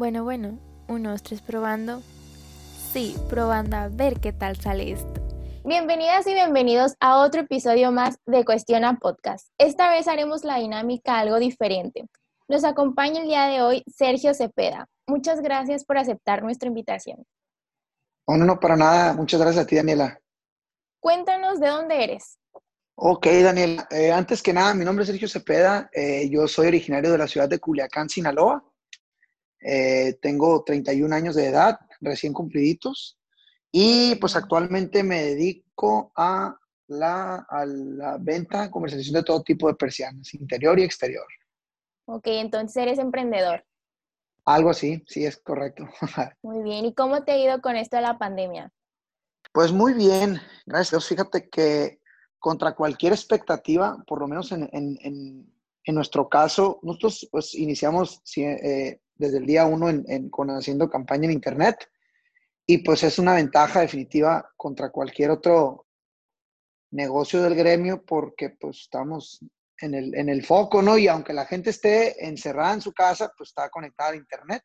Bueno, 0.00 0.24
bueno, 0.24 0.58
unos 0.88 1.22
tres 1.22 1.42
probando. 1.42 2.00
Sí, 2.90 3.14
probando 3.28 3.76
a 3.76 3.88
ver 3.88 4.18
qué 4.18 4.32
tal 4.32 4.56
sale 4.56 4.92
esto. 4.92 5.20
Bienvenidas 5.62 6.26
y 6.26 6.32
bienvenidos 6.32 6.94
a 7.00 7.18
otro 7.18 7.42
episodio 7.42 7.92
más 7.92 8.16
de 8.24 8.46
Cuestiona 8.46 8.96
Podcast. 8.96 9.48
Esta 9.58 9.90
vez 9.90 10.08
haremos 10.08 10.42
la 10.42 10.56
dinámica 10.56 11.18
algo 11.18 11.38
diferente. 11.38 12.08
Nos 12.48 12.64
acompaña 12.64 13.20
el 13.20 13.26
día 13.28 13.44
de 13.48 13.60
hoy 13.60 13.84
Sergio 13.94 14.32
Cepeda. 14.32 14.86
Muchas 15.06 15.42
gracias 15.42 15.84
por 15.84 15.98
aceptar 15.98 16.42
nuestra 16.42 16.68
invitación. 16.68 17.22
Oh, 18.24 18.38
no, 18.38 18.46
no, 18.46 18.58
para 18.58 18.76
nada. 18.76 19.12
Muchas 19.12 19.38
gracias 19.38 19.64
a 19.64 19.66
ti, 19.66 19.76
Daniela. 19.76 20.18
Cuéntanos 20.98 21.60
de 21.60 21.68
dónde 21.68 22.04
eres. 22.04 22.38
Ok, 22.94 23.26
Daniela. 23.26 23.86
Eh, 23.90 24.10
antes 24.10 24.42
que 24.42 24.54
nada, 24.54 24.72
mi 24.72 24.86
nombre 24.86 25.02
es 25.02 25.10
Sergio 25.10 25.28
Cepeda. 25.28 25.90
Eh, 25.92 26.26
yo 26.30 26.48
soy 26.48 26.68
originario 26.68 27.12
de 27.12 27.18
la 27.18 27.28
ciudad 27.28 27.50
de 27.50 27.58
Culiacán, 27.58 28.08
Sinaloa. 28.08 28.64
Eh, 29.60 30.18
tengo 30.20 30.62
31 30.64 31.14
años 31.14 31.34
de 31.34 31.46
edad, 31.46 31.78
recién 32.00 32.32
cumpliditos. 32.32 33.18
Y 33.72 34.16
pues 34.16 34.34
actualmente 34.36 35.02
me 35.02 35.22
dedico 35.22 36.12
a 36.16 36.56
la, 36.88 37.46
a 37.48 37.64
la 37.66 38.18
venta, 38.18 38.70
comercialización 38.70 39.20
de 39.20 39.24
todo 39.24 39.42
tipo 39.42 39.68
de 39.68 39.74
persianas, 39.74 40.34
interior 40.34 40.78
y 40.78 40.82
exterior. 40.82 41.26
Ok, 42.06 42.26
entonces 42.26 42.76
eres 42.76 42.98
emprendedor. 42.98 43.64
Algo 44.44 44.70
así, 44.70 45.04
sí, 45.06 45.24
es 45.24 45.36
correcto. 45.36 45.88
Muy 46.42 46.62
bien. 46.62 46.84
¿Y 46.84 46.94
cómo 46.94 47.22
te 47.22 47.32
ha 47.32 47.38
ido 47.38 47.60
con 47.60 47.76
esto 47.76 47.96
de 47.96 48.02
la 48.02 48.18
pandemia? 48.18 48.72
Pues 49.52 49.72
muy 49.72 49.94
bien, 49.94 50.40
gracias. 50.64 51.06
Fíjate 51.06 51.48
que 51.48 52.00
contra 52.38 52.74
cualquier 52.74 53.12
expectativa, 53.12 54.02
por 54.06 54.20
lo 54.20 54.28
menos 54.28 54.52
en, 54.52 54.68
en, 54.72 54.96
en, 55.02 55.52
en 55.84 55.94
nuestro 55.94 56.28
caso, 56.28 56.78
nosotros 56.82 57.28
pues 57.30 57.54
iniciamos 57.54 58.22
eh, 58.36 59.00
desde 59.14 59.38
el 59.38 59.46
día 59.46 59.64
uno 59.64 59.88
en, 59.88 60.28
con 60.30 60.50
haciendo 60.50 60.90
campaña 60.90 61.24
en 61.24 61.32
Internet 61.32 61.88
y 62.66 62.78
pues 62.78 63.02
es 63.02 63.18
una 63.18 63.34
ventaja 63.34 63.80
definitiva 63.80 64.50
contra 64.56 64.90
cualquier 64.90 65.30
otro 65.30 65.86
negocio 66.92 67.42
del 67.42 67.54
gremio 67.54 68.04
porque 68.04 68.50
pues 68.50 68.80
estamos 68.80 69.40
en 69.80 69.94
el, 69.94 70.14
en 70.14 70.28
el 70.28 70.44
foco, 70.44 70.82
¿no? 70.82 70.98
Y 70.98 71.08
aunque 71.08 71.32
la 71.32 71.46
gente 71.46 71.70
esté 71.70 72.26
encerrada 72.26 72.74
en 72.74 72.82
su 72.82 72.92
casa, 72.92 73.32
pues 73.36 73.48
está 73.50 73.70
conectada 73.70 74.10
a 74.10 74.16
Internet. 74.16 74.62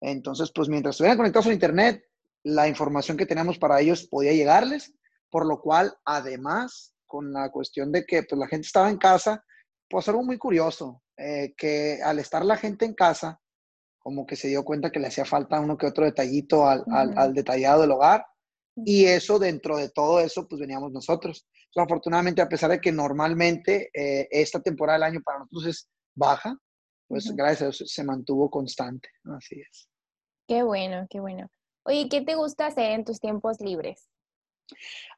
Entonces, 0.00 0.52
pues 0.54 0.68
mientras 0.68 0.94
estuvieran 0.94 1.16
conectados 1.16 1.48
a 1.48 1.52
Internet, 1.52 2.04
la 2.44 2.68
información 2.68 3.16
que 3.16 3.26
teníamos 3.26 3.58
para 3.58 3.80
ellos 3.80 4.06
podía 4.06 4.32
llegarles, 4.32 4.94
por 5.30 5.46
lo 5.46 5.60
cual, 5.60 5.96
además, 6.04 6.94
con 7.06 7.32
la 7.32 7.50
cuestión 7.50 7.90
de 7.90 8.04
que 8.04 8.22
pues, 8.22 8.38
la 8.38 8.46
gente 8.46 8.66
estaba 8.66 8.88
en 8.88 8.98
casa, 8.98 9.44
pues 9.88 10.08
algo 10.08 10.22
muy 10.22 10.38
curioso, 10.38 11.02
eh, 11.16 11.54
que 11.56 12.00
al 12.02 12.18
estar 12.18 12.44
la 12.44 12.56
gente 12.56 12.84
en 12.84 12.94
casa, 12.94 13.40
como 13.98 14.26
que 14.26 14.36
se 14.36 14.48
dio 14.48 14.64
cuenta 14.64 14.90
que 14.90 15.00
le 15.00 15.08
hacía 15.08 15.24
falta 15.24 15.60
uno 15.60 15.76
que 15.76 15.86
otro 15.86 16.04
detallito 16.04 16.66
al, 16.66 16.84
al, 16.88 17.34
detallado 17.34 17.82
del 17.82 17.90
hogar. 17.90 18.24
Y 18.84 19.06
eso, 19.06 19.38
dentro 19.38 19.78
de 19.78 19.88
todo 19.88 20.20
eso, 20.20 20.46
pues 20.46 20.60
veníamos 20.60 20.92
nosotros. 20.92 21.48
afortunadamente, 21.74 22.42
a 22.42 22.48
pesar 22.48 22.70
de 22.70 22.80
que 22.80 22.92
normalmente 22.92 23.90
eh, 23.92 24.28
esta 24.30 24.60
temporada 24.60 24.98
del 24.98 25.14
año 25.14 25.22
para 25.24 25.40
nosotros 25.40 25.66
es 25.66 25.88
baja, 26.14 26.56
pues 27.08 27.34
gracias 27.34 27.62
a 27.62 27.64
Dios 27.64 27.92
se 27.92 28.04
mantuvo 28.04 28.50
constante. 28.50 29.08
Así 29.36 29.60
es. 29.60 29.88
Qué 30.46 30.62
bueno, 30.62 31.06
qué 31.10 31.18
bueno. 31.20 31.48
Oye, 31.84 32.08
¿qué 32.08 32.20
te 32.20 32.34
gusta 32.34 32.66
hacer 32.66 32.92
en 32.92 33.04
tus 33.04 33.18
tiempos 33.18 33.60
libres? 33.60 34.08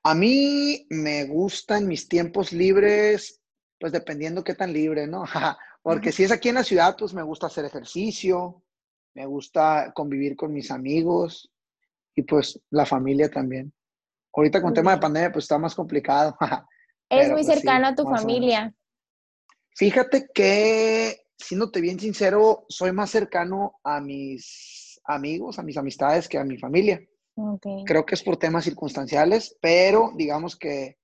A 0.02 0.14
mí 0.14 0.86
me 0.90 1.24
gustan 1.24 1.86
mis 1.86 2.08
tiempos 2.08 2.52
libres, 2.52 3.37
pues 3.78 3.92
dependiendo 3.92 4.44
qué 4.44 4.54
tan 4.54 4.72
libre, 4.72 5.06
¿no? 5.06 5.24
Porque 5.82 6.12
si 6.12 6.24
es 6.24 6.32
aquí 6.32 6.48
en 6.48 6.56
la 6.56 6.64
ciudad, 6.64 6.96
pues 6.98 7.14
me 7.14 7.22
gusta 7.22 7.46
hacer 7.46 7.64
ejercicio, 7.64 8.62
me 9.14 9.26
gusta 9.26 9.92
convivir 9.94 10.36
con 10.36 10.52
mis 10.52 10.70
amigos 10.70 11.50
y 12.14 12.22
pues 12.22 12.60
la 12.70 12.84
familia 12.84 13.30
también. 13.30 13.72
Ahorita 14.34 14.60
con 14.60 14.70
el 14.70 14.74
tema 14.74 14.92
de 14.92 15.00
pandemia 15.00 15.32
pues 15.32 15.44
está 15.44 15.58
más 15.58 15.74
complicado. 15.74 16.36
¿Eres 17.08 17.30
muy 17.30 17.42
pues, 17.42 17.54
cercano 17.54 17.86
a 17.86 17.94
tu 17.94 18.04
familia? 18.04 18.74
Fíjate 19.74 20.28
que, 20.34 21.26
siéndote 21.38 21.80
bien 21.80 21.98
sincero, 21.98 22.66
soy 22.68 22.92
más 22.92 23.10
cercano 23.10 23.78
a 23.82 24.00
mis 24.00 25.00
amigos, 25.04 25.58
a 25.58 25.62
mis 25.62 25.76
amistades 25.76 26.28
que 26.28 26.38
a 26.38 26.44
mi 26.44 26.58
familia. 26.58 27.00
Creo 27.86 28.04
que 28.04 28.14
es 28.16 28.22
por 28.22 28.36
temas 28.36 28.64
circunstanciales, 28.64 29.56
pero 29.60 30.12
digamos 30.16 30.56
que 30.56 30.98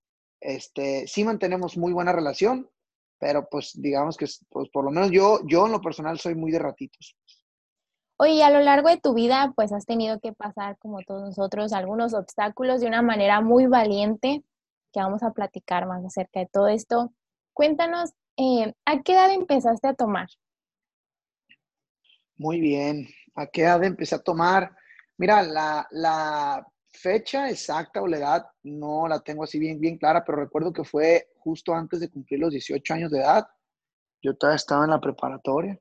este, 0.45 1.07
sí 1.07 1.25
mantenemos 1.25 1.77
muy 1.77 1.93
buena 1.93 2.13
relación, 2.13 2.71
pero 3.19 3.49
pues 3.49 3.73
digamos 3.75 4.17
que 4.17 4.27
pues, 4.51 4.69
por 4.69 4.85
lo 4.85 4.91
menos 4.91 5.11
yo, 5.11 5.41
yo 5.47 5.67
en 5.67 5.73
lo 5.73 5.81
personal 5.81 6.19
soy 6.19 6.35
muy 6.35 6.53
de 6.53 6.59
ratitos. 6.59 7.17
Oye, 8.17 8.45
a 8.45 8.51
lo 8.51 8.61
largo 8.61 8.91
de 8.91 8.99
tu 8.99 9.15
vida, 9.15 9.53
pues 9.57 9.73
has 9.73 9.87
tenido 9.87 10.21
que 10.21 10.33
pasar, 10.33 10.79
como 10.79 11.01
todos 11.03 11.23
nosotros, 11.23 11.73
algunos 11.73 12.15
obstáculos 12.15 12.81
de 12.81 12.87
una 12.87 13.03
manera 13.03 13.41
muy 13.41 13.67
valiente, 13.67 14.45
que 14.93 15.01
vamos 15.01 15.23
a 15.23 15.33
platicar 15.33 15.87
más 15.87 16.05
acerca 16.05 16.41
de 16.41 16.47
todo 16.53 16.69
esto. 16.69 17.13
Cuéntanos, 17.55 18.13
eh, 18.37 18.73
¿a 18.85 19.03
qué 19.03 19.15
edad 19.15 19.33
empezaste 19.33 19.89
a 19.89 19.95
tomar? 19.95 20.29
Muy 22.37 22.61
bien, 22.61 23.09
¿a 23.35 23.47
qué 23.47 23.63
edad 23.63 23.83
empecé 23.83 24.15
a 24.15 24.23
tomar? 24.23 24.77
Mira, 25.17 25.43
la, 25.43 25.89
la 25.91 26.67
fecha 26.95 27.51
exacta 27.51 28.01
o 28.01 28.07
la 28.07 28.19
edad 28.19 28.47
no 28.63 29.09
la 29.09 29.21
tengo 29.21 29.45
así 29.45 29.59
bien, 29.59 29.81
bien 29.81 29.99
clara, 29.99 30.25
pero 30.25 30.39
recuerdo 30.39 30.73
que 30.73 30.85
fue 30.85 31.29
justo 31.39 31.75
antes 31.75 32.01
de 32.01 32.11
cumplir 32.11 32.41
los 32.41 32.53
18 32.53 32.95
años 32.95 33.11
de 33.11 33.19
edad. 33.19 33.47
Yo 34.23 34.37
todavía 34.37 34.57
estaba 34.57 34.85
en 34.85 34.91
la 34.91 35.01
preparatoria. 35.01 35.79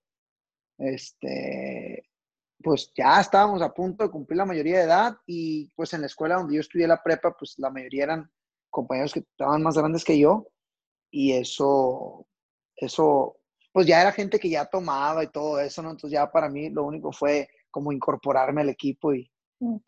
Este, 0.78 2.10
pues 2.62 2.92
ya 2.96 3.22
estábamos 3.22 3.62
a 3.62 3.74
punto 3.74 4.04
de 4.04 4.10
cumplir 4.10 4.38
la 4.38 4.46
mayoría 4.46 4.80
de 4.80 4.86
edad 4.86 5.18
y 5.26 5.72
pues 5.76 5.94
en 5.94 6.02
la 6.02 6.08
escuela 6.08 6.36
donde 6.36 6.56
yo 6.56 6.62
estudié 6.62 6.88
la 6.88 7.02
prepa, 7.02 7.36
pues 7.38 7.56
la 7.58 7.70
mayoría 7.70 8.04
eran 8.04 8.32
compañeros 8.70 9.14
que 9.14 9.20
estaban 9.20 9.62
más 9.62 9.78
grandes 9.78 10.04
que 10.04 10.18
yo 10.18 10.48
y 11.12 11.34
eso, 11.34 12.26
eso, 12.76 13.38
pues 13.72 13.86
ya 13.86 14.02
era 14.02 14.12
gente 14.12 14.40
que 14.40 14.50
ya 14.50 14.66
tomaba 14.66 15.24
y 15.24 15.28
todo 15.28 15.60
eso, 15.60 15.84
¿no? 15.84 15.92
Entonces 15.92 16.12
ya 16.12 16.32
para 16.32 16.50
mí 16.50 16.70
lo 16.70 16.84
único 16.84 17.12
fue 17.12 17.48
como 17.70 17.92
incorporarme 17.92 18.62
al 18.62 18.70
equipo 18.70 19.14
y, 19.14 19.32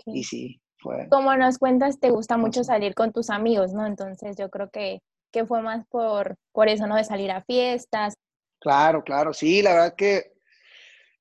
y 0.05 0.23
sí, 0.23 0.61
fue. 0.85 1.07
Como 1.09 1.35
nos 1.35 1.57
cuentas, 1.57 1.99
te 1.99 2.11
gusta 2.11 2.37
mucho 2.37 2.63
salir 2.63 2.93
con 2.93 3.11
tus 3.11 3.29
amigos, 3.29 3.73
¿no? 3.73 3.85
Entonces 3.85 4.37
yo 4.37 4.49
creo 4.49 4.69
que, 4.69 4.99
que 5.31 5.45
fue 5.45 5.61
más 5.61 5.85
por, 5.87 6.35
por 6.51 6.69
eso, 6.69 6.87
¿no? 6.87 6.95
De 6.95 7.03
salir 7.03 7.31
a 7.31 7.43
fiestas. 7.43 8.13
Claro, 8.59 9.03
claro, 9.03 9.33
sí, 9.33 9.61
la 9.61 9.73
verdad 9.73 9.95
que, 9.95 10.33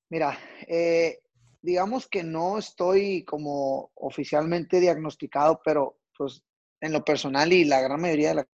mira, 0.08 0.38
eh, 0.68 1.18
digamos 1.60 2.06
que 2.06 2.22
no 2.22 2.58
estoy 2.58 3.24
como 3.24 3.90
oficialmente 3.94 4.80
diagnosticado, 4.80 5.60
pero 5.64 5.98
pues 6.16 6.42
en 6.80 6.92
lo 6.92 7.04
personal 7.04 7.52
y 7.52 7.64
la 7.64 7.80
gran 7.80 8.00
mayoría 8.00 8.28
de 8.28 8.34
la 8.34 8.48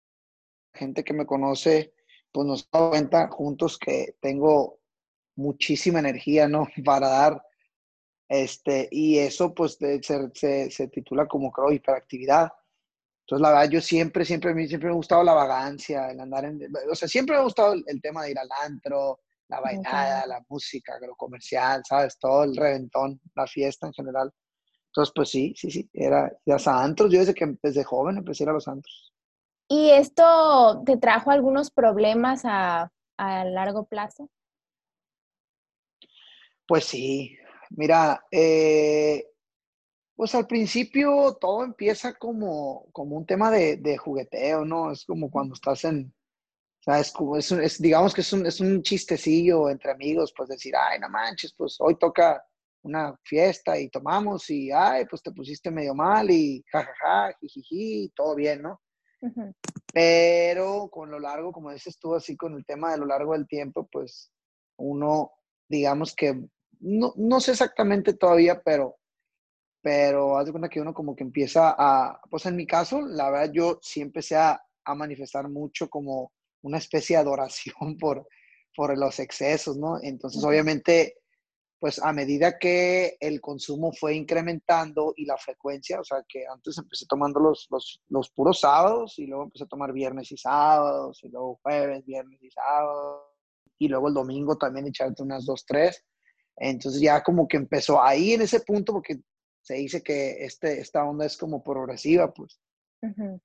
gente 0.75 1.03
que 1.03 1.15
me 1.15 1.27
conoce, 1.27 1.95
pues 2.31 2.47
nos 2.47 2.71
da 2.71 2.91
cuenta 2.91 3.29
juntos 3.29 3.79
que 3.79 4.15
tengo 4.21 4.79
muchísima 5.37 6.01
energía, 6.01 6.49
¿no? 6.49 6.69
Para 6.85 7.09
dar, 7.09 7.43
este, 8.29 8.89
y 8.91 9.19
eso 9.19 9.55
pues 9.55 9.79
se, 9.79 10.71
se, 10.71 10.89
titula 10.89 11.27
como 11.27 11.51
creo 11.51 11.73
hiperactividad. 11.73 12.51
Entonces, 13.23 13.43
la 13.43 13.51
verdad, 13.51 13.71
yo 13.71 13.81
siempre, 13.81 14.25
siempre, 14.25 14.55
siempre 14.69 14.89
me 14.89 14.95
ha 14.95 14.97
gustado 14.97 15.23
la 15.23 15.35
vagancia, 15.35 16.11
el 16.11 16.21
andar 16.21 16.45
en, 16.45 16.61
o 16.91 16.95
sea, 16.95 17.09
siempre 17.09 17.35
me 17.35 17.41
ha 17.41 17.45
gustado 17.45 17.75
el, 17.75 17.85
el 17.87 18.01
tema 18.01 18.23
de 18.23 18.31
ir 18.31 18.39
al 18.39 18.49
antro, 18.63 19.21
la 19.49 19.61
bailada, 19.61 20.27
la 20.27 20.45
música, 20.49 20.99
lo 21.01 21.17
comercial, 21.17 21.83
¿sabes? 21.87 22.19
Todo 22.19 22.45
el 22.45 22.57
reventón, 22.57 23.21
la 23.35 23.47
fiesta 23.47 23.87
en 23.87 23.93
general. 23.95 24.33
Entonces, 24.89 25.13
pues 25.15 25.31
sí, 25.31 25.55
sí, 25.57 25.71
sí, 25.71 25.91
era 25.93 26.31
ya 26.45 26.57
a 26.65 26.85
antros. 26.85 27.11
Yo 27.11 27.21
desde 27.21 27.35
que 27.35 27.57
desde 27.63 27.85
joven 27.85 28.19
empecé 28.19 28.43
a 28.43 28.47
ir 28.47 28.51
a 28.51 28.55
los 28.55 28.69
antros. 28.69 29.15
¿Y 29.69 29.91
esto 29.91 30.83
te 30.85 30.97
trajo 30.97 31.31
algunos 31.31 31.71
problemas 31.71 32.43
a, 32.45 32.91
a 33.19 33.45
largo 33.45 33.85
plazo? 33.85 34.31
Pues 36.67 36.85
sí, 36.85 37.37
mira, 37.71 38.25
eh, 38.31 39.27
pues 40.17 40.35
al 40.35 40.47
principio 40.47 41.37
todo 41.41 41.65
empieza 41.65 42.15
como, 42.15 42.87
como 42.93 43.17
un 43.17 43.27
tema 43.27 43.51
de, 43.51 43.77
de 43.77 43.97
jugueteo, 43.97 44.65
¿no? 44.65 44.91
Es 44.91 45.05
como 45.05 45.31
cuando 45.31 45.55
estás 45.55 45.85
en, 45.85 46.13
es, 47.63 47.83
digamos 47.83 48.15
que 48.15 48.23
es 48.23 48.33
un, 48.33 48.47
es 48.47 48.61
un 48.61 48.83
chistecillo 48.83 49.69
entre 49.69 49.93
amigos, 49.93 50.33
pues 50.37 50.49
decir, 50.49 50.75
ay, 50.77 50.99
no 50.99 51.09
manches, 51.09 51.53
pues 51.57 51.77
hoy 51.81 51.99
toca 51.99 52.43
una 52.83 53.19
fiesta 53.25 53.79
y 53.79 53.91
tomamos 53.91 54.49
y, 54.51 54.71
ay, 54.71 55.05
pues 55.07 55.23
te 55.23 55.33
pusiste 55.33 55.71
medio 55.71 55.95
mal 55.95 56.31
y 56.31 56.65
jajaja, 56.71 57.37
jijiji, 57.41 58.13
todo 58.15 58.35
bien, 58.35 58.63
¿no? 58.63 58.81
Pero 59.93 60.89
con 60.89 61.11
lo 61.11 61.19
largo, 61.19 61.53
como 61.53 61.73
dices 61.73 61.99
tú, 61.99 62.15
así 62.15 62.37
con 62.37 62.55
el 62.55 62.65
tema 62.65 62.93
de 62.93 62.99
lo 62.99 63.07
largo 63.07 63.33
del 63.33 63.47
tiempo, 63.47 63.89
pues 63.91 64.33
uno, 64.77 65.33
digamos 65.69 66.15
que, 66.15 66.41
no, 66.81 67.13
no 67.17 67.41
sé 67.41 67.53
exactamente 67.53 68.15
todavía, 68.15 68.61
pero, 68.63 68.97
pero 69.83 70.39
haz 70.39 70.47
de 70.47 70.53
cuenta 70.53 70.69
que 70.69 70.81
uno 70.81 70.95
como 70.95 71.15
que 71.15 71.25
empieza 71.25 71.75
a, 71.79 72.21
pues 72.31 72.47
en 72.47 72.57
mi 72.57 72.67
caso, 72.67 73.01
la 73.03 73.31
verdad 73.31 73.53
yo 73.53 73.79
sí 73.83 74.01
empecé 74.01 74.37
a, 74.37 74.61
a 74.85 74.95
manifestar 74.95 75.49
mucho 75.49 75.89
como 75.89 76.33
una 76.63 76.79
especie 76.79 77.17
de 77.17 77.23
adoración 77.23 77.97
por, 78.01 78.27
por 78.75 78.97
los 78.97 79.19
excesos, 79.19 79.77
¿no? 79.77 79.99
Entonces, 80.03 80.43
obviamente, 80.45 81.17
pues 81.81 82.03
a 82.03 82.13
medida 82.13 82.59
que 82.59 83.17
el 83.21 83.41
consumo 83.41 83.93
fue 83.93 84.15
incrementando 84.15 85.15
y 85.17 85.25
la 85.25 85.37
frecuencia, 85.37 86.01
o 86.01 86.05
sea, 86.05 86.25
que 86.29 86.45
antes 86.47 86.77
empecé 86.77 87.07
tomando 87.07 87.39
los, 87.39 87.69
los, 87.71 88.03
los, 88.09 88.31
puros 88.31 88.61
sábados 88.61 89.19
y 89.19 89.27
luego 89.27 89.45
empecé 89.45 89.65
a 89.65 89.69
tomar 89.69 89.93
viernes 89.93 90.33
y 90.33 90.37
sábados 90.37 91.21
y 91.23 91.29
luego 91.29 91.61
jueves, 91.63 92.05
viernes 92.05 92.43
y 92.43 92.51
sábados 92.51 93.23
y 93.79 93.89
luego 93.89 94.09
el 94.09 94.15
domingo 94.15 94.59
también 94.59 94.89
echarte 94.89 95.23
unas 95.23 95.47
dos, 95.47 95.65
tres. 95.65 96.05
Entonces 96.61 97.01
ya 97.01 97.23
como 97.23 97.47
que 97.47 97.57
empezó 97.57 98.03
ahí 98.03 98.33
en 98.33 98.43
ese 98.43 98.61
punto 98.61 98.93
porque 98.93 99.21
se 99.63 99.75
dice 99.75 100.03
que 100.03 100.45
este, 100.45 100.81
esta 100.81 101.05
onda 101.05 101.27
es 101.27 101.37
como 101.37 101.63
progresiva, 101.63 102.33
pues. 102.33 102.61
Uh 103.01 103.39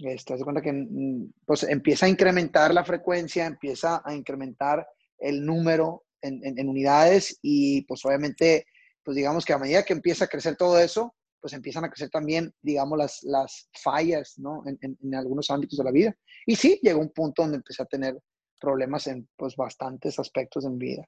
cuenta 0.44 0.62
que 0.62 0.74
mm, 0.74 1.31
pues 1.45 1.63
empieza 1.63 2.07
a 2.07 2.10
incrementar 2.10 2.74
la 2.74 2.83
frecuencia, 2.83 3.45
empieza 3.45 4.01
a 4.04 4.15
incrementar 4.15 4.88
el 5.19 5.45
número 5.45 6.06
en, 6.21 6.68
unidades 6.69 7.38
y 7.42 7.81
pues 7.83 8.04
obviamente, 8.06 8.65
pues 9.04 9.15
digamos 9.15 9.45
que 9.45 9.54
a 9.54 9.57
medida 9.57 9.83
que 9.83 9.94
empieza 9.94 10.25
a 10.25 10.27
crecer 10.27 10.56
todo 10.56 10.80
eso, 10.80 11.13
pues 11.42 11.54
empiezan 11.54 11.83
a 11.83 11.89
crecer 11.89 12.10
también, 12.10 12.54
digamos, 12.62 12.98
las, 12.98 13.19
las 13.24 13.69
fallas, 13.83 14.36
¿no? 14.38 14.63
En, 14.65 14.80
en, 14.81 15.15
algunos 15.15 15.50
ámbitos 15.50 15.77
de 15.77 15.83
la 15.83 15.92
vida. 15.92 16.15
Y 16.45 16.56
sí, 16.56 16.80
llegó 16.81 17.01
un 17.01 17.12
punto 17.12 17.42
donde 17.42 17.57
empecé 17.57 17.83
a 17.83 17.86
tener 17.86 18.18
problemas 18.60 19.07
en, 19.07 19.27
pues, 19.36 19.56
bastantes 19.57 20.18
aspectos 20.19 20.63
en 20.63 20.77
vida. 20.77 21.06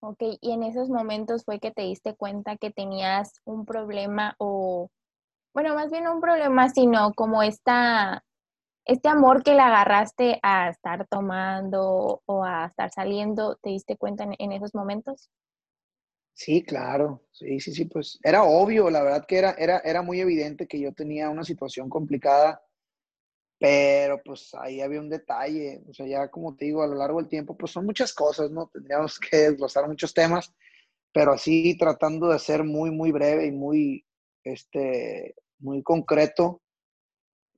Ok, 0.00 0.18
y 0.40 0.52
en 0.52 0.62
esos 0.62 0.88
momentos 0.90 1.44
fue 1.44 1.58
que 1.58 1.72
te 1.72 1.82
diste 1.82 2.14
cuenta 2.14 2.56
que 2.56 2.70
tenías 2.70 3.40
un 3.44 3.64
problema 3.66 4.36
o, 4.38 4.90
bueno, 5.52 5.74
más 5.74 5.90
bien 5.90 6.06
un 6.06 6.20
problema, 6.20 6.68
sino 6.68 7.12
como 7.14 7.42
esta, 7.42 8.24
este 8.84 9.08
amor 9.08 9.42
que 9.42 9.54
le 9.54 9.60
agarraste 9.60 10.38
a 10.42 10.68
estar 10.68 11.08
tomando 11.08 12.22
o 12.26 12.44
a 12.44 12.66
estar 12.66 12.90
saliendo, 12.92 13.56
¿te 13.56 13.70
diste 13.70 13.96
cuenta 13.96 14.24
en, 14.38 14.52
esos 14.52 14.72
momentos? 14.72 15.30
Sí, 16.32 16.62
claro, 16.62 17.24
sí, 17.32 17.58
sí, 17.58 17.72
sí, 17.72 17.84
pues 17.86 18.20
era 18.22 18.44
obvio, 18.44 18.90
la 18.90 19.02
verdad 19.02 19.26
que 19.26 19.38
era, 19.38 19.50
era, 19.58 19.78
era 19.78 20.02
muy 20.02 20.20
evidente 20.20 20.68
que 20.68 20.78
yo 20.78 20.92
tenía 20.92 21.28
una 21.28 21.42
situación 21.42 21.88
complicada, 21.88 22.62
pero 23.58 24.22
pues 24.22 24.54
ahí 24.54 24.80
había 24.80 25.00
un 25.00 25.08
detalle, 25.08 25.82
o 25.88 25.92
sea, 25.92 26.06
ya 26.06 26.28
como 26.28 26.54
te 26.56 26.66
digo, 26.66 26.82
a 26.82 26.86
lo 26.86 26.94
largo 26.94 27.18
del 27.18 27.28
tiempo, 27.28 27.56
pues 27.56 27.72
son 27.72 27.86
muchas 27.86 28.12
cosas, 28.12 28.50
¿no? 28.50 28.68
Tendríamos 28.72 29.18
que 29.18 29.36
desglosar 29.36 29.88
muchos 29.88 30.14
temas, 30.14 30.54
pero 31.12 31.32
así 31.32 31.76
tratando 31.76 32.28
de 32.28 32.38
ser 32.38 32.62
muy, 32.62 32.90
muy 32.90 33.10
breve 33.10 33.46
y 33.46 33.52
muy, 33.52 34.06
este, 34.44 35.34
muy 35.58 35.82
concreto, 35.82 36.62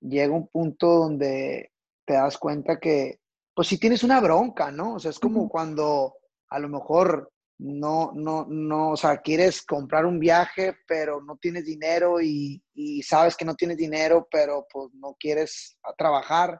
llega 0.00 0.34
un 0.34 0.48
punto 0.48 0.86
donde 0.86 1.72
te 2.06 2.14
das 2.14 2.38
cuenta 2.38 2.80
que, 2.80 3.20
pues 3.54 3.68
si 3.68 3.78
tienes 3.78 4.02
una 4.02 4.20
bronca, 4.20 4.70
¿no? 4.70 4.94
O 4.94 4.98
sea, 4.98 5.10
es 5.10 5.18
como 5.18 5.48
cuando 5.50 6.14
a 6.48 6.58
lo 6.58 6.68
mejor 6.68 7.30
no, 7.62 8.12
no, 8.14 8.46
no, 8.48 8.92
o 8.92 8.96
sea, 8.96 9.18
quieres 9.18 9.62
comprar 9.62 10.06
un 10.06 10.18
viaje, 10.18 10.78
pero 10.88 11.20
no 11.22 11.36
tienes 11.36 11.66
dinero 11.66 12.20
y, 12.20 12.62
sabes 13.02 13.36
que 13.36 13.44
no 13.44 13.54
tienes 13.54 13.76
dinero, 13.76 14.26
pero 14.30 14.66
pues 14.72 14.88
no 14.94 15.14
quieres 15.18 15.78
trabajar. 15.98 16.58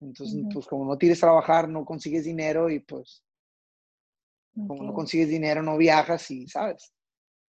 Entonces, 0.00 0.44
pues 0.52 0.66
como 0.66 0.84
no 0.84 0.98
quieres 0.98 1.20
trabajar, 1.20 1.68
no 1.68 1.86
consigues 1.86 2.24
dinero 2.24 2.68
y 2.68 2.80
pues 2.80 3.22
como 4.66 4.82
no 4.82 4.92
consigues 4.92 5.28
dinero, 5.28 5.62
no 5.62 5.76
viajas 5.76 6.30
y, 6.30 6.46
¿sabes? 6.46 6.92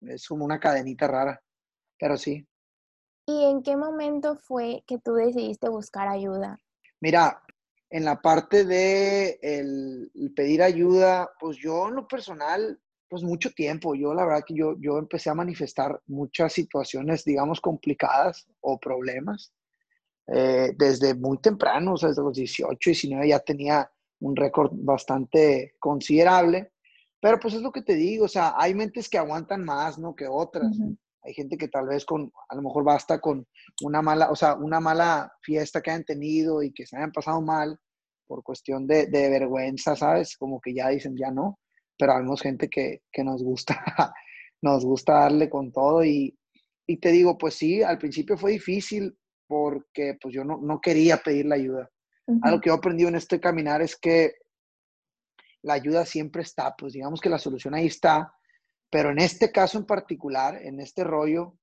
Es 0.00 0.26
como 0.26 0.44
una 0.44 0.58
cadenita 0.58 1.06
rara, 1.06 1.40
pero 1.98 2.16
sí. 2.16 2.46
¿Y 3.26 3.44
en 3.44 3.62
qué 3.62 3.76
momento 3.76 4.36
fue 4.36 4.82
que 4.86 4.98
tú 4.98 5.14
decidiste 5.14 5.68
buscar 5.68 6.08
ayuda? 6.08 6.58
Mira, 7.00 7.42
en 7.92 8.06
la 8.06 8.22
parte 8.22 8.64
de 8.64 9.38
el, 9.42 10.10
pedir 10.34 10.62
ayuda, 10.62 11.30
pues 11.38 11.58
yo 11.58 11.88
en 11.88 11.96
lo 11.96 12.08
personal, 12.08 12.80
pues 13.06 13.22
mucho 13.22 13.50
tiempo. 13.50 13.94
Yo 13.94 14.14
la 14.14 14.24
verdad 14.24 14.44
que 14.46 14.54
yo, 14.54 14.76
yo 14.80 14.96
empecé 14.96 15.28
a 15.28 15.34
manifestar 15.34 16.00
muchas 16.06 16.54
situaciones, 16.54 17.22
digamos, 17.22 17.60
complicadas 17.60 18.48
o 18.60 18.80
problemas 18.80 19.52
eh, 20.26 20.72
desde 20.74 21.12
muy 21.14 21.36
temprano, 21.36 21.92
o 21.92 21.96
sea, 21.98 22.08
desde 22.08 22.22
los 22.22 22.34
18, 22.34 22.78
19 22.82 23.28
ya 23.28 23.40
tenía 23.40 23.90
un 24.20 24.36
récord 24.36 24.70
bastante 24.72 25.74
considerable. 25.78 26.72
Pero 27.20 27.38
pues 27.38 27.52
es 27.52 27.60
lo 27.60 27.72
que 27.72 27.82
te 27.82 27.94
digo, 27.94 28.24
o 28.24 28.28
sea, 28.28 28.54
hay 28.56 28.74
mentes 28.74 29.10
que 29.10 29.18
aguantan 29.18 29.66
más, 29.66 29.98
¿no? 29.98 30.16
Que 30.16 30.26
otras. 30.26 30.78
Hay 31.24 31.34
gente 31.34 31.56
que 31.56 31.68
tal 31.68 31.86
vez 31.86 32.04
con, 32.04 32.32
a 32.48 32.54
lo 32.54 32.62
mejor 32.62 32.84
basta 32.84 33.20
con 33.20 33.46
una 33.82 34.02
mala, 34.02 34.30
o 34.30 34.36
sea, 34.36 34.54
una 34.54 34.80
mala 34.80 35.32
fiesta 35.40 35.80
que 35.80 35.90
hayan 35.90 36.04
tenido 36.04 36.62
y 36.62 36.72
que 36.72 36.86
se 36.86 36.96
hayan 36.96 37.12
pasado 37.12 37.40
mal 37.40 37.78
por 38.26 38.42
cuestión 38.42 38.86
de, 38.86 39.06
de 39.06 39.28
vergüenza, 39.28 39.94
¿sabes? 39.94 40.36
Como 40.36 40.60
que 40.60 40.74
ya 40.74 40.88
dicen, 40.88 41.16
ya 41.16 41.30
no, 41.30 41.58
pero 41.98 42.14
hay 42.14 42.24
gente 42.38 42.68
que, 42.68 43.02
que 43.12 43.22
nos 43.22 43.42
gusta, 43.42 43.76
nos 44.62 44.84
gusta 44.84 45.20
darle 45.20 45.48
con 45.48 45.70
todo 45.70 46.04
y, 46.04 46.36
y, 46.86 46.96
te 46.96 47.10
digo, 47.10 47.38
pues 47.38 47.54
sí, 47.54 47.82
al 47.82 47.98
principio 47.98 48.36
fue 48.36 48.52
difícil 48.52 49.16
porque 49.46 50.16
pues 50.20 50.34
yo 50.34 50.44
no, 50.44 50.58
no 50.62 50.80
quería 50.80 51.18
pedir 51.18 51.46
la 51.46 51.56
ayuda. 51.56 51.90
Algo 52.42 52.60
que 52.60 52.68
yo 52.68 52.74
he 52.74 52.78
aprendido 52.78 53.08
en 53.08 53.16
este 53.16 53.40
caminar 53.40 53.82
es 53.82 53.96
que 53.96 54.34
la 55.62 55.74
ayuda 55.74 56.06
siempre 56.06 56.42
está, 56.42 56.74
pues 56.76 56.94
digamos 56.94 57.20
que 57.20 57.28
la 57.28 57.38
solución 57.38 57.74
ahí 57.74 57.86
está, 57.86 58.32
pero 58.92 59.10
en 59.10 59.18
este 59.20 59.50
caso 59.50 59.78
en 59.78 59.86
particular, 59.86 60.60
en 60.62 60.78
este 60.78 61.02
rollo, 61.02 61.56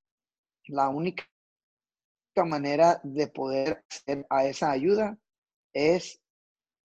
la 0.65 0.89
única 0.89 1.23
manera 2.43 2.99
de 3.03 3.27
poder 3.27 3.85
hacer 3.87 4.25
a 4.31 4.45
esa 4.45 4.71
ayuda 4.71 5.15
es 5.71 6.19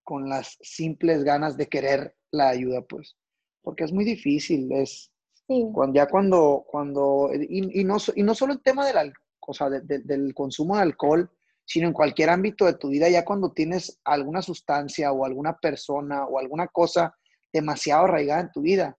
con 0.02 0.28
las 0.28 0.58
simples 0.60 1.24
ganas 1.24 1.56
de 1.56 1.70
querer 1.70 2.14
la 2.30 2.50
ayuda, 2.50 2.82
pues, 2.82 3.16
porque 3.62 3.84
es 3.84 3.92
muy 3.92 4.04
difícil, 4.04 4.70
es 4.72 5.10
cuando, 5.46 5.94
ya 5.94 6.08
cuando, 6.08 6.66
cuando, 6.66 7.30
y, 7.32 7.82
no, 7.84 7.96
y 8.14 8.22
no 8.22 8.34
solo 8.34 8.52
el 8.52 8.62
tema 8.62 8.84
del, 8.86 9.14
o 9.40 9.54
sea, 9.54 9.70
del 9.70 10.34
consumo 10.34 10.76
de 10.76 10.82
alcohol, 10.82 11.30
sino 11.64 11.86
en 11.86 11.94
cualquier 11.94 12.28
ámbito 12.28 12.66
de 12.66 12.74
tu 12.74 12.88
vida, 12.88 13.08
ya 13.08 13.24
cuando 13.24 13.52
tienes 13.52 13.98
alguna 14.04 14.42
sustancia 14.42 15.10
o 15.10 15.24
alguna 15.24 15.56
persona 15.56 16.26
o 16.26 16.38
alguna 16.38 16.66
cosa 16.66 17.16
demasiado 17.50 18.04
arraigada 18.04 18.42
en 18.42 18.52
tu 18.52 18.60
vida, 18.60 18.98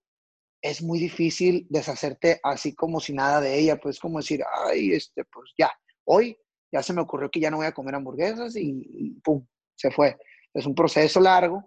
es 0.66 0.82
muy 0.82 0.98
difícil 0.98 1.68
deshacerte 1.70 2.40
así 2.42 2.74
como 2.74 3.00
si 3.00 3.14
nada 3.14 3.40
de 3.40 3.60
ella, 3.60 3.78
pues 3.78 4.00
como 4.00 4.18
decir, 4.18 4.44
ay, 4.66 4.94
este, 4.94 5.24
pues 5.26 5.54
ya, 5.56 5.72
hoy 6.06 6.36
ya 6.72 6.82
se 6.82 6.92
me 6.92 7.02
ocurrió 7.02 7.30
que 7.30 7.40
ya 7.40 7.52
no 7.52 7.58
voy 7.58 7.68
a 7.68 7.72
comer 7.72 7.94
hamburguesas 7.94 8.56
y, 8.56 9.12
pum, 9.24 9.46
se 9.76 9.92
fue. 9.92 10.18
Es 10.56 10.66
un 10.66 10.74
proceso 10.74 11.20
largo 11.20 11.64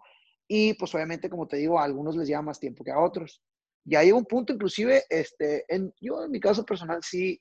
y 0.48 0.74
pues 0.74 0.92
obviamente, 0.96 1.30
como 1.30 1.46
te 1.46 1.58
digo, 1.58 1.78
a 1.78 1.84
algunos 1.84 2.16
les 2.16 2.26
lleva 2.26 2.42
más 2.42 2.58
tiempo 2.58 2.82
que 2.82 2.90
a 2.90 2.98
otros. 2.98 3.40
Ya 3.84 4.02
llega 4.02 4.16
un 4.16 4.24
punto, 4.24 4.52
inclusive, 4.52 5.04
este, 5.08 5.64
en, 5.68 5.94
yo 6.00 6.24
en 6.24 6.32
mi 6.32 6.40
caso 6.40 6.64
personal 6.64 6.98
sí 7.04 7.40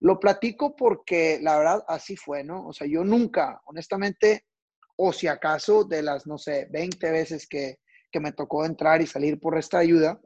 lo 0.00 0.18
platico 0.18 0.74
porque 0.74 1.38
la 1.40 1.58
verdad 1.58 1.84
así 1.86 2.16
fue, 2.16 2.42
¿no? 2.42 2.66
O 2.66 2.72
sea, 2.72 2.88
yo 2.88 3.04
nunca, 3.04 3.62
honestamente, 3.66 4.46
o 4.96 5.12
si 5.12 5.28
acaso 5.28 5.84
de 5.84 6.02
las, 6.02 6.26
no 6.26 6.38
sé, 6.38 6.66
20 6.72 7.08
veces 7.12 7.46
que, 7.46 7.78
que 8.10 8.18
me 8.18 8.32
tocó 8.32 8.64
entrar 8.64 9.00
y 9.00 9.06
salir 9.06 9.38
por 9.38 9.56
esta 9.56 9.78
ayuda, 9.78 10.20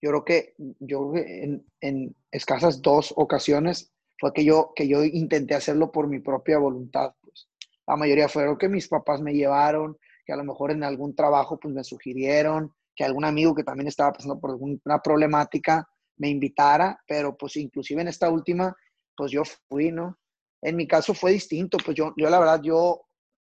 yo 0.00 0.10
creo 0.10 0.24
que 0.24 0.54
yo 0.78 1.12
en, 1.14 1.66
en, 1.80 2.14
escasas 2.30 2.82
dos 2.82 3.12
ocasiones 3.16 3.92
fue 4.18 4.32
que 4.32 4.44
yo, 4.44 4.72
que 4.74 4.86
yo 4.88 5.04
intenté 5.04 5.54
hacerlo 5.54 5.90
por 5.90 6.08
mi 6.08 6.20
propia 6.20 6.58
voluntad. 6.58 7.14
Pues. 7.20 7.48
La 7.86 7.96
mayoría 7.96 8.28
fueron 8.28 8.58
que 8.58 8.68
mis 8.68 8.88
papás 8.88 9.20
me 9.20 9.32
llevaron, 9.32 9.96
que 10.24 10.32
a 10.32 10.36
lo 10.36 10.44
mejor 10.44 10.70
en 10.70 10.84
algún 10.84 11.14
trabajo 11.14 11.58
pues 11.58 11.74
me 11.74 11.84
sugirieron, 11.84 12.72
que 12.94 13.04
algún 13.04 13.24
amigo 13.24 13.54
que 13.54 13.64
también 13.64 13.88
estaba 13.88 14.12
pasando 14.12 14.38
por 14.38 14.50
alguna 14.50 15.00
problemática 15.02 15.88
me 16.18 16.28
invitara, 16.28 17.00
pero 17.06 17.36
pues 17.36 17.56
inclusive 17.56 18.02
en 18.02 18.08
esta 18.08 18.28
última, 18.28 18.76
pues 19.16 19.32
yo 19.32 19.42
fui, 19.68 19.92
¿no? 19.92 20.18
En 20.60 20.76
mi 20.76 20.86
caso 20.86 21.14
fue 21.14 21.32
distinto, 21.32 21.78
pues 21.84 21.96
yo, 21.96 22.12
yo 22.16 22.28
la 22.28 22.40
verdad, 22.40 22.60
yo, 22.62 23.06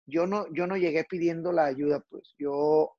yo, 0.08 0.25
no, 0.25 0.52
yo 0.54 0.66
no 0.66 0.75
llegué 0.75 1.04
pidiendo 1.04 1.52
la 1.52 1.66
ayuda, 1.66 2.04
pues 2.10 2.34
yo 2.40 2.96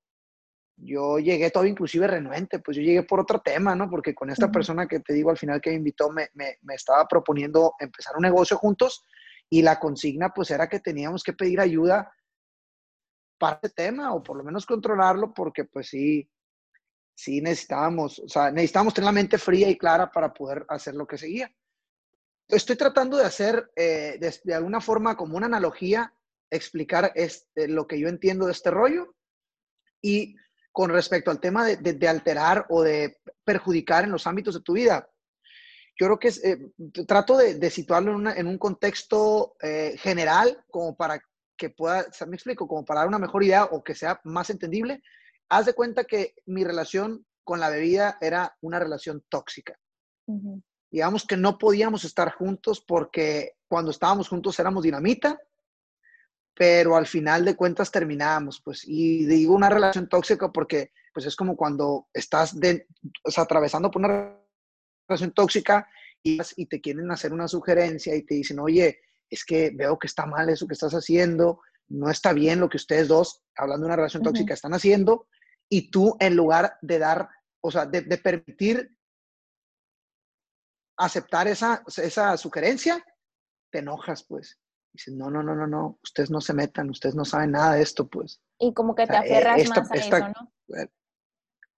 yo 0.77 1.19
llegué 1.19 1.51
todo 1.51 1.65
inclusive 1.65 2.07
renuente, 2.07 2.59
pues 2.59 2.77
yo 2.77 2.83
llegué 2.83 3.03
por 3.03 3.21
otro 3.21 3.41
tema, 3.41 3.75
¿no? 3.75 3.89
Porque 3.89 4.15
con 4.15 4.31
esta 4.31 4.51
persona 4.51 4.87
que 4.87 5.01
te 5.01 5.15
digo 5.15 5.31
al 5.31 5.39
final 5.39 5.61
que 5.61 5.71
me 5.71 5.77
invitó, 5.77 6.11
me, 6.11 6.29
me, 6.35 6.59
me, 6.63 6.75
estaba 6.75 7.07
proponiendo 7.09 7.75
empezar 7.79 8.15
un 8.17 8.23
negocio 8.23 8.59
juntos 8.59 9.05
y 9.49 9.63
la 9.63 9.79
consigna 9.79 10.31
pues 10.35 10.51
era 10.51 10.69
que 10.69 10.81
teníamos 10.81 11.23
que 11.23 11.33
pedir 11.33 11.61
ayuda 11.61 12.13
para 13.39 13.57
este 13.57 13.71
tema 13.71 14.15
o 14.15 14.23
por 14.23 14.37
lo 14.37 14.45
menos 14.45 14.67
controlarlo 14.67 15.33
porque 15.33 15.65
pues 15.65 15.89
sí, 15.89 16.31
sí 17.15 17.41
necesitábamos, 17.41 18.19
o 18.19 18.29
sea, 18.29 18.51
necesitábamos 18.51 18.95
tener 18.95 19.07
la 19.07 19.13
mente 19.13 19.39
fría 19.39 19.71
y 19.71 19.79
clara 19.79 20.11
para 20.11 20.33
poder 20.33 20.67
hacer 20.69 20.95
lo 20.95 21.07
que 21.07 21.19
seguía. 21.19 21.51
Estoy 22.49 22.77
tratando 22.77 23.17
de 23.17 23.25
hacer 23.25 23.71
eh, 23.75 24.19
de, 24.21 24.35
de, 24.45 24.55
alguna 24.55 24.81
forma 24.81 25.17
como 25.17 25.37
una 25.37 25.47
analogía, 25.47 26.15
explicar 26.51 27.13
este, 27.15 27.67
lo 27.67 27.87
que 27.87 27.99
yo 27.99 28.09
entiendo 28.09 28.47
de 28.47 28.53
este 28.53 28.71
rollo 28.71 29.15
y 30.01 30.37
con 30.77 30.91
respecto 30.91 31.31
al 31.31 31.41
tema 31.41 31.65
de, 31.65 32.07
alterar 32.07 32.67
o 32.69 32.83
de 32.83 33.17
perjudicar 33.45 34.05
en 34.05 34.11
los 34.11 34.27
ámbitos 34.27 34.53
de 34.57 34.61
tu 34.61 34.75
vida. 34.75 35.09
Yo 35.99 36.05
creo 36.05 36.19
que 36.19 36.29
eh, 36.29 37.05
trato 37.07 37.39
de, 37.39 37.71
situarlo 37.71 38.31
en, 38.31 38.47
un 38.47 38.59
contexto 38.59 39.57
eh, 39.63 39.97
general, 39.99 40.63
como 40.71 40.95
para 40.95 41.19
que 41.57 41.71
pueda, 41.71 42.05
me 42.27 42.37
explico, 42.37 42.69
como 42.69 42.85
para 42.85 43.01
dar 43.01 43.09
una 43.09 43.19
mejor 43.19 43.43
idea 43.43 43.65
o 43.65 43.83
que 43.83 43.95
sea 43.95 44.21
más 44.25 44.51
entendible. 44.51 45.03
Haz 45.49 45.65
de 45.65 45.73
cuenta 45.73 46.05
que 46.05 46.35
mi 46.45 46.63
relación 46.63 47.25
con 47.43 47.59
la 47.59 47.71
bebida 47.71 48.19
era 48.21 48.55
una 48.61 48.79
relación 48.79 49.25
tóxica. 49.31 49.79
Digamos 50.91 51.27
que 51.27 51.39
no 51.39 51.57
podíamos 51.57 52.05
estar 52.05 52.33
juntos 52.33 52.85
porque 52.87 53.53
cuando 53.67 53.93
estábamos 53.93 54.29
juntos 54.29 54.61
éramos 54.61 54.83
dinamita, 54.83 55.41
pero 56.57 56.97
al 56.97 57.07
final 57.07 57.45
de 57.45 57.55
cuentas 57.55 57.91
terminábamos, 57.91 58.63
pues, 58.65 58.83
y 58.87 59.27
digo 59.27 59.55
una 59.55 59.69
relación 59.69 60.09
tóxica 60.09 60.51
porque, 60.51 60.93
pues, 61.13 61.27
es 61.27 61.37
como 61.37 61.55
cuando 61.55 62.09
estás 62.15 62.59
de, 62.59 62.87
atravesando 63.37 63.91
por 63.91 64.03
una 64.03 64.39
relación 65.07 65.33
tóxica 65.33 65.87
y, 66.23 66.41
y 66.57 66.67
te 66.67 66.81
quieren 66.81 67.11
hacer 67.11 67.35
una 67.35 67.47
sugerencia 67.47 68.17
y 68.17 68.23
te 68.23 68.37
dicen, 68.37 68.59
oye, 68.59 69.01
es 69.29 69.45
que 69.45 69.71
veo 69.75 69.99
que 69.99 70.07
está 70.07 70.25
mal 70.25 70.49
eso 70.49 70.67
que 70.67 70.73
estás 70.73 70.95
haciendo, 70.95 71.61
no 71.89 72.11
está 72.11 72.33
bien 72.33 72.61
lo 72.61 72.71
que 72.71 72.79
ustedes 72.79 73.07
dos, 73.07 73.43
hablando 73.55 73.85
de 73.85 73.89
una 73.89 73.97
relación 73.97 74.23
tóxica, 74.23 74.55
están 74.55 74.73
haciendo, 74.73 75.29
y 75.69 75.91
tú 75.91 76.17
en 76.21 76.37
lugar 76.37 76.79
de 76.81 76.99
dar, 76.99 77.29
o 77.61 77.71
sea, 77.71 77.85
de, 77.85 78.03
permitir 78.19 78.97
aceptar 80.97 81.49
esa, 81.49 81.85
esa 81.99 82.37
sugerencia, 82.39 83.05
te 83.71 83.81
enojas, 83.81 84.25
pues. 84.25 84.59
Dices, 84.97 85.15
no, 85.15 85.31
no, 85.31 85.43
no, 85.43 85.55
no, 85.55 85.67
no, 85.67 85.99
ustedes 86.03 86.31
no 86.31 86.41
se 86.41 86.55
metan, 86.55 86.89
ustedes 86.89 87.15
no 87.15 87.25
saben 87.25 87.51
nada 87.53 87.75
de 87.75 87.83
esto, 87.83 88.09
pues. 88.09 88.41
Y 88.59 88.73
como 88.73 88.95
que 88.95 89.07
te 89.07 89.13
e, 89.13 89.17
aferras 89.17 89.69
más 89.69 89.91
a 89.91 89.95
eso, 89.95 90.19
¿no? 90.19 90.53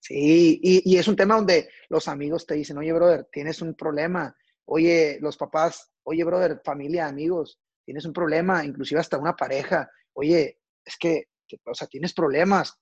Sí, 0.01 0.61
y, 0.63 0.93
y, 0.93 0.97
es 0.99 1.09
un 1.09 1.17
tema 1.17 1.35
donde 1.35 1.69
los 1.89 2.07
amigos 2.07 2.47
te 2.47 2.55
dicen, 2.55 2.79
oye, 2.79 2.93
brother, 2.93 3.29
tienes 3.33 3.61
un 3.61 3.75
problema. 3.75 4.35
Oye, 4.67 5.19
los 5.21 5.37
papás, 5.37 5.91
oye, 6.05 6.23
brother, 6.23 6.61
familia, 6.65 7.09
amigos, 7.09 7.59
tienes 7.85 8.05
un 8.05 8.13
problema, 8.13 8.65
inclusive 8.65 9.01
hasta 9.01 9.19
una 9.19 9.35
pareja. 9.35 9.91
Oye, 10.13 10.61
es 10.85 10.97
que, 10.97 11.25
o 11.67 11.75
sea, 11.75 11.89
tienes 11.89 12.15
problemas, 12.15 12.79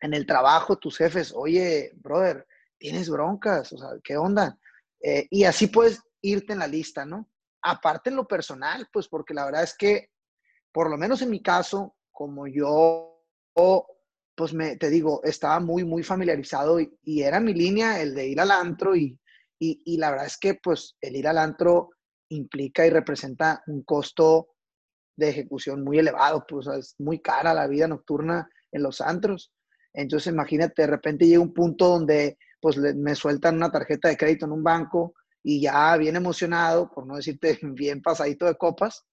en 0.00 0.14
el 0.14 0.26
trabajo, 0.26 0.76
tus 0.76 0.98
jefes, 0.98 1.32
oye, 1.34 1.92
brother, 1.96 2.46
tienes 2.78 3.08
broncas, 3.08 3.72
o 3.72 3.78
sea, 3.78 3.88
¿qué 4.02 4.16
onda? 4.16 4.58
Eh, 5.00 5.26
y 5.30 5.44
así 5.44 5.68
puedes 5.68 6.02
irte 6.20 6.52
en 6.52 6.58
la 6.58 6.66
lista, 6.66 7.04
¿no? 7.04 7.28
Aparte 7.68 8.10
en 8.10 8.16
lo 8.16 8.28
personal, 8.28 8.88
pues 8.92 9.08
porque 9.08 9.34
la 9.34 9.44
verdad 9.44 9.64
es 9.64 9.74
que, 9.76 10.10
por 10.70 10.88
lo 10.88 10.96
menos 10.96 11.20
en 11.20 11.30
mi 11.30 11.42
caso, 11.42 11.96
como 12.12 12.46
yo, 12.46 13.24
pues 14.36 14.54
me, 14.54 14.76
te 14.76 14.88
digo, 14.88 15.20
estaba 15.24 15.58
muy, 15.58 15.82
muy 15.82 16.04
familiarizado 16.04 16.78
y, 16.78 17.22
era 17.22 17.40
mi 17.40 17.54
línea 17.54 18.00
el 18.00 18.14
de 18.14 18.28
ir 18.28 18.40
al 18.40 18.52
antro 18.52 18.94
y, 18.94 19.18
y, 19.58 19.96
la 19.96 20.10
verdad 20.10 20.26
es 20.26 20.38
que, 20.38 20.54
pues, 20.54 20.96
el 21.00 21.16
ir 21.16 21.26
al 21.26 21.38
antro 21.38 21.90
implica 22.28 22.86
y 22.86 22.90
representa 22.90 23.64
un 23.66 23.82
costo 23.82 24.50
de 25.16 25.30
ejecución 25.30 25.82
muy 25.82 25.98
elevado, 25.98 26.44
pues 26.46 26.68
es 26.68 26.94
muy 26.98 27.20
cara 27.20 27.52
la 27.52 27.66
vida 27.66 27.88
nocturna 27.88 28.48
en 28.70 28.84
los 28.84 29.00
antros. 29.00 29.50
Entonces, 29.92 30.32
imagínate, 30.32 30.82
de 30.82 30.88
repente 30.88 31.26
llega 31.26 31.40
un 31.40 31.52
punto 31.52 31.88
donde 31.88 32.38
pues 32.60 32.76
me 32.76 33.16
sueltan 33.16 33.56
una 33.56 33.72
tarjeta 33.72 34.08
de 34.08 34.16
crédito 34.16 34.46
en 34.46 34.52
un 34.52 34.62
banco 34.62 35.14
y 35.48 35.60
ya 35.60 35.96
bien 35.96 36.16
emocionado, 36.16 36.90
por 36.90 37.06
no 37.06 37.14
decirte 37.14 37.56
bien 37.62 38.02
pasadito 38.02 38.46
de 38.46 38.56
copas, 38.56 39.06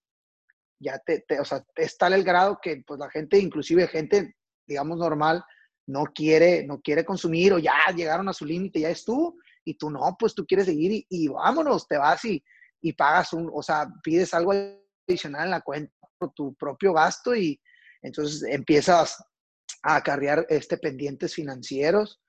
ya 0.79 0.97
te, 0.97 1.23
o 1.39 1.45
sea, 1.45 1.63
es 1.75 1.95
tal 1.95 2.13
el 2.13 2.23
grado 2.23 2.57
que 2.59 2.81
pues 2.87 2.99
la 2.99 3.07
gente, 3.11 3.37
inclusive 3.37 3.87
gente, 3.87 4.35
digamos, 4.65 4.97
normal, 4.97 5.45
no 5.85 6.05
quiere, 6.05 6.65
no 6.65 6.81
quiere 6.81 7.05
consumir 7.05 7.53
o 7.53 7.59
ya 7.59 7.75
llegaron 7.95 8.27
a 8.29 8.33
su 8.33 8.45
límite, 8.45 8.79
ya 8.79 8.89
estuvo, 8.89 9.35
y 9.63 9.75
tú 9.75 9.91
no, 9.91 10.15
pues 10.17 10.33
tú 10.33 10.43
quieres 10.47 10.65
seguir 10.65 11.05
y, 11.07 11.27
vámonos, 11.27 11.87
te 11.87 11.99
vas 11.99 12.25
y, 12.25 12.43
y 12.81 12.93
pagas 12.93 13.31
un, 13.33 13.51
o 13.53 13.61
sea, 13.61 13.87
pides 14.01 14.33
algo 14.33 14.53
adicional 15.07 15.45
en 15.45 15.51
la 15.51 15.61
cuenta 15.61 15.93
por 16.17 16.33
tu 16.33 16.55
propio 16.55 16.93
gasto 16.93 17.35
y 17.35 17.61
entonces 18.01 18.41
empiezas 18.49 19.23
a 19.83 19.97
acarrear 19.97 20.47
este, 20.49 20.79
pendientes 20.79 21.35
financieros. 21.35 22.22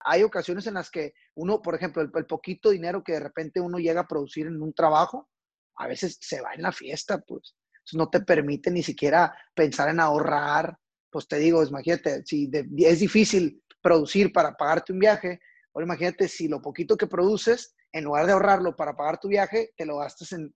Hay 0.00 0.22
ocasiones 0.22 0.66
en 0.66 0.74
las 0.74 0.90
que 0.90 1.14
uno, 1.34 1.60
por 1.60 1.74
ejemplo, 1.74 2.02
el, 2.02 2.26
poquito 2.26 2.70
dinero 2.70 3.02
que 3.02 3.12
de 3.12 3.20
repente 3.20 3.60
uno 3.60 3.78
llega 3.78 4.02
a 4.02 4.08
producir 4.08 4.46
en 4.46 4.60
un 4.62 4.72
trabajo, 4.72 5.28
a 5.76 5.86
veces 5.86 6.18
se 6.20 6.40
va 6.40 6.54
en 6.54 6.62
la 6.62 6.72
fiesta, 6.72 7.18
pues. 7.18 7.56
no 7.92 8.08
te 8.08 8.20
permite 8.20 8.70
ni 8.70 8.82
siquiera 8.82 9.34
pensar 9.54 9.88
en 9.88 10.00
ahorrar. 10.00 10.76
Pues 11.10 11.28
te 11.28 11.38
digo, 11.38 11.64
imagínate, 11.64 12.24
si 12.24 12.50
es 12.78 13.00
difícil 13.00 13.62
producir 13.80 14.32
para 14.32 14.56
pagarte 14.56 14.92
un 14.92 14.98
viaje, 14.98 15.40
ahora 15.72 15.86
imagínate 15.86 16.28
si 16.28 16.48
lo 16.48 16.60
poquito 16.60 16.96
que 16.96 17.06
produces, 17.06 17.74
en 17.92 18.04
lugar 18.04 18.26
de 18.26 18.32
ahorrarlo 18.32 18.76
para 18.76 18.94
pagar 18.94 19.18
tu 19.18 19.28
viaje, 19.28 19.72
te 19.76 19.86
lo 19.86 19.98
gastas 19.98 20.32
en, 20.32 20.54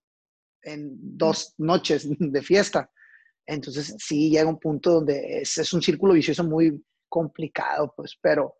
en 0.63 0.91
dos 1.17 1.53
noches 1.57 2.07
de 2.19 2.41
fiesta. 2.41 2.91
Entonces 3.45 3.95
sí 3.97 4.29
llega 4.29 4.49
un 4.49 4.59
punto 4.59 4.91
donde 4.91 5.41
es, 5.41 5.73
un 5.73 5.81
círculo 5.81 6.13
vicioso 6.13 6.43
muy 6.43 6.83
complicado, 7.09 7.93
pues, 7.95 8.17
pero 8.21 8.55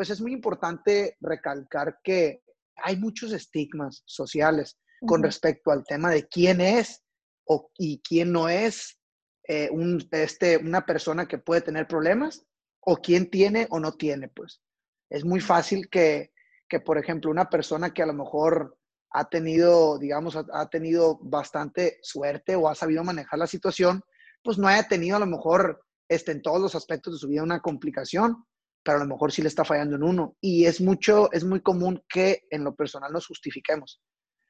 pues 0.00 0.08
es 0.08 0.22
muy 0.22 0.32
importante 0.32 1.18
recalcar 1.20 1.98
que 2.02 2.42
hay 2.76 2.96
muchos 2.96 3.32
estigmas 3.32 4.02
sociales 4.06 4.78
con 5.06 5.22
respecto 5.22 5.70
al 5.70 5.84
tema 5.84 6.08
de 6.08 6.26
quién 6.26 6.62
es 6.62 7.02
o, 7.44 7.70
y 7.76 8.00
quién 8.00 8.32
no 8.32 8.48
es 8.48 8.98
eh, 9.46 9.68
un, 9.70 10.02
este, 10.12 10.56
una 10.56 10.86
persona 10.86 11.28
que 11.28 11.36
puede 11.36 11.60
tener 11.60 11.86
problemas 11.86 12.46
o 12.80 12.96
quién 12.96 13.28
tiene 13.28 13.66
o 13.68 13.78
no 13.78 13.92
tiene, 13.92 14.28
pues. 14.28 14.62
Es 15.10 15.22
muy 15.22 15.40
fácil 15.40 15.90
que, 15.90 16.32
que 16.66 16.80
por 16.80 16.96
ejemplo, 16.96 17.30
una 17.30 17.50
persona 17.50 17.92
que 17.92 18.02
a 18.02 18.06
lo 18.06 18.14
mejor 18.14 18.78
ha 19.10 19.28
tenido, 19.28 19.98
digamos, 19.98 20.34
ha, 20.34 20.70
tenido 20.70 21.18
bastante 21.20 21.98
suerte 22.00 22.56
o 22.56 22.70
ha 22.70 22.74
sabido 22.74 23.04
manejar 23.04 23.38
la 23.38 23.46
situación, 23.46 24.00
pues 24.42 24.56
no 24.56 24.66
haya 24.66 24.88
tenido 24.88 25.18
a 25.18 25.20
lo 25.20 25.26
mejor 25.26 25.84
este, 26.08 26.32
en 26.32 26.40
todos 26.40 26.58
los 26.58 26.74
aspectos 26.74 27.12
de 27.12 27.18
su 27.18 27.28
vida 27.28 27.42
una 27.42 27.60
complicación, 27.60 28.46
pero 28.82 28.98
a 28.98 29.00
lo 29.00 29.06
mejor 29.06 29.32
sí 29.32 29.42
le 29.42 29.48
está 29.48 29.64
fallando 29.64 29.96
en 29.96 30.02
uno. 30.02 30.36
Y 30.40 30.66
es 30.66 30.80
mucho, 30.80 31.30
es 31.32 31.44
muy 31.44 31.60
común 31.60 32.02
que 32.08 32.46
en 32.50 32.64
lo 32.64 32.74
personal 32.74 33.12
nos 33.12 33.26
justifiquemos. 33.26 34.00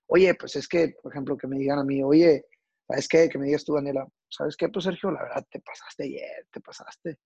Oye, 0.06 0.34
pues 0.34 0.56
es 0.56 0.68
que, 0.68 0.94
por 1.02 1.12
ejemplo, 1.12 1.36
que 1.36 1.46
me 1.46 1.58
digan 1.58 1.78
a 1.78 1.84
mí, 1.84 2.02
oye, 2.02 2.44
¿sabes 2.86 3.08
qué? 3.08 3.28
Que 3.28 3.38
me 3.38 3.46
digas 3.46 3.64
tú, 3.64 3.74
Daniela, 3.74 4.06
¿sabes 4.28 4.56
qué? 4.56 4.68
Pues 4.68 4.84
Sergio, 4.84 5.10
la 5.10 5.22
verdad, 5.22 5.46
te 5.50 5.60
pasaste 5.60 6.04
ayer, 6.04 6.46
te 6.50 6.60
pasaste. 6.60 7.18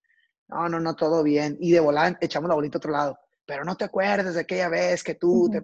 No, 0.48 0.68
no, 0.68 0.80
no, 0.80 0.94
todo 0.94 1.22
bien. 1.22 1.56
Y 1.60 1.72
de 1.72 1.80
volar 1.80 2.18
echamos 2.20 2.48
la 2.48 2.54
bolita 2.54 2.76
a 2.76 2.80
otro 2.80 2.92
lado. 2.92 3.18
Pero 3.46 3.64
no 3.64 3.76
te 3.76 3.84
acuerdas 3.84 4.34
de 4.34 4.40
aquella 4.40 4.68
vez 4.68 5.02
que 5.02 5.14
tú 5.14 5.50
te... 5.50 5.62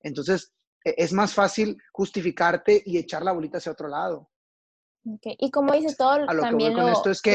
Entonces, 0.00 0.52
e, 0.84 0.94
es 0.96 1.12
más 1.12 1.34
fácil 1.34 1.76
justificarte 1.92 2.82
y 2.84 2.98
echar 2.98 3.22
la 3.22 3.32
bolita 3.32 3.58
hacia 3.58 3.72
otro 3.72 3.88
lado. 3.88 4.30
Y 5.04 5.50
como 5.50 5.72
dices, 5.74 5.96
todos 5.96 6.26
también 6.40 6.74
lo, 6.74 6.86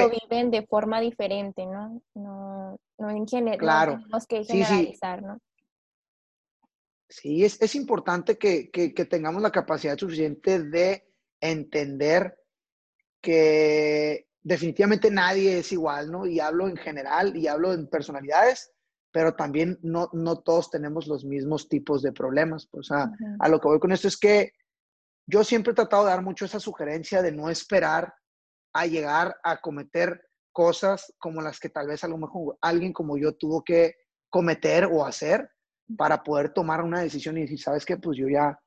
viven 0.09 0.49
de 0.49 0.65
forma 0.65 0.99
diferente, 0.99 1.65
¿no? 1.67 2.01
No, 2.15 2.79
no 2.97 3.09
en 3.11 3.27
general, 3.27 3.59
claro. 3.59 3.91
tenemos 3.93 4.25
que 4.25 4.43
generalizar, 4.43 5.21
¿no? 5.21 5.39
Sí, 7.07 7.43
es, 7.43 7.61
es 7.61 7.75
importante 7.75 8.37
que, 8.37 8.69
que, 8.69 8.93
que, 8.93 9.05
tengamos 9.05 9.41
la 9.41 9.51
capacidad 9.51 9.97
suficiente 9.97 10.63
de 10.63 11.07
entender 11.41 12.37
que 13.21 14.27
definitivamente 14.41 15.11
nadie 15.11 15.59
es 15.59 15.71
igual, 15.71 16.11
¿no? 16.11 16.25
Y 16.25 16.39
hablo 16.39 16.67
en 16.67 16.77
general 16.77 17.35
y 17.35 17.47
hablo 17.47 17.73
en 17.73 17.87
personalidades, 17.87 18.71
pero 19.11 19.35
también 19.35 19.79
no, 19.81 20.09
no 20.13 20.39
todos 20.39 20.69
tenemos 20.69 21.07
los 21.07 21.25
mismos 21.25 21.67
tipos 21.67 22.01
de 22.01 22.11
problemas. 22.11 22.67
Pues, 22.67 22.91
o 22.91 22.95
sea, 22.95 23.11
a 23.39 23.49
lo 23.49 23.59
que 23.59 23.67
voy 23.67 23.79
con 23.79 23.91
esto 23.91 24.07
es 24.07 24.17
que 24.17 24.53
yo 25.29 25.43
siempre 25.43 25.71
he 25.71 25.75
tratado 25.75 26.05
de 26.05 26.09
dar 26.09 26.23
mucho 26.23 26.45
esa 26.45 26.59
sugerencia 26.59 27.21
de 27.21 27.31
no 27.31 27.49
esperar 27.49 28.13
a 28.73 28.87
llegar 28.87 29.35
a 29.43 29.61
cometer 29.61 30.19
cosas 30.51 31.13
como 31.19 31.41
las 31.41 31.59
que 31.59 31.69
tal 31.69 31.87
vez 31.87 32.03
a 32.03 32.07
lo 32.07 32.17
mejor 32.17 32.57
alguien 32.61 32.91
como 32.91 33.15
yo 33.15 33.35
tuvo 33.35 33.63
que 33.63 33.95
cometer 34.29 34.85
o 34.85 35.05
hacer 35.05 35.49
para 35.97 36.23
poder 36.23 36.51
tomar 36.51 36.83
una 36.83 37.01
decisión 37.01 37.37
y 37.37 37.41
decir, 37.41 37.59
¿sabes 37.59 37.85
qué? 37.85 37.97
Pues 37.97 38.17
yo 38.17 38.27
ya, 38.27 38.59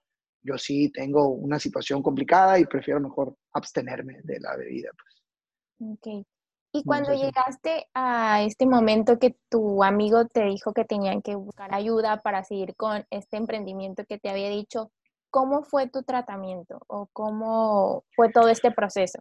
yo 0.43 0.57
sí 0.57 0.91
tengo 0.93 1.29
una 1.31 1.59
situación 1.59 2.03
complicada 2.03 2.59
y 2.59 2.67
prefiero 2.67 3.01
mejor 3.01 3.37
abstenerme 3.53 4.21
de 4.23 4.39
la 4.41 4.57
bebida. 4.57 4.91
Pues. 4.97 5.93
Ok. 5.95 6.27
Y 6.75 6.85
cuando 6.85 7.13
llegaste 7.13 7.87
a 7.93 8.43
este 8.45 8.67
momento 8.67 9.19
que 9.19 9.37
tu 9.51 9.85
amigo 9.85 10.27
te 10.27 10.45
dijo 10.45 10.73
que 10.73 10.85
tenían 10.85 11.23
que 11.23 11.35
buscar 11.35 11.75
ayuda 11.75 12.21
para 12.23 12.45
seguir 12.45 12.75
con 12.77 13.05
este 13.11 13.37
emprendimiento 13.37 14.05
que 14.07 14.19
te 14.19 14.31
había 14.31 14.49
dicho, 14.49 14.91
¿Cómo 15.33 15.63
fue 15.63 15.89
tu 15.89 16.03
tratamiento 16.03 16.79
o 16.89 17.09
cómo 17.11 18.05
fue 18.15 18.31
todo 18.31 18.51
este 18.51 18.71
proceso? 18.71 19.19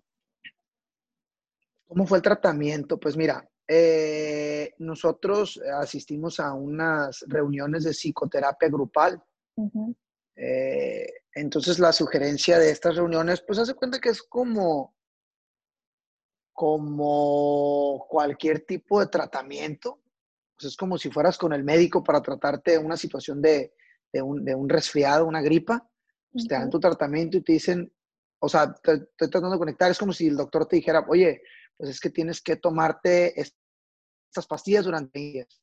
¿Cómo 1.87 2.05
fue 2.05 2.17
el 2.17 2.21
tratamiento? 2.21 2.99
Pues 2.99 3.15
mira, 3.15 3.49
eh, 3.65 4.73
nosotros 4.79 5.57
asistimos 5.79 6.41
a 6.41 6.53
unas 6.53 7.23
reuniones 7.29 7.85
de 7.85 7.91
psicoterapia 7.91 8.67
grupal. 8.67 9.23
Eh, 10.35 11.07
entonces 11.33 11.79
la 11.79 11.93
sugerencia 11.93 12.59
de 12.59 12.71
estas 12.71 12.97
reuniones, 12.97 13.41
pues 13.47 13.59
hace 13.59 13.73
cuenta 13.73 13.99
que 13.99 14.09
es 14.09 14.21
como, 14.21 14.93
como 16.51 18.05
cualquier 18.09 18.65
tipo 18.65 18.99
de 18.99 19.07
tratamiento. 19.07 20.01
Pues 20.57 20.73
es 20.73 20.75
como 20.75 20.97
si 20.97 21.09
fueras 21.09 21.37
con 21.37 21.53
el 21.53 21.63
médico 21.63 22.03
para 22.03 22.21
tratarte 22.21 22.77
una 22.77 22.97
situación 22.97 23.41
de, 23.41 23.73
de, 24.11 24.21
un, 24.21 24.43
de 24.43 24.53
un 24.53 24.67
resfriado, 24.67 25.25
una 25.25 25.41
gripa 25.41 25.87
pues, 26.31 26.47
te 26.47 26.55
dan 26.55 26.69
tu 26.69 26.79
tratamiento 26.79 27.37
y 27.37 27.41
te 27.41 27.53
dicen, 27.53 27.91
o 28.39 28.49
sea, 28.49 28.73
estoy 28.75 29.07
tratando 29.17 29.51
de 29.51 29.59
conectar, 29.59 29.91
es 29.91 29.99
como 29.99 30.13
si 30.13 30.27
el 30.27 30.37
doctor 30.37 30.65
te 30.65 30.77
dijera, 30.77 31.05
oye, 31.07 31.41
pues 31.77 31.91
es 31.91 31.99
que 31.99 32.09
tienes 32.09 32.41
que 32.41 32.55
tomarte 32.55 33.39
estas 33.39 34.47
pastillas 34.47 34.85
durante 34.85 35.19
días. 35.19 35.61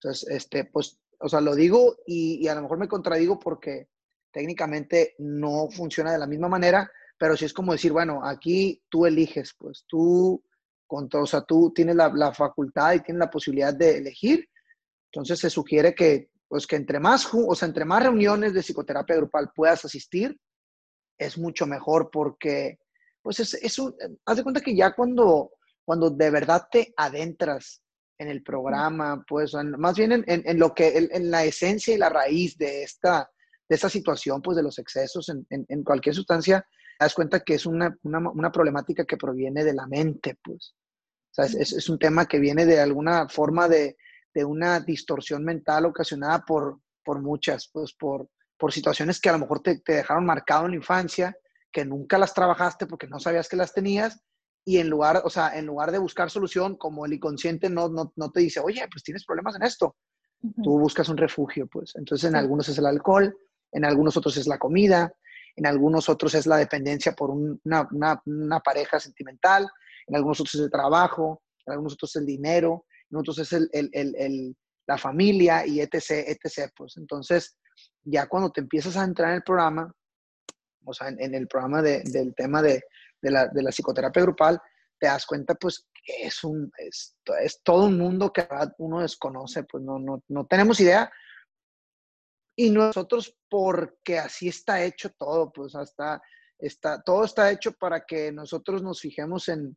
Entonces, 0.00 0.28
este, 0.28 0.64
pues, 0.64 0.98
o 1.18 1.28
sea, 1.28 1.40
lo 1.40 1.54
digo 1.54 1.96
y, 2.06 2.44
y 2.44 2.48
a 2.48 2.54
lo 2.54 2.62
mejor 2.62 2.78
me 2.78 2.88
contradigo 2.88 3.38
porque 3.38 3.88
técnicamente 4.32 5.14
no 5.18 5.68
funciona 5.70 6.12
de 6.12 6.18
la 6.18 6.26
misma 6.26 6.48
manera, 6.48 6.90
pero 7.18 7.36
sí 7.36 7.44
es 7.44 7.52
como 7.52 7.72
decir, 7.72 7.92
bueno, 7.92 8.20
aquí 8.24 8.82
tú 8.88 9.06
eliges, 9.06 9.54
pues 9.58 9.84
tú, 9.86 10.42
con 10.86 11.08
todo, 11.08 11.22
o 11.22 11.26
sea, 11.26 11.42
tú 11.42 11.72
tienes 11.74 11.96
la, 11.96 12.08
la, 12.14 12.32
facultad 12.32 12.94
y 12.94 13.00
tienes 13.00 13.20
la 13.20 13.30
posibilidad 13.30 13.74
de 13.74 13.98
elegir, 13.98 14.48
entonces 15.10 15.38
se 15.38 15.50
sugiere 15.50 15.94
que, 15.94 16.30
pues 16.48 16.66
que 16.66 16.76
entre 16.76 17.00
más, 17.00 17.28
o 17.32 17.54
sea, 17.54 17.66
entre 17.66 17.84
más 17.84 18.02
reuniones 18.02 18.52
de 18.52 18.62
psicoterapia 18.62 19.16
grupal 19.16 19.50
puedas 19.54 19.84
asistir, 19.84 20.38
es 21.18 21.38
mucho 21.38 21.66
mejor 21.66 22.10
porque, 22.10 22.78
pues 23.22 23.40
es, 23.40 23.54
es 23.54 23.78
un, 23.78 23.94
haz 24.24 24.36
de 24.36 24.42
cuenta 24.42 24.60
que 24.60 24.76
ya 24.76 24.94
cuando, 24.94 25.52
cuando 25.84 26.10
de 26.10 26.30
verdad 26.30 26.68
te 26.70 26.92
adentras 26.96 27.82
en 28.18 28.28
el 28.28 28.42
programa, 28.42 29.24
pues 29.26 29.54
más 29.54 29.96
bien 29.96 30.12
en, 30.12 30.24
en, 30.26 30.58
lo 30.58 30.72
que, 30.72 30.96
en, 31.10 31.30
la 31.30 31.44
esencia 31.44 31.94
y 31.94 31.98
la 31.98 32.08
raíz 32.08 32.56
de 32.56 32.82
esta, 32.82 33.30
de 33.68 33.74
esta 33.74 33.90
situación, 33.90 34.40
pues 34.40 34.56
de 34.56 34.62
los 34.62 34.78
excesos 34.78 35.28
en, 35.28 35.84
cualquier 35.84 36.14
sustancia, 36.14 36.60
te 36.98 37.04
das 37.04 37.14
cuenta 37.14 37.40
que 37.40 37.54
es 37.54 37.66
una, 37.66 37.94
una, 38.04 38.30
una, 38.30 38.50
problemática 38.50 39.04
que 39.04 39.18
proviene 39.18 39.64
de 39.64 39.74
la 39.74 39.86
mente, 39.86 40.38
pues. 40.42 40.74
O 41.30 41.34
sea, 41.36 41.44
es, 41.44 41.72
es 41.72 41.88
un 41.90 41.98
tema 41.98 42.24
que 42.24 42.38
viene 42.38 42.64
de 42.64 42.80
alguna 42.80 43.28
forma 43.28 43.68
de, 43.68 43.98
de 44.36 44.44
una 44.44 44.80
distorsión 44.80 45.42
mental 45.42 45.86
ocasionada 45.86 46.44
por, 46.44 46.78
por 47.02 47.22
muchas, 47.22 47.70
pues 47.72 47.94
por, 47.94 48.28
por 48.58 48.70
situaciones 48.70 49.18
que 49.18 49.30
a 49.30 49.32
lo 49.32 49.38
mejor 49.38 49.60
te, 49.60 49.78
te, 49.78 49.94
dejaron 49.94 50.26
marcado 50.26 50.66
en 50.66 50.72
la 50.72 50.76
infancia, 50.76 51.34
que 51.72 51.86
nunca 51.86 52.18
las 52.18 52.34
trabajaste 52.34 52.86
porque 52.86 53.06
no 53.06 53.18
sabías 53.18 53.48
que 53.48 53.56
las 53.56 53.72
tenías, 53.72 54.22
y 54.62 54.76
en 54.76 54.90
lugar, 54.90 55.22
o 55.24 55.30
sea, 55.30 55.56
en 55.56 55.64
lugar 55.64 55.90
de 55.90 55.96
buscar 55.96 56.30
solución, 56.30 56.76
como 56.76 57.06
el 57.06 57.14
inconsciente 57.14 57.70
no, 57.70 57.88
no, 57.88 58.12
no 58.14 58.30
te 58.30 58.40
dice, 58.40 58.60
oye, 58.60 58.86
pues 58.92 59.02
tienes 59.02 59.24
problemas 59.24 59.56
en 59.56 59.62
esto, 59.62 59.96
uh 60.42 60.48
-huh. 60.50 60.62
tú 60.62 60.78
buscas 60.78 61.08
un 61.08 61.16
refugio, 61.16 61.66
pues. 61.66 61.94
Entonces, 61.96 62.28
en 62.28 62.32
sí. 62.32 62.38
algunos 62.38 62.68
es 62.68 62.76
el 62.76 62.84
alcohol, 62.84 63.34
en 63.72 63.86
algunos 63.86 64.18
otros 64.18 64.36
es 64.36 64.46
la 64.46 64.58
comida, 64.58 65.14
en 65.54 65.64
algunos 65.64 66.10
otros 66.10 66.34
es 66.34 66.46
la 66.46 66.58
dependencia 66.58 67.12
por 67.12 67.30
un, 67.30 67.58
una, 67.64 67.88
una, 67.90 68.20
una, 68.26 68.60
pareja 68.60 69.00
sentimental, 69.00 69.66
en 70.06 70.14
algunos 70.14 70.40
otros 70.40 70.56
es 70.56 70.60
el 70.60 70.70
trabajo, 70.70 71.42
en 71.64 71.72
algunos 71.72 71.94
otros 71.94 72.10
es 72.10 72.20
el 72.20 72.26
dinero, 72.26 72.84
en 73.10 73.16
otros 73.16 73.38
es 73.38 73.52
el, 73.52 73.68
el, 73.72 73.90
el, 73.92 74.56
la 74.86 74.98
familia 74.98 75.66
y 75.66 75.80
etc, 75.80 75.94
etc. 76.26 76.72
Pues 76.76 76.96
entonces, 76.96 77.56
ya 78.02 78.26
cuando 78.26 78.50
te 78.50 78.60
empiezas 78.60 78.96
a 78.96 79.04
entrar 79.04 79.30
en 79.30 79.36
el 79.36 79.42
programa, 79.42 79.92
o 80.84 80.92
sea, 80.92 81.08
en, 81.08 81.20
en 81.20 81.34
el 81.34 81.48
programa 81.48 81.82
de, 81.82 82.02
del 82.04 82.34
tema 82.34 82.62
de, 82.62 82.82
de, 83.20 83.30
la, 83.30 83.48
de, 83.48 83.62
la, 83.62 83.70
psicoterapia 83.70 84.22
grupal, 84.22 84.60
te 84.98 85.06
das 85.06 85.26
cuenta 85.26 85.54
pues 85.54 85.86
que 85.92 86.26
es, 86.26 86.42
un, 86.44 86.70
es, 86.78 87.16
es 87.42 87.60
todo 87.62 87.86
un 87.86 87.98
mundo 87.98 88.32
que 88.32 88.46
uno 88.78 89.00
desconoce, 89.00 89.64
pues 89.64 89.82
no, 89.82 89.98
no, 89.98 90.22
no 90.28 90.46
tenemos 90.46 90.80
idea, 90.80 91.10
y 92.56 92.70
nosotros 92.70 93.36
porque 93.50 94.18
así 94.18 94.48
está 94.48 94.82
hecho 94.82 95.10
todo, 95.18 95.52
pues 95.52 95.74
hasta 95.74 96.22
está, 96.58 97.02
todo 97.02 97.24
está 97.24 97.50
hecho 97.50 97.72
para 97.72 98.06
que 98.06 98.32
nosotros 98.32 98.82
nos 98.82 99.00
fijemos 99.00 99.48
en, 99.48 99.76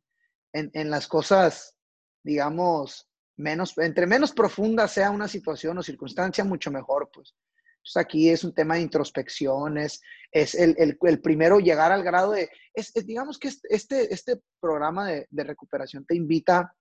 en, 0.53 0.71
en, 0.74 0.89
las 0.89 1.07
cosas, 1.07 1.75
digamos, 2.24 3.08
menos, 3.39 3.77
entre 3.77 4.05
menos 4.05 4.31
profunda 4.31 4.88
sea 4.88 5.12
una 5.12 5.27
situación 5.27 5.77
o 5.77 5.84
circunstancia, 5.84 6.43
mucho 6.43 6.72
mejor, 6.72 7.10
pues. 7.13 7.36
Entonces 7.77 7.98
aquí 7.98 8.29
es 8.29 8.43
un 8.43 8.53
tema 8.53 8.75
de 8.75 8.81
introspección, 8.81 9.77
es, 9.77 10.01
el, 10.31 10.75
el, 10.77 10.98
el, 11.01 11.22
primero 11.22 11.60
llegar 11.60 11.91
al 11.91 12.03
grado 12.03 12.31
de, 12.31 12.50
es, 12.74 12.96
es 12.96 13.05
digamos 13.05 13.39
que 13.39 13.50
este, 13.69 14.13
este 14.13 14.41
programa 14.60 15.08
de, 15.08 15.27
de 15.29 15.43
recuperación 15.43 16.05
te 16.05 16.15
invita 16.15 16.75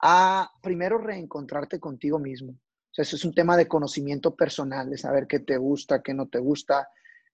a 0.00 0.50
primero 0.62 0.98
reencontrarte 0.98 1.80
contigo 1.80 2.18
mismo 2.18 2.58
sea, 2.96 3.02
eso 3.02 3.16
es 3.16 3.24
un 3.24 3.34
tema 3.34 3.56
de 3.56 3.68
conocimiento 3.68 4.34
personal, 4.34 4.90
de 4.90 4.98
saber 4.98 5.26
qué 5.26 5.40
te 5.40 5.56
gusta, 5.58 6.02
qué 6.02 6.14
no 6.14 6.28
te 6.28 6.38
gusta, 6.38 6.88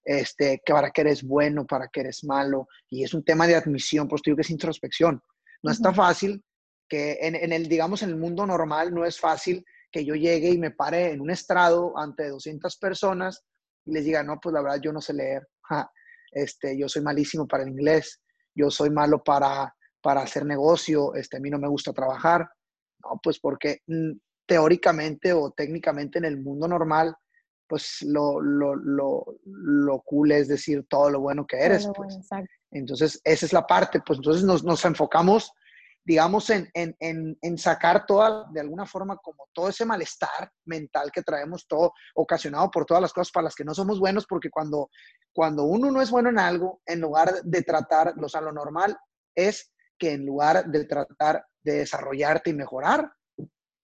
este, 0.05 0.61
que 0.65 0.73
para 0.73 0.91
qué 0.91 1.03
eres 1.03 1.23
bueno, 1.23 1.67
para 1.67 1.89
qué 1.89 2.01
eres 2.01 2.25
malo. 2.25 2.69
Y 2.91 3.05
es 3.05 3.15
un 3.15 3.25
tema 3.25 3.47
de 3.47 3.55
admisión, 3.55 4.09
pues 4.09 4.23
digo 4.23 4.37
que 4.37 4.43
es 4.43 4.51
introspección. 4.51 5.23
No 5.63 5.71
uh 5.71 5.73
-huh. 5.73 5.77
está 5.77 5.95
fácil 5.95 6.43
que 6.93 7.17
en, 7.23 7.35
en, 7.35 7.55
el, 7.55 7.71
digamos, 7.71 8.03
en 8.03 8.11
el 8.11 8.17
mundo 8.17 8.47
normal 8.47 8.93
no 8.93 9.07
es 9.07 9.19
fácil 9.19 9.65
que 9.91 10.05
yo 10.05 10.15
llegue 10.15 10.51
y 10.51 10.59
me 10.59 10.73
pare 10.73 11.13
en 11.13 11.23
un 11.23 11.31
estrado 11.31 11.99
ante 11.99 12.29
200 12.29 12.77
personas 12.77 13.47
y 13.87 13.95
les 13.95 14.05
diga, 14.05 14.23
no, 14.23 14.39
pues 14.39 14.53
la 14.53 14.61
verdad 14.61 14.79
yo 14.83 14.93
no 14.93 15.01
sé 15.01 15.15
leer, 15.15 15.49
ja, 15.71 15.91
este, 16.33 16.79
yo 16.79 16.91
soy 16.91 17.01
malísimo 17.01 17.49
para 17.49 17.63
el 17.63 17.71
inglés, 17.71 18.21
yo 18.55 18.71
soy 18.71 18.91
malo 18.91 19.25
para, 19.25 19.75
para 20.03 20.21
hacer 20.21 20.45
negocio, 20.45 21.15
este, 21.15 21.39
a 21.39 21.41
mí 21.41 21.49
no 21.49 21.59
me 21.59 21.69
gusta 21.69 21.95
trabajar. 21.95 22.47
No, 23.03 23.19
pues 23.23 23.39
porque 23.41 23.79
mm, 23.87 24.13
teóricamente 24.45 25.33
o 25.33 25.51
técnicamente 25.51 26.19
en 26.19 26.27
el 26.27 26.43
mundo 26.43 26.69
normal, 26.69 27.17
pues 27.67 28.03
lo, 28.03 28.39
lo, 28.39 28.77
lo, 28.77 29.25
lo 29.47 30.03
cool 30.03 30.33
es 30.33 30.47
decir 30.47 30.85
todo 30.91 31.09
lo 31.09 31.21
bueno 31.21 31.47
que 31.47 31.57
eres. 31.57 31.89
Pues. 31.97 32.19
Bueno, 32.29 32.47
entonces, 32.71 33.19
esa 33.25 33.47
es 33.47 33.53
la 33.55 33.67
parte, 33.67 34.03
pues 34.07 34.19
entonces 34.19 34.45
nos, 34.45 34.63
nos 34.63 34.85
enfocamos, 34.85 35.53
digamos, 36.05 36.51
en, 36.51 36.69
en, 36.75 36.97
en, 36.99 37.39
en, 37.41 37.59
sacar 37.59 38.07
toda, 38.07 38.47
de 38.53 38.61
alguna 38.61 38.87
forma, 38.87 39.17
como 39.19 39.49
todo 39.53 39.69
ese 39.69 39.85
malestar 39.85 40.51
mental 40.65 41.13
que 41.13 41.23
traemos, 41.23 41.67
todo 41.67 41.93
ocasionado 42.15 42.71
por 42.71 42.85
todas 42.85 43.01
las 43.01 43.13
cosas 43.13 43.31
para 43.31 43.45
las 43.45 43.55
que 43.55 43.65
no 43.65 43.75
somos 43.75 44.01
buenos, 44.01 44.27
porque 44.27 44.51
cuando, 44.51 44.91
cuando 45.33 45.65
uno 45.65 45.91
no 45.91 46.03
es 46.03 46.11
bueno 46.11 46.31
en 46.31 46.39
algo, 46.39 46.83
en 46.87 47.01
lugar 47.01 47.43
de 47.43 47.63
tratar, 47.63 48.15
o 48.21 48.29
sea, 48.29 48.41
lo 48.41 48.53
normal 48.53 48.97
es 49.35 49.73
que 49.99 50.13
en 50.13 50.27
lugar 50.27 50.67
de 50.67 50.85
tratar 50.85 51.47
de 51.63 51.75
desarrollarte 51.75 52.51
y 52.51 52.55
mejorar, 52.55 53.13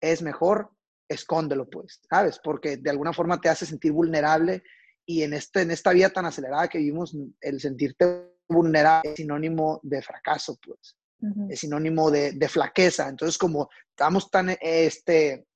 es 0.00 0.22
mejor, 0.22 0.70
escóndelo, 1.08 1.68
pues, 1.68 2.00
¿sabes? 2.08 2.40
Porque 2.42 2.76
de 2.76 2.90
alguna 2.90 3.12
forma 3.12 3.40
te 3.40 3.48
hace 3.48 3.66
sentir 3.66 3.92
vulnerable 3.92 4.62
y 5.06 5.22
en, 5.22 5.32
este, 5.32 5.62
en 5.62 5.70
esta 5.70 5.92
vida 5.92 6.10
tan 6.10 6.26
acelerada 6.26 6.68
que 6.68 6.78
vivimos, 6.78 7.16
el 7.40 7.60
sentirte 7.60 8.34
vulnerable 8.48 9.10
es 9.10 9.16
sinónimo 9.16 9.80
de 9.82 10.02
fracaso, 10.02 10.58
pues. 10.62 10.96
Uh 11.20 11.26
-huh. 11.26 11.52
Es 11.52 11.60
sinónimo 11.60 12.10
de, 12.10 12.32
de, 12.32 12.48
flaqueza. 12.48 13.08
Entonces, 13.08 13.38
como 13.38 13.68
estamos 13.90 14.30
tan, 14.30 14.56
este, 14.60 15.46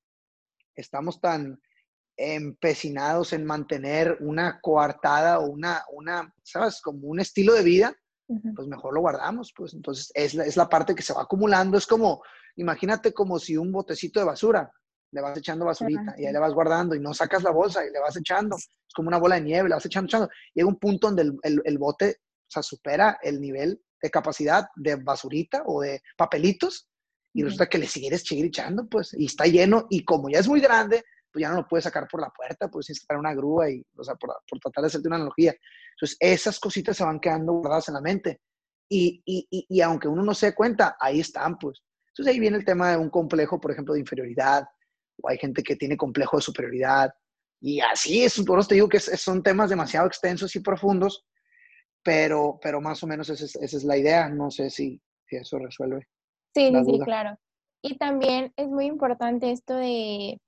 estamos 0.75 1.21
tan 1.21 1.59
empecinados 2.17 3.33
en 3.33 3.45
mantener 3.45 4.17
una 4.19 4.59
coartada 4.61 5.39
o 5.39 5.47
una, 5.47 5.83
una, 5.93 6.33
¿sabes? 6.43 6.81
Como 6.81 7.07
un 7.07 7.19
estilo 7.19 7.53
de 7.53 7.63
vida, 7.63 7.95
uh 8.27 8.35
-huh. 8.35 8.55
pues 8.55 8.67
mejor 8.67 8.93
lo 8.93 9.01
guardamos, 9.01 9.53
pues. 9.55 9.73
Entonces, 9.73 10.11
es 10.13 10.33
la, 10.33 10.45
es 10.45 10.57
la 10.57 10.67
parte 10.67 10.95
que 10.95 11.03
se 11.03 11.13
va 11.13 11.23
acumulando. 11.23 11.77
Es 11.77 11.87
como, 11.87 12.21
imagínate 12.57 13.13
como 13.13 13.39
si 13.39 13.57
un 13.57 13.71
botecito 13.71 14.19
de 14.19 14.25
basura, 14.25 14.71
le 15.11 15.21
vas 15.21 15.37
echando 15.37 15.65
basurita 15.65 16.15
y 16.17 16.25
ahí 16.25 16.33
le 16.33 16.39
vas 16.39 16.53
guardando 16.53 16.95
y 16.95 16.99
no 16.99 17.13
sacas 17.13 17.43
la 17.43 17.51
bolsa 17.51 17.85
y 17.85 17.91
le 17.91 17.99
vas 17.99 18.17
echando. 18.17 18.57
Es 18.57 18.93
como 18.95 19.07
una 19.09 19.19
bola 19.19 19.35
de 19.35 19.41
nieve, 19.41 19.69
le 19.69 19.75
vas 19.75 19.85
echando, 19.85 20.07
echando. 20.07 20.29
Llega 20.55 20.67
un 20.67 20.79
punto 20.79 21.07
donde 21.07 21.21
el, 21.21 21.37
el, 21.43 21.61
el 21.63 21.77
bote 21.77 22.17
o 22.19 22.51
sea, 22.53 22.63
supera 22.63 23.19
el 23.21 23.39
nivel 23.39 23.81
de 24.03 24.11
capacidad 24.11 24.67
de 24.75 24.97
basurita 24.97 25.63
o 25.65 25.81
de 25.81 26.01
papelitos 26.15 26.87
y 27.33 27.41
uh 27.41 27.41
-huh. 27.41 27.45
resulta 27.45 27.69
que 27.69 27.79
le 27.79 27.87
sigues 27.87 28.21
seguir 28.23 28.45
echando, 28.45 28.87
pues, 28.87 29.15
y 29.17 29.25
está 29.25 29.45
lleno 29.45 29.87
y 29.89 30.03
como 30.03 30.29
ya 30.29 30.39
es 30.39 30.47
muy 30.47 30.59
grande, 30.59 31.03
pues 31.31 31.41
ya 31.41 31.49
no 31.49 31.55
lo 31.55 31.67
puedes 31.67 31.85
sacar 31.85 32.07
por 32.07 32.21
la 32.21 32.29
puerta, 32.29 32.69
pues 32.69 32.85
tienes 32.85 32.99
que 32.99 33.07
para 33.07 33.19
una 33.19 33.33
grúa 33.33 33.69
y, 33.71 33.83
o 33.97 34.03
sea, 34.03 34.15
por, 34.15 34.35
por, 34.47 34.59
tratar 34.59 34.83
de 34.83 34.87
hacerte 34.87 35.07
una 35.07 35.15
analogía. 35.15 35.55
Entonces, 35.95 36.17
esas 36.19 36.59
cositas 36.59 36.95
se 36.95 37.03
van 37.03 37.19
quedando 37.19 37.53
guardadas 37.53 37.87
en 37.87 37.95
la 37.95 38.01
mente. 38.01 38.41
Y, 38.87 39.23
y, 39.25 39.47
y, 39.49 39.65
y 39.67 39.81
aunque 39.81 40.07
uno 40.07 40.21
no 40.21 40.35
se 40.35 40.47
dé 40.47 40.53
cuenta, 40.53 40.95
ahí 40.99 41.21
están, 41.21 41.57
pues. 41.57 41.81
Entonces 42.09 42.31
ahí 42.31 42.39
viene 42.39 42.57
el 42.57 42.65
tema 42.65 42.91
de 42.91 42.97
un 42.97 43.09
complejo, 43.09 43.59
por 43.59 43.71
ejemplo, 43.71 43.95
de 43.95 44.01
inferioridad, 44.01 44.67
o 45.21 45.29
hay 45.29 45.37
gente 45.39 45.63
que 45.63 45.75
tiene 45.75 45.97
complejo 45.97 46.37
de 46.37 46.43
superioridad, 46.43 47.11
y 47.63 47.79
así 47.79 48.25
es, 48.25 48.41
por 48.41 48.59
eso 48.59 48.67
te 48.67 48.75
digo 48.75 48.89
que 48.89 48.99
son 48.99 49.41
temas 49.41 49.69
demasiado 49.69 50.05
extensos 50.05 50.53
y 50.55 50.59
profundos, 50.59 51.25
pero, 52.03 52.59
pero 52.61 52.81
más 52.81 53.01
o 53.03 53.07
menos 53.07 53.29
esa 53.29 53.45
es, 53.45 53.55
esa 53.55 53.77
es 53.77 53.83
la 53.83 53.97
idea, 53.97 54.29
no 54.29 54.51
sé 54.51 54.69
si, 54.69 55.01
si 55.25 55.37
eso 55.37 55.57
resuelve. 55.57 56.07
Sí, 56.53 56.71
sí, 56.71 56.85
sí, 56.85 56.99
claro. 56.99 57.37
Y 57.81 57.97
también 57.97 58.53
es 58.55 58.69
muy 58.69 58.85
importante 58.85 59.51
esto 59.51 59.75
de, 59.75 60.39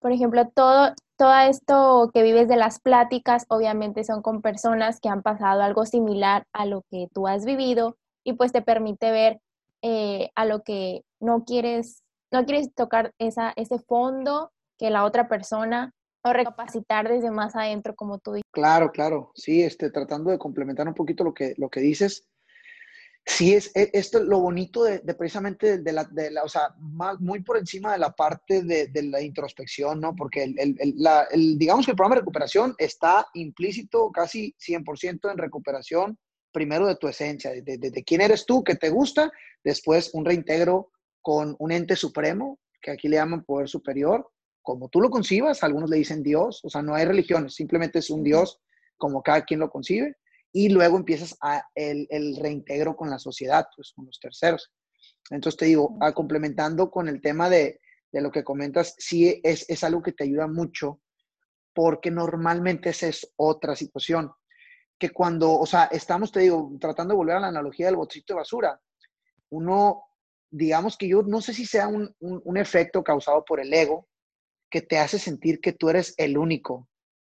por 0.00 0.12
ejemplo, 0.12 0.48
todo, 0.54 0.94
todo 1.16 1.34
esto 1.40 2.10
que 2.14 2.22
vives 2.22 2.48
de 2.48 2.56
las 2.56 2.80
pláticas, 2.80 3.44
obviamente 3.48 4.04
son 4.04 4.22
con 4.22 4.42
personas 4.42 5.00
que 5.00 5.08
han 5.08 5.22
pasado 5.22 5.62
algo 5.62 5.84
similar 5.84 6.44
a 6.52 6.66
lo 6.66 6.82
que 6.90 7.08
tú 7.12 7.26
has 7.26 7.44
vivido 7.44 7.96
y 8.24 8.34
pues 8.34 8.52
te 8.52 8.62
permite 8.62 9.10
ver 9.10 9.40
eh, 9.82 10.30
a 10.34 10.44
lo 10.44 10.62
que 10.62 11.02
no 11.20 11.44
quieres, 11.44 12.02
no 12.30 12.44
quieres 12.44 12.72
tocar 12.74 13.12
esa, 13.18 13.52
ese 13.56 13.78
fondo 13.78 14.52
que 14.78 14.90
la 14.90 15.04
otra 15.04 15.28
persona 15.28 15.92
o 16.22 16.32
recapacitar 16.32 17.08
desde 17.08 17.30
más 17.30 17.54
adentro 17.56 17.94
como 17.94 18.18
tú 18.18 18.32
dices. 18.32 18.50
Claro, 18.50 18.90
claro, 18.90 19.32
sí, 19.34 19.62
este, 19.62 19.90
tratando 19.90 20.30
de 20.30 20.38
complementar 20.38 20.88
un 20.88 20.94
poquito 20.94 21.24
lo 21.24 21.34
que, 21.34 21.54
lo 21.56 21.68
que 21.68 21.80
dices. 21.80 22.28
Sí, 23.24 23.54
es, 23.54 23.70
es 23.74 23.90
esto 23.92 24.24
lo 24.24 24.40
bonito 24.40 24.84
de, 24.84 25.00
de 25.00 25.14
precisamente 25.14 25.78
de 25.78 25.92
la, 25.92 26.04
de 26.04 26.30
la, 26.30 26.42
o 26.44 26.48
sea, 26.48 26.74
más, 26.78 27.20
muy 27.20 27.42
por 27.42 27.58
encima 27.58 27.92
de 27.92 27.98
la 27.98 28.12
parte 28.12 28.62
de, 28.62 28.86
de 28.86 29.02
la 29.02 29.20
introspección, 29.20 30.00
¿no? 30.00 30.16
Porque 30.16 30.44
el, 30.44 30.58
el, 30.58 30.76
el, 30.78 30.94
la, 30.96 31.24
el, 31.30 31.58
digamos 31.58 31.84
que 31.84 31.90
el 31.90 31.96
programa 31.96 32.14
de 32.14 32.22
recuperación 32.22 32.74
está 32.78 33.26
implícito 33.34 34.10
casi 34.10 34.54
100% 34.58 35.30
en 35.30 35.36
recuperación, 35.36 36.18
primero 36.50 36.86
de 36.86 36.96
tu 36.96 37.06
esencia, 37.06 37.50
de, 37.50 37.60
de, 37.60 37.76
de, 37.76 38.04
quién 38.04 38.22
eres 38.22 38.46
tú, 38.46 38.64
que 38.64 38.76
te 38.76 38.88
gusta, 38.88 39.30
después 39.62 40.10
un 40.14 40.24
reintegro 40.24 40.90
con 41.20 41.54
un 41.58 41.70
ente 41.70 41.96
supremo, 41.96 42.58
que 42.80 42.92
aquí 42.92 43.08
le 43.08 43.16
llaman 43.16 43.44
poder 43.44 43.68
superior, 43.68 44.30
como 44.68 44.90
tú 44.90 45.00
lo 45.00 45.08
concibas, 45.08 45.64
algunos 45.64 45.88
le 45.88 45.96
dicen 45.96 46.22
Dios, 46.22 46.60
o 46.62 46.68
sea, 46.68 46.82
no 46.82 46.94
hay 46.94 47.06
religión, 47.06 47.48
simplemente 47.48 48.00
es 48.00 48.10
un 48.10 48.22
Dios 48.22 48.60
como 48.98 49.22
cada 49.22 49.46
quien 49.46 49.60
lo 49.60 49.70
concibe, 49.70 50.18
y 50.52 50.68
luego 50.68 50.98
empiezas 50.98 51.34
a 51.40 51.64
el, 51.74 52.06
el 52.10 52.36
reintegro 52.36 52.94
con 52.94 53.08
la 53.08 53.18
sociedad, 53.18 53.66
pues 53.74 53.94
con 53.96 54.04
los 54.04 54.20
terceros. 54.20 54.70
Entonces 55.30 55.56
te 55.58 55.64
digo, 55.64 55.96
a, 56.02 56.12
complementando 56.12 56.90
con 56.90 57.08
el 57.08 57.22
tema 57.22 57.48
de, 57.48 57.80
de, 58.12 58.20
lo 58.20 58.30
que 58.30 58.44
comentas, 58.44 58.94
sí 58.98 59.40
es, 59.42 59.64
es 59.70 59.82
algo 59.84 60.02
que 60.02 60.12
te 60.12 60.24
ayuda 60.24 60.46
mucho 60.46 61.00
porque 61.74 62.10
normalmente 62.10 62.90
esa 62.90 63.06
es 63.06 63.32
otra 63.36 63.74
situación. 63.74 64.30
Que 64.98 65.08
cuando, 65.08 65.50
o 65.58 65.64
sea, 65.64 65.84
estamos, 65.84 66.30
te 66.30 66.40
digo, 66.40 66.76
tratando 66.78 67.14
de 67.14 67.18
volver 67.18 67.36
a 67.36 67.40
la 67.40 67.48
analogía 67.48 67.86
del 67.86 67.96
botecito 67.96 68.34
de 68.34 68.40
basura, 68.40 68.78
uno, 69.48 70.02
digamos 70.50 70.98
que 70.98 71.08
yo 71.08 71.22
no 71.22 71.40
sé 71.40 71.54
si 71.54 71.64
sea 71.64 71.88
un, 71.88 72.14
un, 72.20 72.42
un 72.44 72.58
efecto 72.58 73.02
causado 73.02 73.42
por 73.46 73.60
el 73.60 73.72
ego 73.72 74.06
que 74.70 74.82
te 74.82 74.98
hace 74.98 75.18
sentir 75.18 75.60
que 75.60 75.72
tú 75.72 75.88
eres 75.88 76.14
el 76.16 76.38
único 76.38 76.88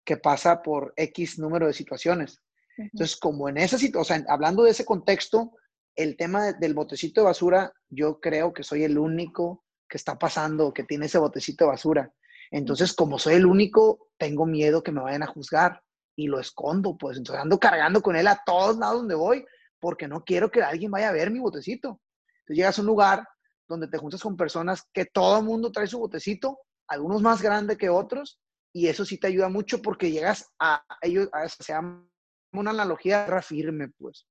que 0.05 0.17
pasa 0.17 0.61
por 0.61 0.93
X 0.95 1.39
número 1.39 1.67
de 1.67 1.73
situaciones. 1.73 2.41
Entonces, 2.77 3.17
como 3.17 3.49
en 3.49 3.57
esa 3.57 3.77
situación, 3.77 4.21
o 4.21 4.25
sea, 4.25 4.33
hablando 4.33 4.63
de 4.63 4.71
ese 4.71 4.85
contexto, 4.85 5.53
el 5.95 6.17
tema 6.17 6.53
del 6.53 6.73
botecito 6.73 7.21
de 7.21 7.25
basura, 7.25 7.73
yo 7.89 8.19
creo 8.19 8.53
que 8.53 8.63
soy 8.63 8.83
el 8.83 8.97
único 8.97 9.63
que 9.87 9.97
está 9.97 10.17
pasando, 10.17 10.73
que 10.73 10.83
tiene 10.83 11.05
ese 11.05 11.17
botecito 11.17 11.65
de 11.65 11.71
basura. 11.71 12.13
Entonces, 12.51 12.93
como 12.93 13.17
soy 13.17 13.35
el 13.35 13.45
único, 13.45 14.09
tengo 14.17 14.45
miedo 14.45 14.83
que 14.83 14.91
me 14.91 15.01
vayan 15.01 15.23
a 15.23 15.27
juzgar 15.27 15.81
y 16.15 16.27
lo 16.27 16.39
escondo, 16.39 16.97
pues 16.97 17.17
entonces 17.17 17.41
ando 17.41 17.59
cargando 17.59 18.01
con 18.01 18.15
él 18.15 18.27
a 18.27 18.41
todos 18.45 18.77
lados 18.77 18.99
donde 18.99 19.15
voy 19.15 19.45
porque 19.79 20.07
no 20.07 20.23
quiero 20.23 20.49
que 20.49 20.61
alguien 20.61 20.91
vaya 20.91 21.09
a 21.09 21.13
ver 21.13 21.31
mi 21.31 21.39
botecito. 21.39 22.01
Entonces 22.39 22.57
llegas 22.57 22.77
a 22.77 22.81
un 22.81 22.87
lugar 22.87 23.27
donde 23.67 23.87
te 23.87 23.97
juntas 23.97 24.21
con 24.21 24.37
personas 24.37 24.83
que 24.93 25.05
todo 25.05 25.39
el 25.39 25.45
mundo 25.45 25.71
trae 25.71 25.87
su 25.87 25.99
botecito, 25.99 26.59
algunos 26.87 27.21
más 27.21 27.41
grandes 27.41 27.77
que 27.77 27.89
otros, 27.89 28.39
y 28.73 28.87
eso 28.87 29.05
sí 29.05 29.17
te 29.17 29.27
ayuda 29.27 29.49
mucho 29.49 29.81
porque 29.81 30.11
llegas 30.11 30.51
a 30.59 30.83
ellos, 31.01 31.29
a, 31.31 31.47
se 31.47 31.71
llama 31.71 32.07
una 32.51 32.71
analogía 32.71 33.25
de 33.25 33.41
firme, 33.41 33.89
pues. 33.97 34.27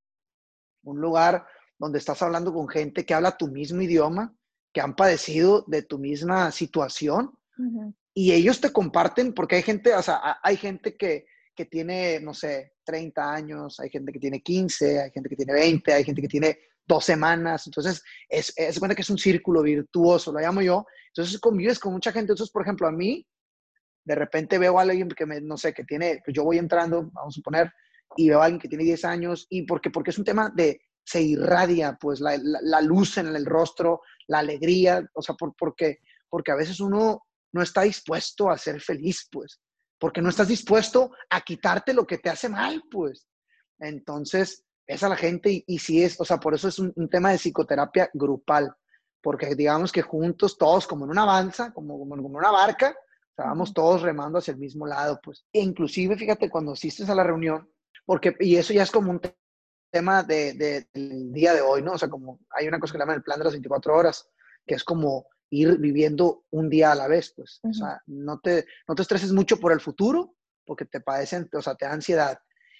Un 0.83 1.01
lugar 1.01 1.47
donde 1.79 1.99
estás 1.99 2.21
hablando 2.23 2.53
con 2.53 2.69
gente 2.69 3.05
que 3.05 3.15
habla 3.15 3.37
tu 3.37 3.49
mismo 3.49 3.81
idioma, 3.83 4.37
que 4.73 4.81
han 4.81 4.95
padecido 4.95 5.65
de 5.67 5.83
tu 5.83 5.99
misma 5.99 6.51
situación, 6.51 7.33
y 8.13 8.33
ellos 8.33 8.61
te 8.61 8.73
comparten, 8.73 9.33
porque 9.33 9.57
hay 9.57 9.63
gente, 9.63 9.95
o 9.95 10.03
sea, 10.03 10.39
hay 10.43 10.57
gente 10.57 10.97
que, 10.97 11.27
que 11.55 11.67
tiene, 11.67 12.21
no 12.21 12.35
sé, 12.35 12.75
30 12.85 13.33
años, 13.33 13.79
hay 13.81 13.91
gente 13.91 14.13
que 14.13 14.19
tiene 14.19 14.43
15, 14.43 15.03
hay 15.03 15.11
gente 15.11 15.29
que 15.29 15.37
tiene 15.37 15.53
20, 15.53 15.93
hay 15.93 16.05
gente 16.05 16.21
que 16.21 16.29
tiene 16.29 16.59
dos 16.87 17.05
semanas. 17.05 17.67
Entonces, 17.67 18.03
es, 18.29 18.53
es 18.57 18.79
cuenta 18.79 18.95
que 18.95 19.03
es 19.03 19.11
un 19.11 19.19
círculo 19.19 19.63
virtuoso, 19.63 20.33
lo 20.33 20.41
llamo 20.41 20.63
yo. 20.63 20.87
Entonces, 21.09 21.39
convives 21.41 21.79
con 21.79 21.93
mucha 21.93 22.13
gente. 22.13 22.33
Entonces, 22.33 22.53
por 22.53 22.63
ejemplo, 22.63 22.87
a 22.87 22.93
mí, 22.93 23.27
de 24.05 24.15
repente 24.15 24.59
veo 24.59 24.79
a 24.79 24.83
alguien 24.83 25.09
que, 25.09 25.27
me, 25.27 25.41
no 25.41 25.57
sé, 25.57 25.73
que 25.73 25.85
tiene, 25.85 26.21
pues 26.25 26.35
yo 26.35 26.45
voy 26.45 26.59
entrando, 26.59 27.11
vamos 27.13 27.35
a 27.35 27.37
suponer, 27.37 27.73
y 28.17 28.29
veo 28.29 28.41
a 28.41 28.45
alguien 28.45 28.61
que 28.61 28.69
tiene 28.69 28.85
10 28.85 29.05
años, 29.05 29.47
y 29.49 29.63
porque, 29.63 29.91
porque 29.91 30.11
es 30.11 30.19
un 30.19 30.25
tema 30.25 30.53
de, 30.55 30.81
se 31.05 31.23
irradia, 31.23 31.97
pues, 32.01 32.21
la, 32.21 32.37
la, 32.37 32.59
la 32.63 32.81
luz 32.81 33.19
en 33.19 33.29
el 33.29 33.47
rostro, 33.47 34.03
la 34.27 34.41
alegría, 34.41 35.09
o 35.15 35.23
sea, 35.23 35.35
por, 35.35 35.55
porque, 35.57 35.99
porque 36.29 36.53
a 36.53 36.57
veces 36.57 36.81
uno 36.81 37.23
no 37.53 37.63
está 37.63 37.83
dispuesto 37.83 38.51
a 38.51 38.59
ser 38.59 38.81
feliz, 38.81 39.29
pues, 39.31 39.61
porque 39.99 40.21
no 40.21 40.29
estás 40.29 40.49
dispuesto 40.49 41.13
a 41.31 41.41
quitarte 41.41 41.95
lo 41.95 42.07
que 42.07 42.19
te 42.19 42.29
hace 42.29 42.49
mal, 42.49 42.83
pues. 42.91 43.27
Entonces, 43.79 44.65
es 44.87 45.03
a 45.03 45.09
la 45.09 45.17
gente 45.17 45.51
y, 45.51 45.65
y 45.67 45.79
si 45.79 46.03
es, 46.03 46.21
o 46.21 46.25
sea, 46.25 46.39
por 46.39 46.55
eso 46.55 46.69
es 46.69 46.79
un, 46.79 46.93
un, 46.97 47.09
tema 47.09 47.31
de 47.31 47.39
psicoterapia 47.39 48.11
grupal, 48.13 48.75
porque 49.23 49.55
digamos 49.55 49.93
que 49.93 50.03
juntos, 50.03 50.59
todos 50.59 50.87
como 50.87 51.05
en 51.05 51.13
una 51.13 51.23
avanza, 51.23 51.73
como, 51.73 51.99
como, 51.99 52.17
como 52.17 52.39
una 52.39 52.51
barca, 52.51 52.91
o 52.91 53.35
sea, 53.35 53.47
vamos 53.47 53.73
todos 53.73 54.03
remando 54.03 54.39
hacia 54.39 54.53
el 54.53 54.59
mismo 54.59 54.87
lado, 54.87 55.19
pues. 55.23 55.45
E 55.53 55.61
inclusive, 55.61 56.17
fíjate, 56.17 56.51
cuando 56.51 56.73
asistes 56.73 57.09
a 57.09 57.15
la 57.15 57.25
reunión, 57.25 57.69
porque, 58.05 58.37
y 58.39 58.57
eso 58.57 58.73
ya 58.73 58.83
es 58.83 58.91
como 58.91 59.11
un 59.11 59.21
tema 59.91 60.23
de, 60.23 60.53
de, 60.53 60.89
del 60.93 61.33
día 61.33 61.55
de 61.55 61.61
hoy, 61.61 61.83
¿no? 61.83 61.93
O 61.93 61.99
sea, 61.99 62.09
como 62.09 62.41
hay 62.51 62.69
una 62.69 62.79
cosa 62.79 62.93
que 62.93 62.99
se 62.99 63.03
llama 63.03 63.15
el 63.15 63.23
plan 63.23 63.39
de 63.39 63.45
las 63.45 63.55
24 63.55 63.97
horas, 63.97 64.29
que 64.67 64.75
es 64.75 64.85
como 64.85 65.27
ir 65.51 65.79
viviendo 65.79 66.45
un 66.51 66.69
día 66.69 66.93
a 66.93 66.95
la 66.95 67.09
vez, 67.09 67.33
pues. 67.35 67.61
Uh 67.63 67.69
-huh. 67.69 67.71
O 67.71 67.75
sea, 67.75 68.03
no 68.07 68.39
te, 68.41 68.67
no 68.87 68.95
te 68.95 69.03
estreses 69.03 69.33
mucho 69.33 69.59
por 69.59 69.73
el 69.73 69.81
futuro, 69.81 70.37
porque 70.65 70.85
te 70.85 71.01
padecen, 71.01 71.49
o 71.53 71.63
sea, 71.63 71.75
te 71.75 71.87
da 71.87 71.93
ansiedad. 71.93 72.39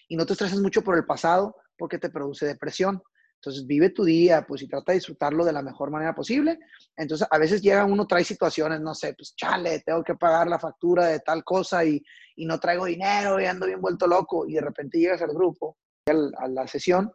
Y 0.09 0.17
no 0.17 0.27
te 0.27 0.35
estreses 0.35 0.61
mucho 0.61 0.83
por 0.83 0.97
el 0.97 1.05
pasado, 1.05 1.57
porque 1.77 1.99
te 1.99 2.11
produce 2.11 2.47
depresión. 2.47 3.03
Entonces, 3.37 3.67
vive 3.67 3.91
tu 3.91 4.05
día, 4.05 4.47
pues, 4.47 4.63
y 4.63 4.69
trata 4.69 4.93
de 4.93 4.99
disfrutarlo 4.99 5.45
de 5.45 5.53
la 5.53 5.63
mejor 5.63 5.91
manera 5.91 6.15
posible. 6.15 6.59
Entonces, 6.97 7.27
a 7.31 7.39
veces 7.39 7.61
llega 7.61 7.85
uno, 7.85 8.07
trae 8.07 8.25
situaciones, 8.25 8.81
no 8.81 8.95
sé, 8.95 9.15
pues, 9.15 9.35
chale, 9.37 9.81
tengo 9.81 10.03
que 10.03 10.15
pagar 10.15 10.47
la 10.47 10.59
factura 10.59 11.07
de 11.07 11.21
tal 11.21 11.45
cosa 11.45 11.85
y, 11.85 12.03
y 12.37 12.47
no 12.47 12.59
traigo 12.59 12.87
dinero 12.87 13.39
y 13.39 13.45
ando 13.45 13.67
bien 13.67 13.83
vuelto 13.83 14.07
loco. 14.07 14.47
Y 14.47 14.55
de 14.55 14.63
repente 14.63 14.99
llegas 14.99 15.21
al 15.21 15.35
grupo, 15.35 15.77
a 16.07 16.49
la 16.49 16.67
sesión, 16.67 17.13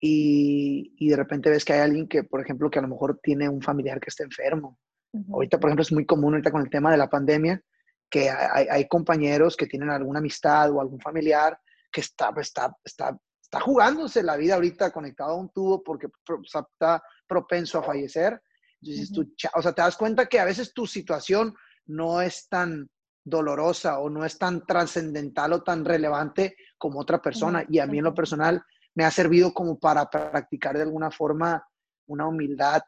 y, 0.00 0.94
y, 0.98 1.10
de 1.10 1.16
repente 1.16 1.50
ves 1.50 1.64
que 1.64 1.74
hay 1.74 1.80
alguien 1.80 2.08
que, 2.08 2.24
por 2.24 2.40
ejemplo, 2.40 2.70
que 2.70 2.78
a 2.78 2.82
lo 2.82 2.88
mejor 2.88 3.20
tiene 3.22 3.48
un 3.48 3.60
familiar 3.60 4.00
que 4.00 4.08
está 4.08 4.24
enfermo. 4.24 4.78
Uh 5.12 5.20
-huh. 5.20 5.34
Ahorita, 5.34 5.60
por 5.60 5.68
ejemplo, 5.68 5.82
es 5.82 5.92
muy 5.92 6.06
común 6.06 6.32
ahorita 6.32 6.50
con 6.50 6.62
el 6.62 6.70
tema 6.70 6.90
de 6.90 6.96
la 6.96 7.10
pandemia 7.10 7.62
que 8.10 8.28
hay, 8.28 8.66
hay 8.68 8.88
compañeros 8.88 9.56
que 9.56 9.66
tienen 9.66 9.90
alguna 9.90 10.18
amistad 10.18 10.70
o 10.72 10.80
algún 10.80 11.00
familiar 11.00 11.58
que 11.92 12.00
está, 12.00 12.32
está, 12.40 12.76
está, 12.84 13.16
está 13.50 13.60
jugándose 13.60 14.22
la 14.22 14.36
vida 14.36 14.54
ahorita 14.54 14.92
conectado 14.92 15.32
a 15.32 15.36
un 15.36 15.50
tubo 15.50 15.82
porque 15.82 16.06
está 16.44 17.02
propenso 17.26 17.80
a 17.80 17.82
fallecer. 17.82 18.40
Entonces, 18.80 19.10
uh 19.10 19.14
-huh. 19.14 19.34
tú, 19.36 19.48
o 19.56 19.62
sea, 19.62 19.72
te 19.72 19.82
das 19.82 19.96
cuenta 19.96 20.26
que 20.26 20.38
a 20.38 20.44
veces 20.44 20.72
tu 20.72 20.86
situación 20.86 21.52
no 21.86 22.22
es 22.22 22.48
tan 22.48 22.88
dolorosa 23.24 23.98
o 23.98 24.08
no 24.08 24.24
es 24.24 24.38
tan 24.38 24.64
trascendental 24.64 25.52
o 25.52 25.62
tan 25.64 25.84
relevante 25.84 26.56
como 26.78 27.00
otra 27.00 27.20
persona. 27.20 27.60
Uh 27.60 27.62
-huh. 27.62 27.74
Y 27.74 27.78
a 27.80 27.86
mí 27.86 27.98
en 27.98 28.04
lo 28.04 28.14
personal 28.14 28.62
me 28.94 29.04
ha 29.04 29.10
servido 29.10 29.52
como 29.52 29.80
para 29.80 30.08
practicar 30.08 30.76
de 30.76 30.82
alguna 30.82 31.10
forma 31.10 31.66
una 32.06 32.28
humildad. 32.28 32.82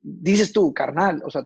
Dices 0.00 0.50
tú, 0.50 0.72
carnal, 0.72 1.22
o 1.26 1.30
sea, 1.30 1.44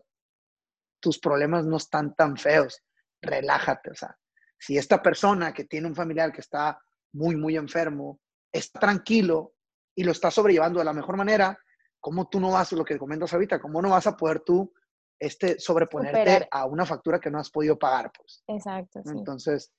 tus 1.01 1.19
problemas 1.19 1.67
no 1.67 1.77
están 1.77 2.15
tan 2.15 2.37
feos, 2.37 2.85
relájate, 3.21 3.91
o 3.91 3.95
sea, 3.95 4.17
si 4.59 4.77
esta 4.77 5.03
persona 5.03 5.53
que 5.53 5.65
tiene 5.65 5.89
un 5.89 5.95
familiar 5.95 6.31
que 6.31 6.43
está 6.43 6.79
muy, 7.15 7.35
muy 7.35 7.57
enfermo, 7.57 8.21
está 8.53 8.81
tranquilo 8.81 9.55
y 9.95 10.05
lo 10.05 10.13
está 10.13 10.31
sobrellevando 10.31 10.79
de 10.79 10.85
la 10.85 10.93
mejor 10.93 11.17
manera, 11.17 11.59
¿cómo 12.01 12.29
tú 12.29 12.41
no 12.41 12.51
vas, 12.51 12.73
lo 12.73 12.85
que 12.85 12.99
comentas 12.99 13.33
ahorita, 13.33 13.61
cómo 13.61 13.83
no 13.83 13.91
vas 13.91 14.07
a 14.07 14.17
poder 14.17 14.41
tú 14.41 14.73
este, 15.19 15.59
sobreponerte 15.59 16.19
Superar. 16.19 16.49
a 16.51 16.65
una 16.67 16.87
factura 16.87 17.21
que 17.21 17.31
no 17.31 17.39
has 17.39 17.51
podido 17.51 17.79
pagar? 17.79 18.11
Pues? 18.17 18.43
Exacto. 18.49 19.03
Sí. 19.05 19.11
Entonces, 19.11 19.73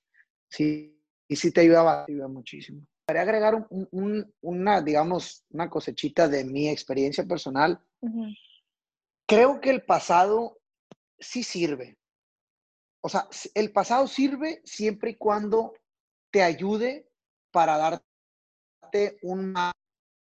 sí, 0.48 1.00
y 1.28 1.36
sí 1.36 1.50
te 1.50 1.62
ayuda, 1.62 2.04
te 2.06 2.12
ayuda 2.12 2.28
muchísimo. 2.28 2.86
Quería 3.06 3.22
agregar 3.22 3.66
un, 3.70 3.88
un, 3.90 4.34
una, 4.42 4.80
digamos, 4.80 5.44
una 5.50 5.68
cosechita 5.68 6.28
de 6.28 6.44
mi 6.44 6.68
experiencia 6.68 7.24
personal. 7.24 7.80
Uh 8.00 8.08
-huh. 8.08 8.38
Creo 9.26 9.60
que 9.60 9.70
el 9.70 9.82
pasado 9.82 10.60
sí 11.18 11.42
sirve. 11.42 11.98
O 13.04 13.08
sea, 13.08 13.28
el 13.54 13.72
pasado 13.72 14.06
sirve 14.06 14.62
siempre 14.64 15.10
y 15.10 15.16
cuando 15.16 15.72
te 16.30 16.42
ayude 16.42 17.08
para 17.50 17.76
darte 17.76 18.11
un 19.22 19.54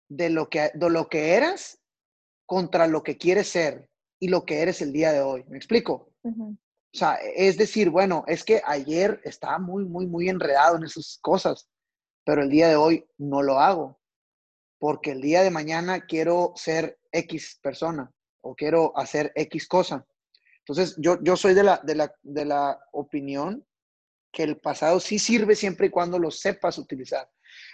de 0.10 0.30
lo 0.30 0.50
que, 0.50 0.72
de 0.74 0.90
lo 0.90 1.08
que 1.08 1.34
eras 1.36 1.80
contra 2.46 2.88
lo 2.88 3.04
que 3.04 3.18
quieres 3.18 3.50
ser 3.50 3.90
y 4.20 4.28
lo 4.28 4.46
que 4.46 4.62
eres 4.62 4.82
el 4.82 4.92
día 4.92 5.12
de 5.12 5.22
hoy. 5.22 5.44
¿Me 5.48 5.58
explico? 5.58 6.12
Uh 6.24 6.32
-huh. 6.32 6.58
O 6.92 6.98
sea, 6.98 7.16
es 7.36 7.58
decir, 7.58 7.90
bueno, 7.90 8.24
es 8.28 8.44
que 8.44 8.62
ayer 8.66 9.22
estaba 9.24 9.60
muy, 9.60 9.86
muy, 9.86 10.08
muy 10.08 10.28
enredado 10.28 10.78
en 10.78 10.84
esas 10.86 11.20
cosas 11.22 11.70
pero 12.30 12.44
el 12.44 12.50
día 12.52 12.68
de 12.68 12.76
hoy 12.76 13.10
no 13.18 13.42
lo 13.42 13.60
hago, 13.60 14.00
porque 14.78 15.14
el 15.14 15.20
día 15.20 15.42
de 15.42 15.50
mañana 15.50 16.06
quiero 16.06 16.54
ser 16.56 17.00
X 17.12 17.60
persona 17.60 18.14
o 18.42 18.54
quiero 18.54 18.96
hacer 18.96 19.32
X 19.34 19.68
cosa. 19.68 20.06
Entonces, 20.60 20.96
yo, 21.00 21.18
yo 21.24 21.36
soy 21.36 21.56
de 21.56 21.64
la, 21.64 21.82
de, 21.84 21.96
la, 21.96 22.14
de 22.22 22.46
la 22.46 22.80
opinión 22.92 23.66
que 24.32 24.44
el 24.44 24.60
pasado 24.60 25.00
sí 25.00 25.18
sirve 25.18 25.56
siempre 25.56 25.88
y 25.88 25.90
cuando 25.90 26.20
lo 26.20 26.30
sepas 26.30 26.78
utilizar. 26.78 27.28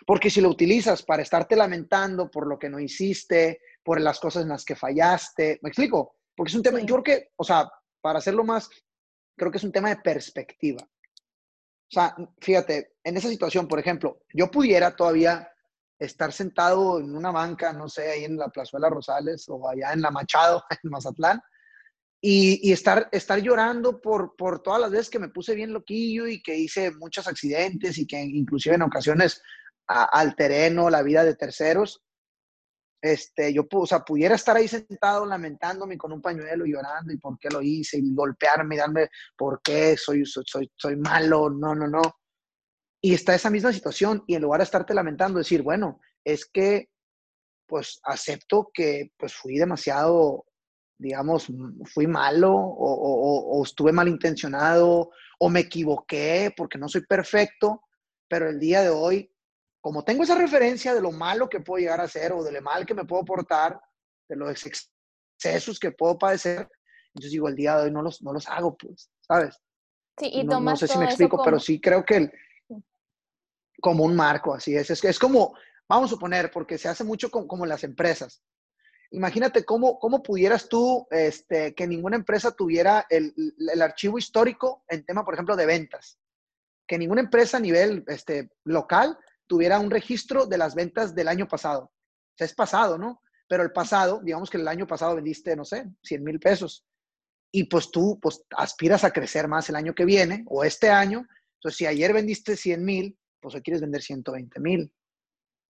Porque 0.05 0.29
si 0.29 0.41
lo 0.41 0.49
utilizas 0.49 1.03
para 1.03 1.23
estarte 1.23 1.55
lamentando 1.55 2.29
por 2.29 2.47
lo 2.47 2.57
que 2.59 2.69
no 2.69 2.79
hiciste, 2.79 3.59
por 3.83 3.99
las 4.01 4.19
cosas 4.19 4.43
en 4.43 4.49
las 4.49 4.65
que 4.65 4.75
fallaste, 4.75 5.59
¿me 5.61 5.69
explico? 5.69 6.17
Porque 6.35 6.49
es 6.49 6.55
un 6.55 6.63
tema, 6.63 6.79
yo 6.79 7.01
creo 7.01 7.03
que, 7.03 7.29
o 7.35 7.43
sea, 7.43 7.69
para 8.01 8.19
hacerlo 8.19 8.43
más, 8.43 8.69
creo 9.38 9.51
que 9.51 9.57
es 9.57 9.63
un 9.63 9.71
tema 9.71 9.89
de 9.89 9.97
perspectiva. 9.97 10.83
O 10.83 11.91
sea, 11.91 12.15
fíjate, 12.41 12.95
en 13.03 13.17
esa 13.17 13.29
situación, 13.29 13.67
por 13.67 13.79
ejemplo, 13.79 14.21
yo 14.33 14.49
pudiera 14.49 14.95
todavía 14.95 15.47
estar 15.99 16.31
sentado 16.33 16.99
en 16.99 17.15
una 17.15 17.31
banca, 17.31 17.71
no 17.73 17.88
sé, 17.88 18.11
ahí 18.11 18.25
en 18.25 18.38
la 18.38 18.49
Plazuela 18.49 18.89
Rosales 18.89 19.45
o 19.47 19.69
allá 19.69 19.93
en 19.93 20.01
la 20.01 20.11
Machado, 20.11 20.63
en 20.83 20.89
Mazatlán, 20.89 21.41
y, 22.21 22.67
y 22.67 22.71
estar, 22.71 23.07
estar 23.11 23.39
llorando 23.39 24.01
por, 24.01 24.35
por 24.35 24.63
todas 24.63 24.81
las 24.81 24.91
veces 24.91 25.09
que 25.09 25.19
me 25.19 25.29
puse 25.29 25.53
bien 25.53 25.71
loquillo 25.71 26.27
y 26.27 26.41
que 26.41 26.57
hice 26.57 26.91
muchos 26.91 27.27
accidentes 27.27 27.97
y 27.99 28.07
que 28.07 28.19
inclusive 28.19 28.75
en 28.75 28.81
ocasiones 28.81 29.41
a, 29.88 30.06
alteré 30.06 30.69
¿no? 30.69 30.89
la 30.89 31.02
vida 31.02 31.24
de 31.24 31.36
terceros. 31.36 32.02
este, 33.02 33.54
yo, 33.54 33.67
o 33.71 33.86
sea, 33.86 34.00
pudiera 34.00 34.36
estar 34.36 34.56
ahí 34.58 34.67
sentado 34.67 35.26
lamentándome 35.26 35.98
con 35.98 36.12
un 36.12 36.21
pañuelo 36.21 36.65
llorando 36.65 37.13
y 37.13 37.17
por 37.17 37.38
qué 37.39 37.50
lo 37.50 37.62
hice 37.62 37.98
y 37.98 38.13
golpearme 38.13 38.76
y 38.76 38.78
darme 38.80 39.10
por 39.38 39.62
qué 39.62 39.95
soy, 39.98 40.26
soy, 40.26 40.71
soy, 40.76 40.95
malo, 40.95 41.50
no, 41.50 41.76
no, 41.76 41.88
no. 41.88 42.02
Y 43.02 43.13
está 43.13 43.36
esa 43.36 43.52
misma 43.52 43.71
situación 43.71 44.24
y 44.28 44.36
en 44.36 44.41
lugar 44.41 44.60
de 44.60 44.63
estarte 44.63 44.93
lamentando, 44.93 45.38
decir, 45.38 45.62
bueno, 45.62 46.00
es 46.24 46.45
que 46.45 46.89
pues 47.67 48.00
acepto 48.04 48.69
que 48.74 49.12
pues 49.17 49.34
fui 49.34 49.58
demasiado, 49.58 50.45
digamos, 50.98 51.48
fui 51.93 52.08
malo 52.08 52.54
o, 52.54 53.58
o, 53.58 53.63
estuve 53.63 53.91
malintencionado 53.91 55.12
o 55.39 55.50
me 55.50 55.62
equivoqué 55.62 56.54
porque 56.56 56.78
no 56.78 56.88
soy 56.88 57.06
perfecto, 57.06 57.82
pero 58.28 58.50
el 58.50 58.60
día 58.60 58.82
de 58.82 58.89
hoy, 58.89 59.32
como 59.86 60.04
tengo 60.04 60.24
esa 60.24 60.34
referencia 60.34 60.95
de 60.95 61.02
lo 61.02 61.12
malo 61.12 61.48
que 61.48 61.60
puedo 61.60 61.80
llegar 61.80 62.02
a 62.02 62.08
ser 62.08 62.34
o 62.34 62.43
de 62.43 62.52
lo 62.52 62.60
mal 62.60 62.88
que 62.88 62.95
me 62.95 63.06
puedo 63.06 63.24
portar, 63.24 63.80
de 64.28 64.36
los 64.36 64.65
excesos 64.65 65.80
que 65.80 65.91
puedo 65.91 66.17
padecer, 66.17 66.67
entonces 67.10 67.32
digo, 67.32 67.48
el 67.48 67.56
día 67.56 67.78
de 67.78 67.84
hoy 67.84 67.91
no 67.91 68.02
los, 68.02 68.19
no 68.24 68.34
los 68.34 68.48
hago, 68.48 68.76
pues, 68.76 69.12
¿sabes? 69.21 69.62
Sí, 70.17 70.32
y 70.34 70.43
no, 70.43 70.60
no 70.60 70.76
sé 70.76 70.88
si 70.88 70.98
me 70.98 71.06
explico, 71.06 71.39
pero 71.45 71.60
sí 71.60 71.80
creo 71.80 72.04
que 72.04 72.15
el, 72.15 72.34
como 73.80 74.06
un 74.06 74.15
marco, 74.15 74.56
así 74.56 74.76
es. 74.76 74.89
Es, 74.89 75.04
es 75.04 75.19
como, 75.19 75.54
vamos 75.88 76.10
a 76.10 76.15
suponer, 76.15 76.50
porque 76.50 76.80
se 76.80 76.88
hace 76.88 77.04
mucho 77.04 77.30
como, 77.30 77.48
como 77.48 77.67
las 77.67 77.84
empresas. 77.84 78.41
Imagínate 79.12 79.65
cómo, 79.65 80.00
cómo 80.00 80.24
pudieras 80.24 80.67
tú, 80.67 81.06
este, 81.12 81.76
que 81.76 81.86
ninguna 81.86 82.15
empresa 82.15 82.56
tuviera 82.56 83.06
el, 83.08 83.36
el, 83.71 83.82
archivo 83.84 84.17
histórico 84.17 84.84
en 84.88 85.06
tema, 85.06 85.24
por 85.24 85.36
ejemplo, 85.36 85.56
de 85.56 85.67
ventas. 85.67 86.17
Que 86.88 86.98
ninguna 86.98 87.21
empresa 87.21 87.58
a 87.58 87.60
nivel 87.60 88.04
este, 88.08 88.50
local 88.63 89.19
tuviera 89.47 89.79
un 89.79 89.91
registro 89.91 90.45
de 90.45 90.58
las 90.58 90.75
ventas 90.75 91.15
del 91.15 91.27
año 91.27 91.47
pasado. 91.47 91.84
O 91.84 92.38
sea, 92.38 92.45
es 92.45 92.53
pasado, 92.53 92.97
¿no? 92.97 93.21
Pero 93.47 93.63
el 93.63 93.71
pasado, 93.71 94.21
digamos 94.23 94.49
que 94.49 94.58
el 94.58 94.67
año 94.67 94.88
pasado 94.88 95.15
vendiste, 95.15 95.55
no 95.55 95.65
sé, 95.65 95.86
100 96.03 96.23
mil 96.23 96.39
pesos. 96.39 96.86
Y 97.51 97.65
pues 97.65 97.91
tú, 97.91 98.19
pues 98.21 98.43
aspiras 98.58 99.03
a 99.03 99.12
crecer 99.12 99.47
más 99.47 99.69
el 99.69 99.75
año 99.75 99.93
que 99.93 100.05
viene 100.05 100.43
o 100.47 100.63
este 100.63 100.89
año. 100.89 101.25
Entonces, 101.60 101.77
si 101.77 101.86
ayer 101.86 102.12
vendiste 102.12 102.58
100 102.58 102.84
mil, 102.84 103.17
pues 103.39 103.55
hoy 103.55 103.62
quieres 103.62 103.81
vender 103.81 104.01
120 104.01 104.60
mil 104.60 104.91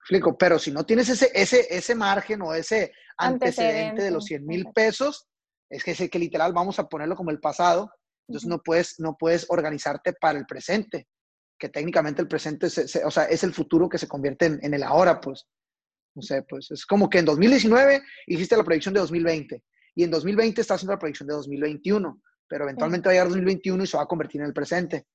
explico, 0.05 0.37
pero 0.37 0.59
si 0.59 0.71
no 0.71 0.85
tienes 0.85 1.09
ese, 1.09 1.31
ese, 1.33 1.65
ese 1.67 1.95
margen 1.95 2.39
o 2.43 2.53
ese 2.53 2.91
antecedente, 3.17 4.03
de 4.03 4.11
los 4.11 4.25
100 4.25 4.45
mil 4.45 4.67
pesos, 4.71 5.27
es 5.67 5.83
que 5.83 5.95
sé 5.95 6.11
que 6.11 6.19
literal 6.19 6.53
vamos 6.53 6.77
a 6.77 6.87
ponerlo 6.87 7.15
como 7.15 7.31
el 7.31 7.39
pasado, 7.39 7.91
entonces 8.27 8.47
no, 8.47 8.61
puedes, 8.61 8.99
no 8.99 9.17
puedes 9.17 9.47
organizarte 9.49 10.13
para 10.13 10.37
el 10.37 10.45
presente, 10.45 11.07
que 11.57 11.69
técnicamente 11.69 12.21
el 12.21 12.27
presente, 12.27 12.67
o 12.67 13.11
sea, 13.11 13.25
es 13.25 13.43
el 13.43 13.53
futuro 13.53 13.87
que 13.87 13.97
se 13.97 14.07
convierte 14.07 14.45
en, 14.45 14.59
en, 14.61 14.73
el 14.73 14.83
ahora, 14.83 15.19
pues. 15.21 15.47
No 16.15 16.21
sé, 16.21 16.43
pues 16.43 16.71
es 16.71 16.85
como 16.85 17.09
que 17.09 17.19
en 17.19 17.25
2019 17.25 18.01
hiciste 18.27 18.55
la 18.55 18.63
proyección 18.63 18.93
de 18.93 19.01
2020 19.01 19.63
y 19.95 20.03
en 20.03 20.11
2020 20.11 20.61
estás 20.61 20.75
haciendo 20.75 20.93
la 20.93 20.99
proyección 20.99 21.27
de 21.27 21.33
2021, 21.33 22.21
pero 22.47 22.63
eventualmente 22.63 23.09
va 23.09 23.11
a 23.11 23.13
llegar 23.15 23.27
2021 23.27 23.83
y 23.83 23.87
se 23.87 23.97
va 23.97 24.03
a 24.03 24.07
convertir 24.07 24.41
en 24.41 24.47
el 24.47 24.53
presente 24.53 25.07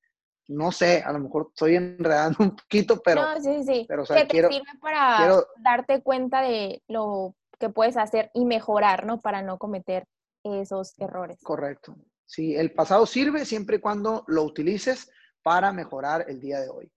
no 0.50 0.72
sé, 0.72 1.02
a 1.04 1.12
lo 1.12 1.20
mejor 1.20 1.48
estoy 1.50 1.76
enredando 1.76 2.38
un 2.40 2.56
poquito, 2.56 3.00
pero... 3.02 3.22
No, 3.22 3.40
sí, 3.40 3.62
sí. 3.64 3.86
Pero, 3.88 4.02
o 4.02 4.06
sea, 4.06 4.26
que 4.26 4.42
te 4.42 4.48
sirve 4.48 4.78
para 4.80 5.44
darte 5.62 6.02
cuenta 6.02 6.42
de 6.42 6.82
lo 6.88 7.36
que 7.58 7.68
puedes 7.68 7.96
hacer 7.96 8.30
y 8.34 8.44
mejorar, 8.44 9.06
¿no? 9.06 9.20
Para 9.20 9.42
no 9.42 9.58
cometer 9.58 10.06
esos 10.42 10.98
errores. 10.98 11.38
Correcto. 11.42 11.96
Sí, 12.26 12.56
el 12.56 12.72
pasado 12.72 13.06
sirve 13.06 13.44
siempre 13.44 13.76
y 13.76 13.80
cuando 13.80 14.24
lo 14.26 14.42
utilices 14.42 15.10
para 15.42 15.72
mejorar 15.72 16.24
el 16.28 16.40
día 16.40 16.60
de 16.60 16.68
hoy. 16.68 16.90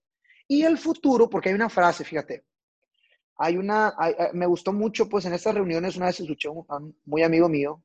Y 0.48 0.62
el 0.62 0.78
futuro, 0.78 1.28
porque 1.28 1.48
hay 1.48 1.54
una 1.54 1.70
frase, 1.70 2.04
fíjate, 2.04 2.44
hay 3.36 3.56
una, 3.56 3.94
eh, 4.06 4.30
me 4.32 4.46
gustó 4.46 4.72
mucho, 4.72 5.08
pues 5.08 5.24
en 5.24 5.34
estas 5.34 5.54
reuniones, 5.54 5.96
una 5.96 6.06
vez 6.06 6.20
escuché 6.20 6.48
a 6.48 6.52
un 6.52 6.96
muy 7.04 7.22
amigo 7.22 7.48
mío, 7.48 7.82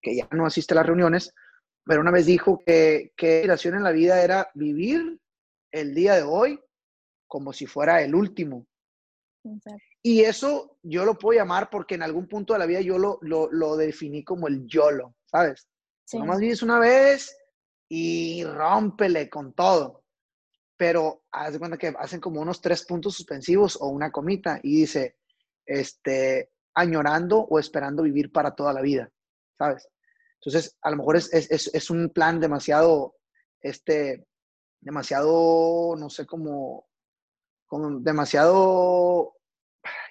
que 0.00 0.16
ya 0.16 0.28
no 0.32 0.46
asiste 0.46 0.74
a 0.74 0.76
las 0.76 0.86
reuniones, 0.86 1.34
pero 1.84 2.00
una 2.00 2.10
vez 2.10 2.26
dijo 2.26 2.62
que, 2.64 3.12
que 3.16 3.46
la 3.46 3.58
en 3.62 3.82
la 3.82 3.92
vida 3.92 4.22
era 4.22 4.50
vivir 4.54 5.20
el 5.70 5.94
día 5.94 6.14
de 6.14 6.22
hoy 6.22 6.60
como 7.26 7.52
si 7.52 7.66
fuera 7.66 8.02
el 8.02 8.14
último. 8.14 8.66
Y 10.02 10.20
eso 10.20 10.78
yo 10.82 11.04
lo 11.04 11.18
puedo 11.18 11.38
llamar 11.38 11.70
porque 11.70 11.94
en 11.94 12.02
algún 12.02 12.28
punto 12.28 12.52
de 12.52 12.58
la 12.58 12.66
vida 12.66 12.80
yo 12.80 12.98
lo, 12.98 13.18
lo, 13.22 13.50
lo 13.50 13.76
definí 13.76 14.22
como 14.22 14.48
el 14.48 14.66
YOLO, 14.66 15.14
¿sabes? 15.24 15.68
Sí. 16.04 16.18
Nomás 16.18 16.38
vives 16.38 16.62
una 16.62 16.78
vez 16.78 17.36
y 17.94 18.42
rómpele 18.44 19.28
con 19.28 19.52
todo. 19.52 20.02
Pero 20.78 21.24
haz 21.30 21.52
de 21.52 21.58
cuenta 21.58 21.76
que 21.76 21.92
hacen 21.98 22.20
como 22.20 22.40
unos 22.40 22.62
tres 22.62 22.86
puntos 22.86 23.14
suspensivos 23.14 23.76
o 23.78 23.88
una 23.88 24.10
comita 24.10 24.58
y 24.62 24.76
dice, 24.76 25.18
este, 25.66 26.52
añorando 26.72 27.40
o 27.40 27.58
esperando 27.58 28.02
vivir 28.02 28.32
para 28.32 28.54
toda 28.54 28.72
la 28.72 28.80
vida, 28.80 29.10
¿sabes? 29.58 29.86
Entonces, 30.36 30.78
a 30.80 30.90
lo 30.90 30.96
mejor 30.96 31.16
es, 31.16 31.34
es, 31.34 31.50
es 31.50 31.90
un 31.90 32.08
plan 32.08 32.40
demasiado, 32.40 33.16
este, 33.60 34.26
demasiado, 34.80 35.94
no 35.98 36.08
sé 36.08 36.24
cómo, 36.24 36.88
como 37.66 38.00
demasiado 38.00 39.34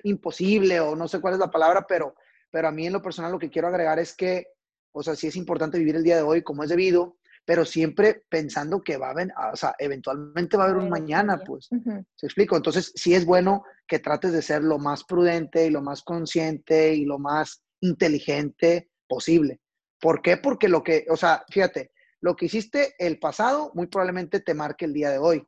imposible 0.04 0.80
o 0.82 0.96
no 0.96 1.08
sé 1.08 1.20
cuál 1.20 1.34
es 1.34 1.40
la 1.40 1.50
palabra, 1.50 1.88
pero, 1.88 2.14
pero 2.52 2.68
a 2.68 2.72
mí 2.72 2.86
en 2.86 2.94
lo 2.94 3.02
personal 3.02 3.32
lo 3.32 3.40
que 3.40 3.50
quiero 3.50 3.70
agregar 3.70 3.98
es 3.98 4.16
que, 4.16 4.50
o 4.92 5.02
sea, 5.02 5.16
sí 5.16 5.26
es 5.26 5.36
importante 5.36 5.80
vivir 5.80 5.96
el 5.96 6.04
día 6.04 6.18
de 6.18 6.22
hoy 6.22 6.44
como 6.44 6.64
es 6.64 6.70
debido, 6.70 7.18
pero 7.46 7.66
siempre 7.66 8.24
pensando 8.30 8.82
que 8.82 8.98
va 8.98 9.08
a 9.08 9.12
haber, 9.12 9.30
o 9.52 9.56
sea, 9.56 9.76
eventualmente 9.80 10.58
va 10.58 10.64
a 10.64 10.70
haber 10.70 10.84
un 10.84 10.90
mañana, 10.90 11.40
pues. 11.46 11.70
¿Se 12.16 12.26
explico? 12.26 12.56
Entonces, 12.56 12.92
sí 12.96 13.14
es 13.16 13.26
bueno 13.26 13.64
que 13.88 14.00
trates 14.00 14.32
de 14.32 14.42
ser 14.42 14.64
lo 14.64 14.78
más 14.78 15.04
prudente 15.04 15.66
y 15.66 15.70
lo 15.70 15.82
más 15.82 16.04
consciente 16.04 16.94
y 16.94 17.06
lo 17.06 17.20
más 17.20 17.64
inteligente 17.82 18.90
posible. 19.08 19.60
¿Por 20.00 20.22
qué? 20.22 20.38
Porque 20.38 20.70
lo 20.70 20.84
que, 20.84 21.06
o 21.10 21.18
sea, 21.18 21.44
fíjate, 21.50 21.92
lo 22.22 22.36
que 22.36 22.46
hiciste 22.46 22.94
el 23.00 23.20
pasado 23.20 23.72
muy 23.74 23.88
probablemente 23.88 24.40
te 24.40 24.54
marque 24.54 24.86
el 24.86 24.94
día 24.94 25.10
de 25.10 25.18
hoy. 25.18 25.44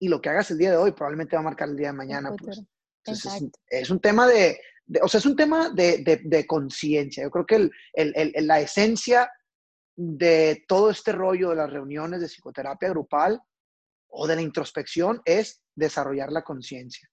Y 0.00 0.08
lo 0.08 0.20
que 0.20 0.30
hagas 0.30 0.50
el 0.50 0.58
día 0.58 0.70
de 0.70 0.76
hoy 0.76 0.92
probablemente 0.92 1.36
va 1.36 1.40
a 1.40 1.44
marcar 1.44 1.68
el 1.68 1.76
día 1.76 1.88
de 1.88 1.92
mañana. 1.92 2.34
Pues. 2.36 2.62
Entonces, 3.04 3.50
es, 3.68 3.90
un 3.90 4.00
tema 4.00 4.28
de, 4.28 4.60
o 5.02 5.08
sea, 5.08 5.18
es 5.18 5.26
un 5.26 5.36
tema 5.36 5.70
de, 5.70 6.20
de, 6.24 6.46
conciencia. 6.46 7.24
Yo 7.24 7.30
creo 7.30 7.46
que 7.46 7.56
el, 7.56 7.70
el, 7.94 8.46
la 8.46 8.60
esencia 8.60 9.30
de 9.96 10.64
todo 10.66 10.90
este 10.90 11.12
rollo 11.12 11.50
de 11.50 11.56
las 11.56 11.70
reuniones 11.70 12.20
de 12.20 12.28
psicoterapia 12.28 12.88
grupal 12.90 13.40
o 14.08 14.26
de 14.26 14.36
la 14.36 14.42
introspección 14.42 15.20
es 15.24 15.62
desarrollar 15.74 16.32
la 16.32 16.42
conciencia. 16.42 17.08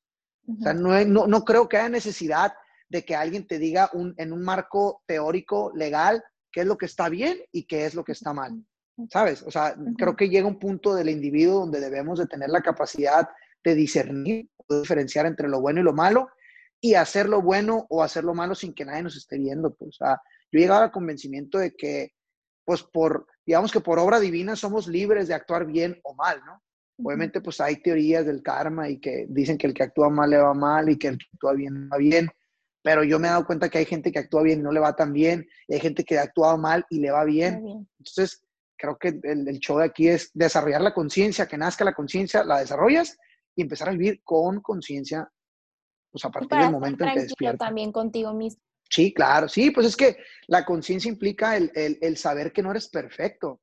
O 0.48 0.64
sea, 0.64 0.74
no, 0.74 1.04
no, 1.06 1.28
no, 1.28 1.46
creo 1.46 1.70
que 1.70 1.78
haya 1.78 1.90
necesidad 1.90 2.54
de 2.90 3.06
que 3.06 3.16
alguien 3.16 3.46
te 3.46 3.60
diga 3.60 3.90
un, 3.94 4.16
en 4.18 4.34
un 4.34 4.42
marco 4.42 5.04
teórico, 5.06 5.72
legal, 5.76 6.24
qué 6.52 6.62
es 6.62 6.66
lo 6.66 6.78
que 6.78 6.88
está 6.88 7.08
bien 7.08 7.38
y 7.52 7.66
qué 7.68 7.86
es 7.86 7.94
lo 7.94 8.04
que 8.04 8.14
está 8.14 8.34
mal. 8.34 8.64
¿Sabes? 9.12 9.44
O 9.44 9.52
sea, 9.52 9.76
creo 9.98 10.16
que 10.16 10.28
llega 10.28 10.48
un 10.48 10.60
punto 10.60 10.94
del 10.94 11.10
individuo 11.10 11.62
donde 11.62 11.80
debemos 11.80 12.20
de 12.20 12.28
tener 12.28 12.50
la 12.50 12.62
capacidad 12.62 13.30
de 13.64 13.76
discernir, 13.76 14.50
de 14.68 14.80
diferenciar 14.80 15.26
entre 15.26 15.48
lo 15.48 15.62
bueno 15.62 15.80
y 15.80 15.84
lo 15.84 15.94
malo 15.94 16.30
y 16.82 16.96
hacer 16.96 17.30
lo 17.30 17.42
bueno 17.42 17.86
o 17.90 18.04
hacer 18.04 18.24
lo 18.24 18.34
malo 18.34 18.56
sin 18.56 18.74
que 18.74 18.86
nadie 18.86 19.04
nos 19.04 19.16
esté 19.16 19.38
viendo. 19.38 19.74
Pues, 19.74 19.90
o 19.90 20.06
sea, 20.06 20.22
yo 20.52 20.58
he 20.58 20.62
llegado 20.62 20.84
al 20.84 20.92
convencimiento 20.92 21.60
de 21.60 21.76
que, 21.76 22.14
pues, 22.70 22.84
por, 22.84 23.26
digamos 23.44 23.72
que 23.72 23.80
por 23.80 23.98
obra 23.98 24.20
divina 24.20 24.56
somos 24.56 24.88
libres 24.88 25.28
de 25.28 25.34
actuar 25.34 25.66
bien 25.66 26.00
o 26.04 26.14
mal, 26.14 26.40
¿no? 26.46 26.62
Obviamente, 27.04 27.42
pues 27.42 27.60
hay 27.60 27.82
teorías 27.82 28.28
del 28.28 28.44
karma 28.44 28.88
y 28.90 29.00
que 29.00 29.26
dicen 29.28 29.58
que 29.58 29.66
el 29.66 29.74
que 29.74 29.82
actúa 29.82 30.12
mal 30.12 30.30
le 30.30 30.38
va 30.38 30.54
mal 30.54 30.88
y 30.88 31.00
que 31.00 31.08
el 31.08 31.18
que 31.18 31.26
actúa 31.34 31.54
bien 31.54 31.90
va 31.92 31.98
bien 31.98 32.30
pero 32.84 33.04
yo 33.04 33.18
me 33.18 33.28
he 33.28 33.32
dado 33.32 33.46
cuenta 33.48 33.70
que 33.70 33.80
hay 33.80 33.86
gente 33.86 34.12
que 34.12 34.20
actúa 34.20 34.44
bien 34.44 34.60
y 34.60 34.62
no 34.62 34.72
le 34.72 34.80
va 34.80 34.96
tan 34.96 35.12
bien, 35.12 35.48
y 35.68 35.74
hay 35.74 35.80
gente 35.80 36.04
que 36.04 36.20
ha 36.20 36.24
actuado 36.24 36.60
mal 36.60 36.86
y 36.92 37.00
le 37.00 37.12
va 37.12 37.26
bien. 37.26 37.88
Entonces, 37.98 38.44
creo 38.78 38.98
que 39.00 39.20
el, 39.24 39.60
show 39.60 39.80
de 39.80 39.86
aquí 39.86 40.08
es 40.08 40.30
desarrollar 40.36 40.82
la 40.82 40.94
conciencia, 40.94 41.48
que 41.48 41.58
nazca 41.58 41.84
la 41.84 41.94
conciencia, 41.94 42.44
la 42.44 42.60
desarrollas 42.60 43.18
y 43.56 43.64
empezar 43.64 43.90
a 43.90 43.92
vivir 43.92 44.22
con 44.24 44.62
conciencia, 44.62 45.30
pues 46.12 46.24
a 46.24 46.30
partir 46.30 46.58
del 46.58 46.72
momento 46.72 47.04
en 47.04 47.14
que 47.14 47.22
despiertas. 47.22 47.68
también 47.68 47.92
contigo 47.92 48.34
mismo. 48.34 48.62
Sí, 48.90 49.14
claro, 49.14 49.48
sí, 49.48 49.70
pues 49.70 49.86
es 49.86 49.96
que 49.96 50.18
la 50.48 50.66
conciencia 50.66 51.10
implica 51.10 51.56
el, 51.56 51.72
el, 51.76 52.18
saber 52.18 52.52
que 52.52 52.64
no 52.64 52.72
eres 52.72 52.88
perfecto, 52.88 53.62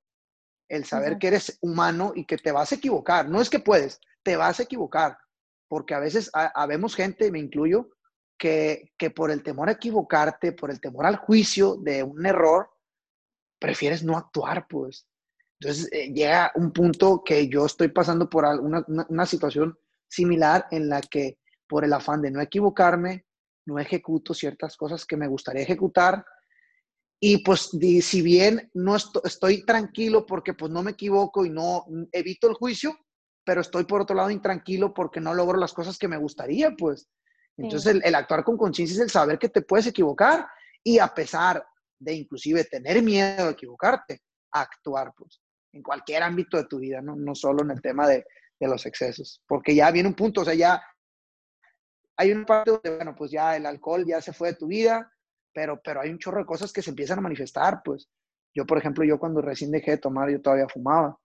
el 0.68 0.84
saber 0.84 1.18
que 1.18 1.26
eres 1.26 1.58
humano 1.60 2.12
y 2.14 2.24
que 2.24 2.36
te 2.36 2.52
vas 2.52 2.70
a 2.70 2.76
equivocar. 2.76 3.28
No 3.28 3.40
es 3.40 3.50
que 3.50 3.58
puedes, 3.58 4.00
te 4.22 4.36
vas 4.36 4.60
a 4.60 4.62
equivocar, 4.62 5.18
porque 5.66 5.94
a 5.94 5.98
veces 5.98 6.30
habemos 6.32 6.94
gente, 6.94 7.32
me 7.32 7.40
incluyo, 7.40 7.90
que, 8.38 8.92
por 9.14 9.32
el 9.32 9.42
temor 9.42 9.68
a 9.68 9.72
equivocarte, 9.72 10.52
por 10.52 10.70
el 10.70 10.80
temor 10.80 11.06
al 11.06 11.16
juicio 11.16 11.76
de 11.76 12.04
un 12.04 12.24
error, 12.24 12.70
prefieres 13.58 14.04
no 14.04 14.16
actuar, 14.16 14.66
pues. 14.68 15.08
Entonces 15.58 15.88
eh, 15.90 16.12
llega 16.12 16.52
un 16.54 16.72
punto 16.72 17.22
que 17.24 17.48
yo 17.48 17.66
estoy 17.66 17.88
pasando 17.88 18.28
por 18.28 18.44
una, 18.44 18.84
una, 18.86 19.26
situación 19.26 19.76
similar 20.06 20.66
en 20.70 20.90
la 20.90 21.00
que 21.00 21.38
por 21.66 21.82
el 21.84 21.94
afán 21.94 22.20
de 22.20 22.30
no 22.30 22.42
equivocarme, 22.42 23.25
no 23.66 23.78
ejecuto 23.78 24.32
ciertas 24.32 24.76
cosas 24.76 25.04
que 25.04 25.16
me 25.16 25.28
gustaría 25.28 25.62
ejecutar. 25.62 26.24
Y 27.20 27.38
pues 27.38 27.70
si 28.02 28.22
bien 28.22 28.70
no 28.74 28.96
estoy, 28.96 29.22
estoy 29.24 29.64
tranquilo 29.64 30.26
porque 30.26 30.54
pues 30.54 30.70
no 30.70 30.82
me 30.82 30.92
equivoco 30.92 31.44
y 31.44 31.50
no 31.50 31.84
evito 32.12 32.48
el 32.48 32.54
juicio, 32.54 32.96
pero 33.44 33.60
estoy 33.60 33.84
por 33.84 34.02
otro 34.02 34.16
lado 34.16 34.30
intranquilo 34.30 34.92
porque 34.92 35.20
no 35.20 35.34
logro 35.34 35.58
las 35.58 35.72
cosas 35.72 35.98
que 35.98 36.08
me 36.08 36.18
gustaría, 36.18 36.72
pues. 36.76 37.08
Entonces, 37.56 38.00
el, 38.02 38.14
actuar 38.14 38.44
con 38.44 38.58
conciencia 38.58 38.96
es 38.96 39.00
el 39.00 39.10
saber 39.10 39.38
que 39.38 39.48
te 39.48 39.62
puedes 39.62 39.86
equivocar 39.86 40.46
y 40.82 40.98
a 40.98 41.08
pesar 41.08 41.64
de 41.98 42.12
inclusive 42.12 42.64
tener 42.64 43.02
miedo 43.02 43.46
de 43.46 43.52
equivocarte, 43.52 44.20
actuar, 44.52 45.12
pues, 45.16 45.40
en 45.72 45.82
cualquier 45.82 46.22
ámbito 46.22 46.58
de 46.58 46.64
tu 46.64 46.78
vida, 46.78 47.00
no, 47.00 47.16
no 47.16 47.34
solo 47.34 47.62
en 47.62 47.70
el 47.70 47.80
tema 47.80 48.06
de, 48.06 48.26
de 48.60 48.68
los 48.68 48.84
excesos, 48.84 49.42
porque 49.46 49.74
ya 49.74 49.90
viene 49.90 50.08
un 50.08 50.14
punto, 50.14 50.42
o 50.42 50.44
sea, 50.44 50.54
ya 50.54 50.82
hay 52.16 52.32
una 52.32 52.46
parte 52.46 52.70
donde, 52.70 52.96
bueno, 52.96 53.14
pues 53.14 53.30
ya 53.30 53.56
el 53.56 53.66
alcohol 53.66 54.04
ya 54.06 54.20
se 54.20 54.32
fue 54.32 54.48
de 54.48 54.54
tu 54.56 54.66
vida, 54.66 55.12
pero, 55.52 55.80
pero 55.82 56.00
hay 56.00 56.10
un 56.10 56.18
chorro 56.18 56.38
de 56.38 56.46
cosas 56.46 56.72
que 56.72 56.82
se 56.82 56.90
empiezan 56.90 57.18
a 57.18 57.22
manifestar, 57.22 57.82
pues. 57.84 58.08
Yo, 58.54 58.66
por 58.66 58.78
ejemplo, 58.78 59.04
yo 59.04 59.18
cuando 59.18 59.42
recién 59.42 59.70
dejé 59.70 59.92
de 59.92 59.98
tomar, 59.98 60.30
yo 60.30 60.40
todavía 60.40 60.68
fumaba. 60.68 61.18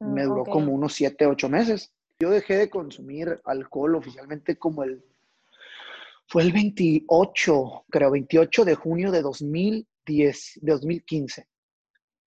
Mm, 0.00 0.14
Me 0.14 0.22
duró 0.24 0.44
como 0.44 0.72
unos 0.72 0.94
7, 0.94 1.26
8 1.26 1.48
meses. 1.48 1.92
Yo 2.20 2.30
dejé 2.30 2.56
de 2.56 2.70
consumir 2.70 3.40
alcohol 3.44 3.96
oficialmente 3.96 4.56
como 4.56 4.84
el, 4.84 5.04
fue 6.28 6.42
el 6.42 6.52
28, 6.52 7.84
creo, 7.90 8.10
28 8.10 8.64
de 8.64 8.74
junio 8.74 9.10
de 9.10 9.22
2010, 9.22 10.60
de 10.62 10.72
2015. 10.72 11.48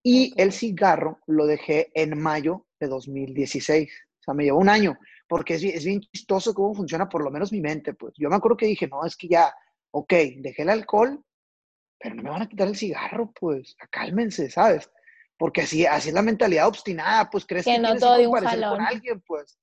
Y 0.04 0.34
el 0.38 0.52
cigarro 0.52 1.20
lo 1.26 1.46
dejé 1.46 1.92
en 1.94 2.22
mayo 2.22 2.66
de 2.80 2.88
2016. 2.88 3.90
O 4.20 4.24
sea, 4.24 4.34
me 4.34 4.44
llevó 4.44 4.60
un 4.60 4.70
año, 4.70 4.98
porque 5.28 5.56
es, 5.56 5.64
es 5.64 5.86
bien 5.86 6.02
chistoso 6.02 6.54
cómo 6.54 6.74
funciona 6.74 7.10
por 7.10 7.24
lo 7.24 7.32
menos 7.32 7.52
mi 7.52 7.62
mente. 7.62 7.94
Pues 7.94 8.14
yo 8.18 8.30
me 8.30 8.36
acuerdo 8.36 8.58
que 8.58 8.68
dije, 8.68 8.88
no, 8.88 9.06
es 9.06 9.16
que 9.16 9.28
ya, 9.28 9.54
ok, 9.92 10.14
dejé 10.38 10.62
el 10.64 10.70
alcohol, 10.70 11.24
pero 12.00 12.16
no 12.16 12.24
me 12.24 12.30
van 12.30 12.44
a 12.44 12.50
quitar 12.50 12.68
el 12.68 12.76
cigarro, 12.76 13.32
pues, 13.40 13.76
cálmense, 13.90 14.50
¿sabes? 14.50 14.90
Porque 15.38 15.62
así, 15.62 15.86
así 15.86 16.10
es 16.10 16.16
la 16.16 16.22
mentalidad 16.22 16.68
obstinada, 16.68 17.30
pues 17.30 17.46
crees 17.46 17.66
que, 17.66 17.72
que 17.74 17.80
no 17.80 17.96
todo 17.96 18.18
de 18.18 18.28
un 18.28 18.40
jalón. 18.40 18.78
con 18.78 18.82
alguien, 18.82 19.22
pues. 19.26 19.58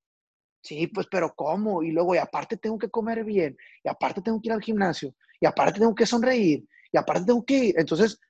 Sí, 0.62 0.86
pues, 0.86 1.06
pero 1.10 1.34
¿cómo? 1.34 1.82
Y 1.82 1.90
luego, 1.90 2.14
y 2.14 2.18
aparte 2.18 2.56
tengo 2.56 2.78
que 2.78 2.90
comer 2.90 3.24
bien, 3.24 3.56
y 3.82 3.88
aparte 3.88 4.22
tengo 4.22 4.40
que 4.40 4.48
ir 4.48 4.52
al 4.52 4.62
gimnasio, 4.62 5.14
y 5.40 5.46
aparte 5.46 5.80
tengo 5.80 5.94
que 5.94 6.06
sonreír, 6.06 6.66
y 6.92 6.96
aparte 6.96 7.24
tengo 7.26 7.44
que 7.44 7.54
ir. 7.54 7.74
Entonces, 7.78 8.20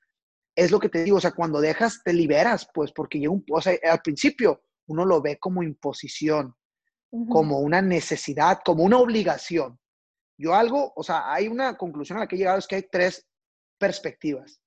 es 0.55 0.71
lo 0.71 0.79
que 0.81 0.88
te 0.88 1.05
digo, 1.05 1.18
o 1.18 1.21
sea, 1.21 1.33
cuando 1.33 1.61
dejas, 1.61 2.03
te 2.03 2.12
liberas, 2.12 2.68
pues, 2.73 2.92
porque 2.92 3.18
llega 3.18 3.33
un, 3.33 3.45
o 3.51 3.61
sea, 3.61 3.77
al 3.90 4.01
principio 4.01 4.62
uno 4.87 5.05
lo 5.05 5.21
ve 5.21 5.38
como 5.38 5.62
imposición, 5.62 6.55
como 7.29 7.61
una 7.61 7.83
necesidad, 7.83 8.61
como 8.64 8.85
una 8.85 8.98
obligación. 8.98 9.79
Yo 10.38 10.55
algo, 10.55 10.92
o 10.96 11.03
sea, 11.03 11.33
hay 11.33 11.48
una 11.48 11.77
conclusión 11.77 12.18
a 12.18 12.22
la 12.22 12.27
que 12.27 12.37
he 12.37 12.38
llegado, 12.38 12.59
es 12.59 12.66
que 12.66 12.77
hay 12.77 12.88
tres 12.90 13.27
perspectivas 13.79 14.61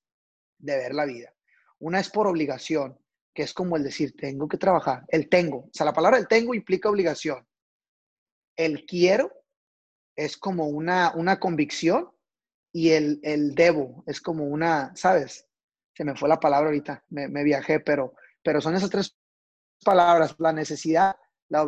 de 0.58 0.76
ver 0.76 0.94
la 0.94 1.04
vida. 1.04 1.34
Una 1.78 2.00
es 2.00 2.08
por 2.08 2.26
obligación, 2.26 2.98
que 3.34 3.42
es 3.42 3.52
como 3.52 3.76
el 3.76 3.82
decir, 3.82 4.14
tengo 4.16 4.48
que 4.48 4.56
trabajar, 4.56 5.04
el 5.08 5.28
tengo. 5.28 5.58
O 5.58 5.70
sea, 5.72 5.84
la 5.84 5.92
palabra 5.92 6.18
el 6.18 6.28
tengo 6.28 6.54
implica 6.54 6.88
obligación 6.88 7.46
el 8.56 8.86
quiero 8.86 9.30
es 10.16 10.36
como 10.36 10.66
una, 10.66 11.12
una 11.14 11.38
convicción 11.38 12.10
y 12.72 12.90
el, 12.90 13.20
el, 13.22 13.54
debo 13.54 14.02
es 14.06 14.20
como 14.20 14.44
una, 14.44 14.94
¿sabes? 14.96 15.46
Se 15.94 16.04
me 16.04 16.16
fue 16.16 16.28
la 16.28 16.40
palabra 16.40 16.68
ahorita, 16.68 17.04
me, 17.08 17.44
viajé, 17.44 17.80
pero, 17.80 18.14
pero 18.42 18.60
son 18.60 18.74
esas 18.74 18.90
tres 18.90 19.16
palabras, 19.84 20.34
la 20.38 20.52
necesidad, 20.52 21.16
la 21.48 21.64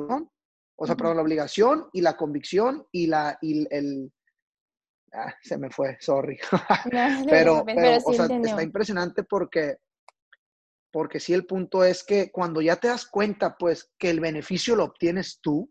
o 0.81 0.87
sea, 0.87 0.95
la 0.97 1.23
obligación 1.23 1.89
y 1.93 2.01
la 2.01 2.17
convicción 2.17 2.87
y 2.93 3.09
la, 3.09 3.37
y 3.43 3.67
el, 3.75 4.13
ah, 5.13 5.35
se 5.43 5.59
me 5.59 5.71
fue, 5.71 5.97
sorry. 6.01 6.39
pero, 7.29 7.65
pero, 7.67 7.99
o 8.05 8.13
sea, 8.13 8.27
está 8.27 8.63
impresionante 8.63 9.25
porque, 9.25 9.79
porque 10.93 11.19
sí 11.19 11.35
el 11.35 11.47
punto 11.47 11.83
es 11.83 12.05
que 12.05 12.31
cuando 12.31 12.61
ya 12.61 12.77
te 12.77 12.89
das 12.89 13.07
cuenta, 13.07 13.57
pues, 13.57 13.91
que 13.99 14.09
el 14.09 14.21
beneficio 14.21 14.77
lo 14.77 14.85
obtienes 14.85 15.41
tú, 15.41 15.69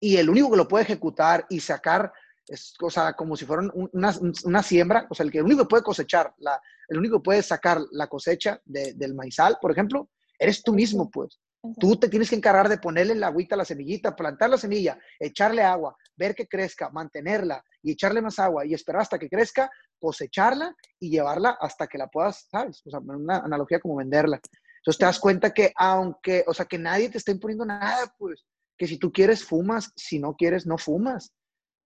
y 0.00 0.16
el 0.16 0.30
único 0.30 0.50
que 0.50 0.56
lo 0.56 0.68
puede 0.68 0.84
ejecutar 0.84 1.44
y 1.50 1.60
sacar, 1.60 2.10
es, 2.46 2.74
o 2.80 2.88
sea, 2.88 3.12
como 3.12 3.36
si 3.36 3.44
fuera 3.44 3.70
una, 3.92 4.14
una 4.44 4.62
siembra, 4.62 5.06
o 5.10 5.14
sea, 5.14 5.26
el 5.26 5.32
que 5.32 5.38
el 5.38 5.44
único 5.44 5.64
que 5.64 5.68
puede 5.68 5.82
cosechar, 5.82 6.32
la, 6.38 6.58
el 6.88 6.96
único 6.96 7.18
que 7.18 7.24
puede 7.24 7.42
sacar 7.42 7.78
la 7.90 8.06
cosecha 8.06 8.58
del 8.64 9.14
maizal, 9.14 9.58
por 9.60 9.70
ejemplo, 9.70 10.08
eres 10.38 10.62
tú 10.62 10.72
mismo, 10.72 11.10
pues. 11.10 11.38
Tú 11.78 11.96
te 11.96 12.08
tienes 12.08 12.30
que 12.30 12.36
encargar 12.36 12.68
de 12.68 12.78
ponerle 12.78 13.14
la 13.16 13.28
agüita 13.28 13.56
a 13.56 13.58
la 13.58 13.64
semillita, 13.64 14.14
plantar 14.14 14.50
la 14.50 14.58
semilla, 14.58 14.98
echarle 15.18 15.62
agua, 15.62 15.96
ver 16.16 16.34
que 16.34 16.46
crezca, 16.46 16.88
mantenerla 16.90 17.64
y 17.82 17.92
echarle 17.92 18.22
más 18.22 18.38
agua 18.38 18.64
y 18.64 18.74
esperar 18.74 19.02
hasta 19.02 19.18
que 19.18 19.28
crezca, 19.28 19.70
cosecharla 19.98 20.74
y 21.00 21.10
llevarla 21.10 21.58
hasta 21.60 21.88
que 21.88 21.98
la 21.98 22.06
puedas, 22.06 22.46
¿sabes? 22.50 22.80
O 22.86 22.90
sea, 22.90 23.00
una 23.00 23.38
analogía 23.38 23.80
como 23.80 23.96
venderla. 23.96 24.40
Entonces 24.78 24.98
te 24.98 25.04
das 25.04 25.18
cuenta 25.18 25.52
que 25.52 25.72
aunque, 25.76 26.44
o 26.46 26.54
sea, 26.54 26.66
que 26.66 26.78
nadie 26.78 27.10
te 27.10 27.18
está 27.18 27.32
imponiendo 27.32 27.64
nada, 27.64 28.14
pues, 28.16 28.44
que 28.76 28.86
si 28.86 28.96
tú 28.96 29.12
quieres, 29.12 29.44
fumas, 29.44 29.92
si 29.96 30.20
no 30.20 30.34
quieres, 30.34 30.64
no 30.64 30.78
fumas. 30.78 31.32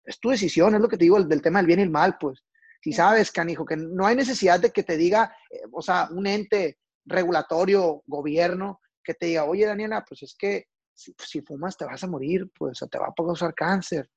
Es 0.05 0.21
tu 0.21 0.29
decisión, 0.31 0.75
es 0.75 0.81
lo 0.81 0.89
que 0.89 0.99
te 0.99 1.05
digo 1.05 1.23
del, 1.23 1.41
tema 1.43 1.61
del 1.61 1.67
bien 1.67 1.81
y 1.81 1.83
el 1.83 1.91
mal, 1.91 2.19
pues. 2.21 2.45
Si 2.83 2.93
sabes, 2.93 3.33
canijo, 3.33 3.65
que 3.65 3.77
no 3.77 4.07
hay 4.07 4.17
necesidad 4.17 4.61
de 4.61 4.71
que 4.71 4.83
te 4.83 4.97
diga, 4.97 5.35
eh, 5.51 5.63
o 5.73 5.81
sea, 5.81 6.09
un 6.11 6.27
ente 6.27 6.79
regulatorio, 7.07 8.03
gobierno, 8.07 8.81
que 9.03 9.15
te 9.15 9.27
diga, 9.27 9.45
oye, 9.45 9.67
Daniela, 9.67 10.05
pues 10.07 10.23
es 10.23 10.35
que 10.35 10.67
si, 10.95 11.41
fumas 11.43 11.77
te 11.77 11.85
vas 11.85 12.03
a 12.05 12.07
morir, 12.07 12.51
pues, 12.57 12.83
o 12.83 12.89
te 12.89 12.99
va 12.99 13.07
a 13.07 13.15
causar 13.15 13.55
cáncer. 13.55 14.09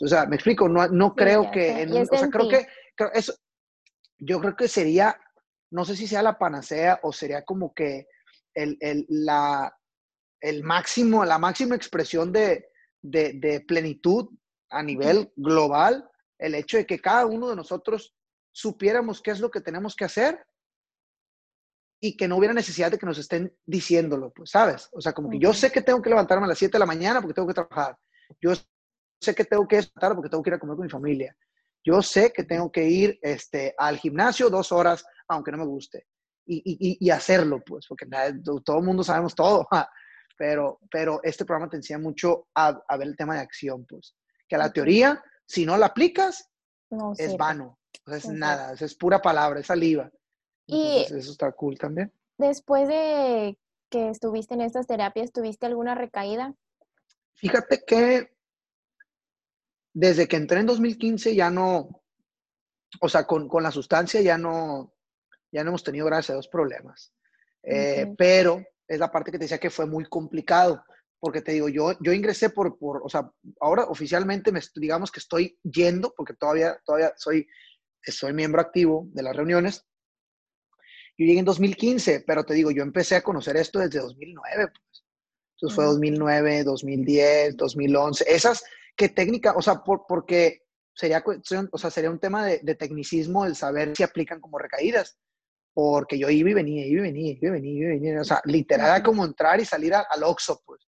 O 0.00 0.06
sea, 0.06 0.26
me 0.26 0.36
explico, 0.36 0.68
no, 0.68 0.86
no 0.88 1.14
creo 1.14 1.50
que, 1.50 1.82
en, 1.82 1.92
o 1.92 2.04
sea, 2.04 2.28
creo 2.28 2.48
que, 2.48 2.66
eso, 3.14 3.34
yo 4.18 4.40
creo 4.40 4.56
que 4.56 4.68
sería, 4.68 5.20
no 5.70 5.84
sé 5.84 5.96
si 5.96 6.06
sea 6.06 6.22
la 6.22 6.38
panacea 6.38 7.00
o 7.02 7.12
sería 7.12 7.44
como 7.44 7.74
que 7.74 8.06
el, 8.54 8.76
el, 8.80 9.06
la, 9.08 9.76
el 10.40 10.62
máximo, 10.62 11.24
la 11.24 11.38
máxima 11.38 11.74
expresión 11.74 12.32
de, 12.32 12.64
plenitud 13.66 14.28
a 14.70 14.82
nivel 14.82 15.32
global, 15.36 16.08
el 16.38 16.54
hecho 16.54 16.76
de 16.76 16.86
que 16.86 17.00
cada 17.00 17.26
uno 17.26 17.48
de 17.48 17.56
nosotros 17.56 18.14
supiéramos 18.52 19.20
qué 19.22 19.30
es 19.30 19.40
lo 19.40 19.50
que 19.50 19.60
tenemos 19.60 19.94
que 19.96 20.04
hacer 20.04 20.44
y 22.00 22.16
que 22.16 22.28
no 22.28 22.36
hubiera 22.36 22.54
necesidad 22.54 22.90
de 22.90 22.98
que 22.98 23.06
nos 23.06 23.18
estén 23.18 23.52
diciéndolo, 23.66 24.32
pues, 24.32 24.50
¿sabes? 24.50 24.88
O 24.92 25.00
sea, 25.00 25.12
como 25.12 25.28
que 25.28 25.38
yo 25.38 25.52
sé 25.52 25.72
que 25.72 25.82
tengo 25.82 26.00
que 26.00 26.10
levantarme 26.10 26.44
a 26.44 26.48
las 26.48 26.58
7 26.58 26.72
de 26.72 26.78
la 26.78 26.86
mañana 26.86 27.20
porque 27.20 27.34
tengo 27.34 27.48
que 27.48 27.54
trabajar. 27.54 27.96
Yo 28.40 28.52
sé 29.20 29.34
que 29.34 29.44
tengo 29.44 29.66
que 29.66 29.78
estar 29.78 30.14
porque 30.14 30.30
tengo 30.30 30.42
que 30.42 30.50
ir 30.50 30.54
a 30.54 30.58
comer 30.58 30.76
con 30.76 30.84
mi 30.84 30.90
familia. 30.90 31.36
Yo 31.84 32.02
sé 32.02 32.32
que 32.32 32.44
tengo 32.44 32.70
que 32.70 32.84
ir 32.84 33.18
este, 33.22 33.74
al 33.76 33.98
gimnasio 33.98 34.50
dos 34.50 34.72
horas, 34.72 35.04
aunque 35.26 35.50
no 35.50 35.58
me 35.58 35.66
guste. 35.66 36.06
Y, 36.50 37.10
hacerlo, 37.10 37.62
pues, 37.64 37.86
porque 37.86 38.06
todo 38.64 38.78
el 38.78 38.84
mundo 38.84 39.04
sabemos 39.04 39.34
todo 39.34 39.68
pero, 40.38 40.80
pero 40.90 41.20
este 41.22 41.44
programa 41.44 41.68
te 41.68 41.76
enseña 41.76 41.98
mucho 41.98 42.48
a, 42.54 42.72
ver 42.96 43.08
el 43.08 43.16
tema 43.16 43.34
de 43.34 43.40
acción, 43.40 43.84
pues. 43.86 44.14
Que 44.48 44.56
la 44.56 44.72
teoría, 44.72 45.22
si 45.46 45.66
no 45.66 45.76
la 45.76 45.86
aplicas, 45.86 46.48
es 47.18 47.36
vano, 47.36 47.78
es 48.06 48.26
nada, 48.26 48.72
es 48.72 48.94
pura 48.94 49.20
palabra, 49.20 49.60
es 49.60 49.66
saliva. 49.66 50.10
Y 50.68 51.06
eso 51.08 51.32
está 51.32 51.50
cool 51.52 51.78
también. 51.78 52.12
Después 52.36 52.86
de 52.86 53.58
que 53.88 54.10
estuviste 54.10 54.54
en 54.54 54.60
estas 54.60 54.86
terapias, 54.86 55.32
¿tuviste 55.32 55.66
alguna 55.66 55.94
recaída? 55.94 56.54
Fíjate 57.34 57.82
que 57.86 58.36
desde 59.92 60.28
que 60.28 60.36
entré 60.36 60.60
en 60.60 60.66
2015 60.66 61.34
ya 61.34 61.50
no, 61.50 62.02
o 63.00 63.08
sea, 63.08 63.26
con, 63.26 63.48
con 63.48 63.62
la 63.62 63.70
sustancia 63.70 64.20
ya 64.20 64.36
no, 64.36 64.94
ya 65.50 65.64
no 65.64 65.70
hemos 65.70 65.82
tenido, 65.82 66.06
gracias 66.06 66.30
a 66.30 66.34
Dios, 66.34 66.48
problemas. 66.48 67.12
Eh, 67.62 68.14
pero 68.16 68.62
es 68.86 68.98
la 68.98 69.10
parte 69.10 69.32
que 69.32 69.38
te 69.38 69.44
decía 69.44 69.58
que 69.58 69.70
fue 69.70 69.86
muy 69.86 70.04
complicado, 70.04 70.84
porque 71.18 71.42
te 71.42 71.52
digo, 71.52 71.68
yo, 71.68 71.96
yo 72.00 72.12
ingresé 72.12 72.50
por, 72.50 72.78
por, 72.78 73.02
o 73.04 73.08
sea, 73.08 73.30
ahora 73.60 73.84
oficialmente 73.84 74.52
me, 74.52 74.60
digamos 74.76 75.10
que 75.10 75.20
estoy 75.20 75.58
yendo, 75.62 76.14
porque 76.16 76.34
todavía, 76.34 76.78
todavía 76.84 77.12
soy, 77.16 77.46
soy 78.02 78.32
miembro 78.32 78.60
activo 78.60 79.08
de 79.12 79.22
las 79.22 79.34
reuniones. 79.34 79.87
Yo 81.18 81.26
llegué 81.26 81.40
en 81.40 81.44
2015, 81.44 82.24
pero 82.26 82.44
te 82.44 82.54
digo, 82.54 82.70
yo 82.70 82.82
empecé 82.82 83.16
a 83.16 83.22
conocer 83.22 83.56
esto 83.56 83.80
desde 83.80 83.98
2009, 83.98 84.68
pues. 84.68 85.04
Entonces 85.56 85.74
fue 85.74 85.84
2009, 85.84 86.62
2010, 86.62 87.56
2011, 87.56 88.24
esas 88.28 88.62
que 88.94 89.08
técnica, 89.08 89.54
o 89.56 89.62
sea, 89.62 89.82
por, 89.82 90.04
porque 90.08 90.62
sería, 90.94 91.22
o 91.72 91.78
sea, 91.78 91.90
sería 91.90 92.10
un 92.10 92.20
tema 92.20 92.46
de, 92.46 92.60
de 92.62 92.74
tecnicismo 92.76 93.44
el 93.44 93.56
saber 93.56 93.96
si 93.96 94.04
aplican 94.04 94.40
como 94.40 94.58
recaídas 94.58 95.18
porque 95.80 96.18
yo 96.18 96.28
iba 96.28 96.50
y 96.50 96.54
venía, 96.54 96.84
iba 96.86 97.06
y 97.06 97.12
venía, 97.12 97.32
iba 97.40 97.46
y 97.46 97.50
venía, 97.50 97.72
iba 97.72 97.94
y 97.94 97.98
venía. 98.00 98.20
O 98.20 98.24
sea, 98.24 98.42
literal 98.46 98.88
era 98.88 99.00
como 99.00 99.24
entrar 99.24 99.60
y 99.60 99.64
salir 99.64 99.94
al, 99.94 100.04
al 100.10 100.24
Oxxo, 100.24 100.60
pues. 100.66 100.88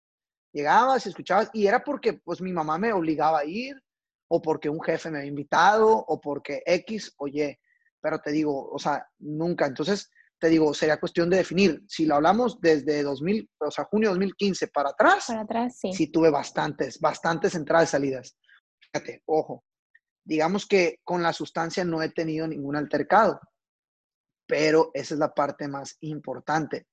Llegabas 0.54 1.06
y 1.06 1.10
escuchabas, 1.10 1.50
y 1.52 1.68
era 1.68 1.84
porque, 1.84 2.14
pues, 2.14 2.40
mi 2.40 2.54
mamá 2.54 2.78
me 2.78 2.94
obligaba 2.94 3.40
a 3.40 3.44
ir, 3.46 3.76
o 4.30 4.42
porque 4.42 4.70
un 4.70 4.82
jefe 4.82 5.12
me 5.12 5.18
había 5.18 5.28
invitado, 5.28 5.90
o 5.90 6.22
porque 6.22 6.64
X 6.66 7.14
o 7.18 7.28
Y. 7.28 7.60
Pero 8.00 8.20
te 8.20 8.32
digo, 8.32 8.70
o 8.72 8.80
sea, 8.80 9.06
nunca. 9.20 9.66
Entonces, 9.66 10.10
te 10.40 10.50
digo, 10.50 10.74
sería 10.74 11.00
cuestión 11.00 11.30
de 11.30 11.38
definir. 11.38 11.84
Si 11.88 12.06
lo 12.06 12.16
hablamos 12.16 12.60
desde 12.62 13.04
2000, 13.04 13.50
o 13.60 13.72
sea, 13.72 13.86
junio 13.86 14.10
de 14.10 14.16
2015 14.16 14.68
para 14.68 14.90
atrás, 14.90 15.26
para 15.28 15.42
atrás, 15.42 15.80
sí. 15.80 15.94
Sí 15.94 16.08
tuve 16.08 16.30
bastantes, 16.30 17.00
bastantes 17.00 17.56
entradas 17.56 17.90
y 17.90 17.92
salidas. 17.92 18.38
Fíjate, 18.80 19.24
ojo, 19.26 19.64
digamos 20.24 20.66
que 20.66 21.00
con 21.04 21.24
la 21.24 21.34
sustancia 21.34 21.84
no 21.84 22.02
he 22.02 22.10
tenido 22.10 22.48
ningún 22.48 22.76
altercado 22.76 23.40
pero 24.48 24.92
esa 24.94 25.14
es 25.14 25.20
la 25.20 25.34
parte 25.34 25.68
más 25.68 25.98
importante, 26.00 26.88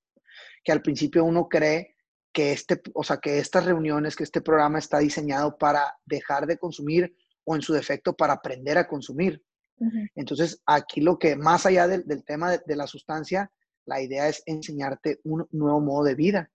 que 0.63 0.71
al 0.71 0.81
principio 0.81 1.23
uno 1.23 1.47
cree 1.47 1.95
que 2.33 2.51
este, 2.51 2.81
o 2.93 3.03
sea, 3.03 3.17
que 3.17 3.39
estas 3.39 3.65
reuniones, 3.65 4.15
que 4.15 4.25
este 4.25 4.41
programa 4.41 4.77
está 4.77 4.99
diseñado 4.99 5.57
para 5.57 5.97
dejar 6.05 6.45
de 6.45 6.57
consumir 6.57 7.15
o 7.45 7.55
en 7.55 7.61
su 7.61 7.73
defecto 7.73 8.13
para 8.13 8.33
aprender 8.33 8.77
a 8.77 8.87
consumir. 8.87 9.41
Entonces, 10.15 10.61
aquí 10.65 11.01
lo 11.01 11.19
que, 11.19 11.35
más 11.35 11.65
allá 11.65 11.87
del, 11.87 12.23
tema 12.23 12.51
de, 12.51 12.75
la 12.75 12.87
sustancia, 12.87 13.51
la 13.85 14.01
idea 14.01 14.27
es 14.27 14.41
enseñarte 14.45 15.19
un 15.23 15.47
nuevo 15.51 15.81
modo 15.81 16.05
de 16.05 16.15
vida 16.15 16.49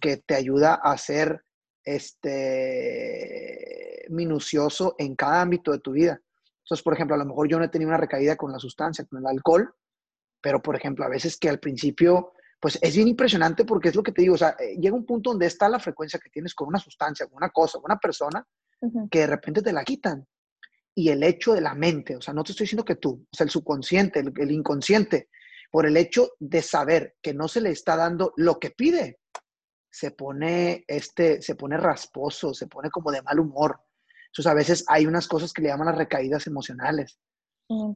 que 0.00 0.16
te 0.18 0.34
ayuda 0.34 0.74
a 0.74 0.96
ser 0.98 1.44
este, 1.84 2.46
minucioso 4.08 4.94
en 4.98 5.14
cada 5.14 5.42
ámbito 5.42 5.72
de 5.72 5.80
tu 5.80 5.92
vida. 5.92 6.20
Entonces, 6.64 6.82
por 6.82 6.94
ejemplo, 6.94 7.14
a 7.14 7.18
lo 7.18 7.26
mejor 7.26 7.48
yo 7.48 7.58
no 7.58 7.64
he 7.64 7.68
tenido 7.68 7.90
una 7.90 7.98
recaída 7.98 8.36
con 8.36 8.50
la 8.52 8.58
sustancia, 8.58 9.04
con 9.04 9.20
el 9.20 9.26
alcohol, 9.26 9.72
pero, 10.40 10.62
por 10.62 10.76
ejemplo, 10.76 11.04
a 11.04 11.08
veces 11.08 11.36
que 11.36 11.48
al 11.48 11.60
principio, 11.60 12.32
pues 12.60 12.78
es 12.82 12.96
bien 12.96 13.08
impresionante 13.08 13.64
porque 13.64 13.88
es 13.90 13.94
lo 13.94 14.02
que 14.02 14.12
te 14.12 14.22
digo, 14.22 14.34
o 14.34 14.38
sea, 14.38 14.56
eh, 14.58 14.76
llega 14.80 14.96
un 14.96 15.06
punto 15.06 15.30
donde 15.30 15.46
está 15.46 15.68
la 15.68 15.78
frecuencia 15.78 16.18
que 16.18 16.30
tienes 16.30 16.54
con 16.54 16.68
una 16.68 16.78
sustancia, 16.78 17.26
con 17.26 17.36
una 17.36 17.50
cosa, 17.50 17.78
con 17.78 17.90
una 17.90 18.00
persona, 18.00 18.46
que 19.10 19.20
de 19.20 19.26
repente 19.26 19.62
te 19.62 19.72
la 19.72 19.82
quitan 19.84 20.26
y 20.98 21.10
el 21.10 21.22
hecho 21.22 21.52
de 21.52 21.60
la 21.60 21.74
mente, 21.74 22.16
o 22.16 22.22
sea, 22.22 22.32
no 22.32 22.42
te 22.42 22.52
estoy 22.52 22.64
diciendo 22.64 22.84
que 22.84 22.96
tú, 22.96 23.26
o 23.30 23.36
sea, 23.36 23.44
el 23.44 23.50
subconsciente, 23.50 24.20
el, 24.20 24.50
inconsciente, 24.50 25.28
por 25.70 25.84
el 25.84 25.94
hecho 25.98 26.30
de 26.38 26.62
saber 26.62 27.16
que 27.20 27.34
no 27.34 27.48
se 27.48 27.60
le 27.60 27.70
está 27.70 27.96
dando 27.96 28.32
lo 28.36 28.58
que 28.58 28.70
pide, 28.70 29.18
se 29.90 30.12
pone, 30.12 30.84
este, 30.88 31.42
se 31.42 31.54
pone 31.54 31.76
rasposo, 31.76 32.54
se 32.54 32.66
pone 32.66 32.88
como 32.88 33.10
de 33.12 33.20
mal 33.20 33.38
humor. 33.38 33.78
Entonces, 34.28 34.50
a 34.50 34.54
veces 34.54 34.84
hay 34.88 35.06
unas 35.06 35.28
cosas 35.28 35.52
que 35.52 35.60
le 35.60 35.68
llaman 35.68 35.88
las 35.88 35.98
recaídas 35.98 36.46
emocionales. 36.46 37.18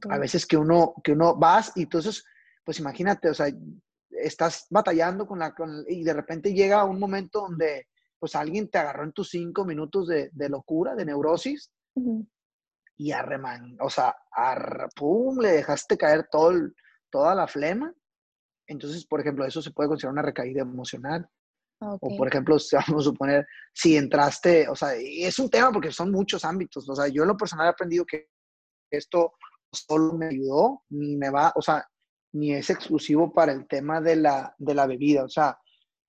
A 0.07 0.19
veces 0.19 0.45
que 0.45 0.57
uno, 0.57 0.93
que 1.03 1.13
uno 1.13 1.35
vas 1.35 1.71
y 1.75 1.83
entonces, 1.83 2.23
pues 2.63 2.77
imagínate, 2.77 3.29
o 3.29 3.33
sea, 3.33 3.47
estás 4.11 4.67
batallando 4.69 5.25
con 5.25 5.39
la, 5.39 5.55
con, 5.55 5.85
y 5.87 6.03
de 6.03 6.13
repente 6.13 6.53
llega 6.53 6.85
un 6.85 6.99
momento 6.99 7.41
donde, 7.41 7.87
pues 8.19 8.35
alguien 8.35 8.69
te 8.69 8.77
agarró 8.77 9.05
en 9.05 9.13
tus 9.13 9.29
cinco 9.29 9.65
minutos 9.65 10.07
de, 10.07 10.29
de 10.33 10.49
locura, 10.49 10.93
de 10.93 11.05
neurosis, 11.05 11.71
y 13.01 13.11
arreman, 13.11 13.77
o 13.79 13.89
sea, 13.89 14.15
pum, 14.95 15.39
le 15.39 15.53
dejaste 15.53 15.97
caer 15.97 16.27
todo 16.31 16.53
toda 17.09 17.33
la 17.33 17.47
flema. 17.47 17.91
Entonces, 18.67 19.07
por 19.07 19.19
ejemplo, 19.19 19.43
eso 19.43 19.59
se 19.59 19.71
puede 19.71 19.89
considerar 19.89 20.13
una 20.13 20.21
recaída 20.21 20.61
emocional. 20.61 21.27
O, 21.79 22.15
por 22.15 22.27
ejemplo, 22.27 22.57
vamos 22.87 23.01
a 23.01 23.09
suponer, 23.09 23.47
si 23.73 23.97
entraste, 23.97 24.69
o 24.69 24.75
sea, 24.75 25.01
y 25.01 25.23
es 25.23 25.39
un 25.39 25.49
tema 25.49 25.71
porque 25.71 25.91
son 25.91 26.11
muchos 26.11 26.45
ámbitos. 26.45 26.87
O 26.87 26.95
sea, 26.95 27.07
yo 27.07 27.23
en 27.23 27.29
lo 27.29 27.37
personal 27.37 27.65
he 27.65 27.69
aprendido 27.71 28.05
que 28.05 28.27
esto 28.91 29.33
solo 29.73 30.13
me 30.13 30.27
ayudó, 30.27 30.83
ni 30.89 31.17
me 31.17 31.31
va, 31.31 31.51
o 31.55 31.61
sea, 31.63 31.83
ni 32.33 32.53
es 32.53 32.69
exclusivo 32.69 33.33
para 33.33 33.51
el 33.51 33.67
tema 33.67 33.99
de 33.99 34.15
la, 34.17 34.53
de 34.59 34.75
la 34.75 34.85
bebida. 34.85 35.23
O 35.23 35.29
sea, 35.29 35.57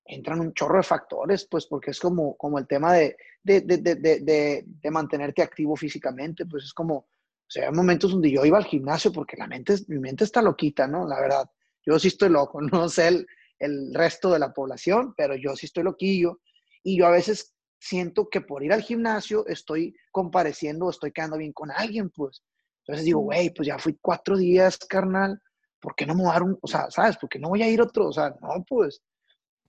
entran 0.04 0.40
un 0.40 0.52
chorro 0.52 0.76
de 0.76 0.82
factores, 0.82 1.48
pues 1.50 1.66
porque 1.66 1.92
es 1.92 2.00
como, 2.00 2.36
como 2.36 2.58
el 2.58 2.66
tema 2.66 2.92
de, 2.92 3.16
de, 3.42 3.60
de, 3.60 4.64
de, 4.64 4.90
mantenerte 4.90 5.42
activo 5.42 5.76
físicamente, 5.76 6.46
pues 6.46 6.64
es 6.64 6.72
como, 6.72 6.94
o 6.96 7.06
sea, 7.48 7.68
hay 7.68 7.74
momentos 7.74 8.12
donde 8.12 8.30
yo 8.30 8.44
iba 8.44 8.58
al 8.58 8.64
gimnasio 8.64 9.12
porque 9.12 9.36
la 9.36 9.46
mente, 9.46 9.74
mi 9.88 9.98
mente 9.98 10.24
está 10.24 10.42
loquita, 10.42 10.86
¿no? 10.86 11.06
La 11.06 11.20
verdad, 11.20 11.50
yo 11.84 11.98
sí 11.98 12.08
estoy 12.08 12.28
loco, 12.28 12.60
no 12.60 12.88
sé 12.88 13.08
el, 13.08 13.26
el 13.58 13.94
resto 13.94 14.30
de 14.30 14.38
la 14.38 14.52
población, 14.52 15.14
pero 15.16 15.34
yo 15.34 15.56
sí 15.56 15.66
estoy 15.66 15.84
loquillo 15.84 16.40
y 16.82 16.98
yo 16.98 17.06
a 17.06 17.10
veces 17.10 17.54
siento 17.78 18.28
que 18.28 18.40
por 18.40 18.62
ir 18.62 18.72
al 18.72 18.82
gimnasio 18.82 19.44
estoy 19.46 19.94
compareciendo, 20.12 20.88
estoy 20.88 21.12
quedando 21.12 21.36
bien 21.36 21.52
con 21.52 21.70
alguien, 21.70 22.10
pues. 22.10 22.42
Entonces 22.84 23.04
digo, 23.04 23.20
güey, 23.20 23.50
pues 23.50 23.66
ya 23.66 23.78
fui 23.78 23.98
cuatro 24.00 24.36
días, 24.36 24.78
carnal, 24.78 25.40
¿por 25.80 25.94
qué 25.96 26.06
no 26.06 26.14
me 26.14 26.22
voy 26.22 26.30
a 26.30 26.34
dar 26.34 26.42
un, 26.44 26.58
o 26.60 26.66
sea, 26.66 26.90
¿sabes? 26.90 27.16
¿Por 27.16 27.28
qué 27.28 27.38
no 27.38 27.48
voy 27.48 27.62
a 27.62 27.68
ir 27.68 27.80
otro? 27.80 28.06
O 28.08 28.12
sea, 28.12 28.34
no, 28.40 28.64
pues, 28.68 29.02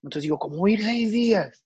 entonces 0.04 0.24
digo, 0.24 0.38
¿cómo 0.38 0.68
ir 0.68 0.84
seis 0.84 1.12
días? 1.12 1.63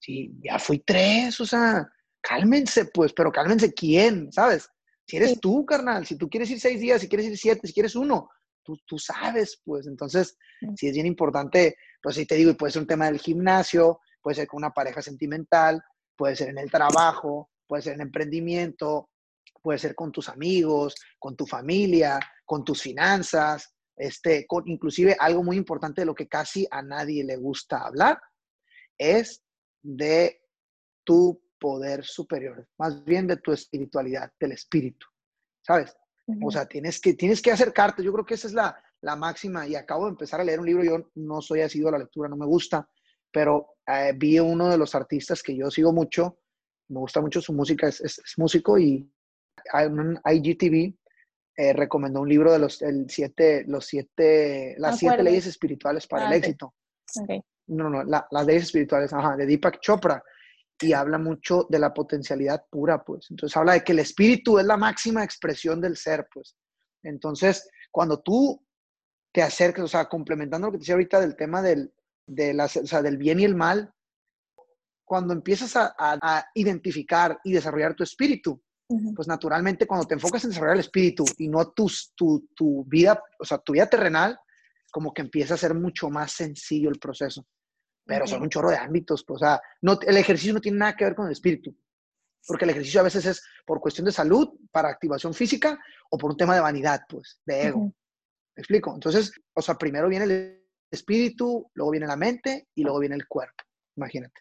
Si 0.00 0.32
ya 0.42 0.58
fui 0.58 0.80
tres, 0.80 1.40
o 1.40 1.46
sea, 1.46 1.86
cálmense, 2.20 2.86
pues, 2.86 3.12
pero 3.12 3.32
cálmense 3.32 3.72
quién, 3.72 4.32
¿sabes? 4.32 4.68
Si 5.06 5.16
eres 5.16 5.40
tú, 5.40 5.64
carnal, 5.64 6.06
si 6.06 6.16
tú 6.16 6.28
quieres 6.28 6.50
ir 6.50 6.60
seis 6.60 6.80
días, 6.80 7.00
si 7.00 7.08
quieres 7.08 7.26
ir 7.26 7.38
siete, 7.38 7.66
si 7.66 7.72
quieres 7.72 7.96
uno, 7.96 8.28
tú, 8.62 8.76
tú 8.86 8.98
sabes, 8.98 9.60
pues. 9.64 9.86
Entonces, 9.86 10.36
sí 10.76 10.88
es 10.88 10.94
bien 10.94 11.06
importante, 11.06 11.76
pues 12.02 12.16
sí 12.16 12.26
te 12.26 12.34
digo, 12.34 12.50
y 12.50 12.54
puede 12.54 12.72
ser 12.72 12.82
un 12.82 12.88
tema 12.88 13.06
del 13.06 13.18
gimnasio, 13.18 14.00
puede 14.20 14.36
ser 14.36 14.46
con 14.46 14.58
una 14.58 14.70
pareja 14.70 15.00
sentimental, 15.00 15.82
puede 16.16 16.36
ser 16.36 16.50
en 16.50 16.58
el 16.58 16.70
trabajo, 16.70 17.50
puede 17.66 17.82
ser 17.82 17.94
en 17.94 18.02
emprendimiento, 18.02 19.10
puede 19.62 19.78
ser 19.78 19.94
con 19.94 20.12
tus 20.12 20.28
amigos, 20.28 20.94
con 21.18 21.36
tu 21.36 21.46
familia, 21.46 22.20
con 22.44 22.64
tus 22.64 22.82
finanzas, 22.82 23.74
este, 23.96 24.46
inclusive 24.66 25.16
algo 25.18 25.42
muy 25.42 25.56
importante 25.56 26.02
de 26.02 26.06
lo 26.06 26.14
que 26.14 26.28
casi 26.28 26.66
a 26.70 26.82
nadie 26.82 27.24
le 27.24 27.36
gusta 27.36 27.78
hablar 27.78 28.20
es 28.96 29.42
de 29.88 30.42
tu 31.02 31.40
poder 31.58 32.04
superior, 32.04 32.68
más 32.78 33.02
bien 33.04 33.26
de 33.26 33.38
tu 33.38 33.52
espiritualidad, 33.52 34.30
del 34.38 34.52
espíritu, 34.52 35.06
¿sabes? 35.62 35.96
O 36.42 36.50
sea, 36.50 36.66
tienes 36.66 37.00
que, 37.00 37.14
tienes 37.14 37.40
que 37.40 37.50
acercarte, 37.50 38.04
yo 38.04 38.12
creo 38.12 38.26
que 38.26 38.34
esa 38.34 38.48
es 38.48 38.52
la, 38.52 38.76
la, 39.00 39.16
máxima, 39.16 39.66
y 39.66 39.74
acabo 39.74 40.04
de 40.04 40.10
empezar 40.10 40.40
a 40.40 40.44
leer 40.44 40.60
un 40.60 40.66
libro, 40.66 40.84
yo 40.84 41.10
no 41.14 41.40
soy 41.40 41.62
asiduo 41.62 41.88
a 41.88 41.92
la 41.92 41.98
lectura, 42.00 42.28
no 42.28 42.36
me 42.36 42.44
gusta, 42.44 42.86
pero 43.32 43.76
eh, 43.86 44.12
vi 44.14 44.38
uno 44.38 44.68
de 44.68 44.76
los 44.76 44.94
artistas 44.94 45.42
que 45.42 45.56
yo 45.56 45.70
sigo 45.70 45.90
mucho, 45.90 46.38
me 46.88 47.00
gusta 47.00 47.22
mucho 47.22 47.40
su 47.40 47.54
música, 47.54 47.88
es, 47.88 48.02
es, 48.02 48.18
es 48.18 48.34
músico 48.36 48.78
y 48.78 49.10
un 49.72 50.20
IGTV 50.22 50.94
eh, 51.56 51.72
recomendó 51.72 52.20
un 52.20 52.28
libro 52.28 52.52
de 52.52 52.58
los 52.58 52.82
el 52.82 53.08
siete, 53.08 53.64
los 53.66 53.86
siete, 53.86 54.74
las 54.78 54.98
siete 54.98 55.22
leyes 55.22 55.46
espirituales 55.46 56.06
para 56.06 56.26
el 56.26 56.32
ah, 56.32 56.36
éxito. 56.36 56.74
No, 57.68 57.88
no, 57.88 58.02
las 58.04 58.46
leyes 58.46 58.64
espirituales, 58.64 59.12
ajá, 59.12 59.36
de 59.36 59.46
Deepak 59.46 59.80
Chopra. 59.80 60.22
Y 60.80 60.92
habla 60.92 61.18
mucho 61.18 61.66
de 61.68 61.78
la 61.78 61.92
potencialidad 61.92 62.64
pura, 62.70 63.02
pues. 63.02 63.26
Entonces 63.30 63.56
habla 63.56 63.72
de 63.72 63.82
que 63.82 63.92
el 63.92 63.98
espíritu 63.98 64.58
es 64.58 64.64
la 64.64 64.76
máxima 64.76 65.24
expresión 65.24 65.80
del 65.80 65.96
ser, 65.96 66.28
pues. 66.32 66.56
Entonces, 67.02 67.68
cuando 67.90 68.20
tú 68.20 68.64
te 69.32 69.42
acercas, 69.42 69.84
o 69.84 69.88
sea, 69.88 70.08
complementando 70.08 70.68
lo 70.68 70.72
que 70.72 70.78
te 70.78 70.82
decía 70.82 70.94
ahorita 70.94 71.20
del 71.20 71.36
tema 71.36 71.62
del, 71.62 71.92
de 72.26 72.56
o 72.60 72.68
sea, 72.68 73.02
del 73.02 73.16
bien 73.16 73.40
y 73.40 73.44
el 73.44 73.56
mal, 73.56 73.92
cuando 75.04 75.32
empiezas 75.32 75.74
a, 75.76 75.94
a 75.98 76.46
identificar 76.54 77.40
y 77.42 77.52
desarrollar 77.52 77.94
tu 77.94 78.04
espíritu, 78.04 78.62
pues 79.14 79.28
naturalmente 79.28 79.86
cuando 79.86 80.06
te 80.06 80.14
enfocas 80.14 80.44
en 80.44 80.50
desarrollar 80.50 80.76
el 80.76 80.80
espíritu 80.80 81.24
y 81.36 81.48
no 81.48 81.70
tu, 81.72 81.90
tu, 82.14 82.48
tu, 82.54 82.84
vida, 82.86 83.22
o 83.38 83.44
sea, 83.44 83.58
tu 83.58 83.74
vida 83.74 83.86
terrenal, 83.86 84.38
como 84.90 85.12
que 85.12 85.20
empieza 85.20 85.54
a 85.54 85.58
ser 85.58 85.74
mucho 85.74 86.08
más 86.08 86.32
sencillo 86.32 86.88
el 86.88 86.98
proceso. 86.98 87.46
Pero 88.08 88.26
son 88.26 88.40
un 88.40 88.48
chorro 88.48 88.70
de 88.70 88.78
ámbitos, 88.78 89.22
pues, 89.22 89.42
o 89.42 89.44
sea, 89.44 89.60
no, 89.82 89.98
el 90.00 90.16
ejercicio 90.16 90.54
no 90.54 90.62
tiene 90.62 90.78
nada 90.78 90.96
que 90.96 91.04
ver 91.04 91.14
con 91.14 91.26
el 91.26 91.32
espíritu, 91.32 91.76
porque 92.46 92.64
el 92.64 92.70
ejercicio 92.70 93.00
a 93.00 93.04
veces 93.04 93.26
es 93.26 93.44
por 93.66 93.80
cuestión 93.80 94.06
de 94.06 94.12
salud, 94.12 94.48
para 94.72 94.88
activación 94.88 95.34
física, 95.34 95.78
o 96.08 96.16
por 96.16 96.30
un 96.30 96.36
tema 96.38 96.54
de 96.54 96.62
vanidad, 96.62 97.02
pues, 97.06 97.42
de 97.44 97.66
ego. 97.66 97.92
¿Me 98.56 98.62
explico? 98.62 98.94
Entonces, 98.94 99.30
o 99.52 99.60
sea, 99.60 99.74
primero 99.74 100.08
viene 100.08 100.24
el 100.24 100.64
espíritu, 100.90 101.70
luego 101.74 101.90
viene 101.90 102.06
la 102.06 102.16
mente 102.16 102.68
y 102.74 102.82
luego 102.82 102.98
viene 102.98 103.14
el 103.14 103.28
cuerpo, 103.28 103.62
imagínate. 103.94 104.40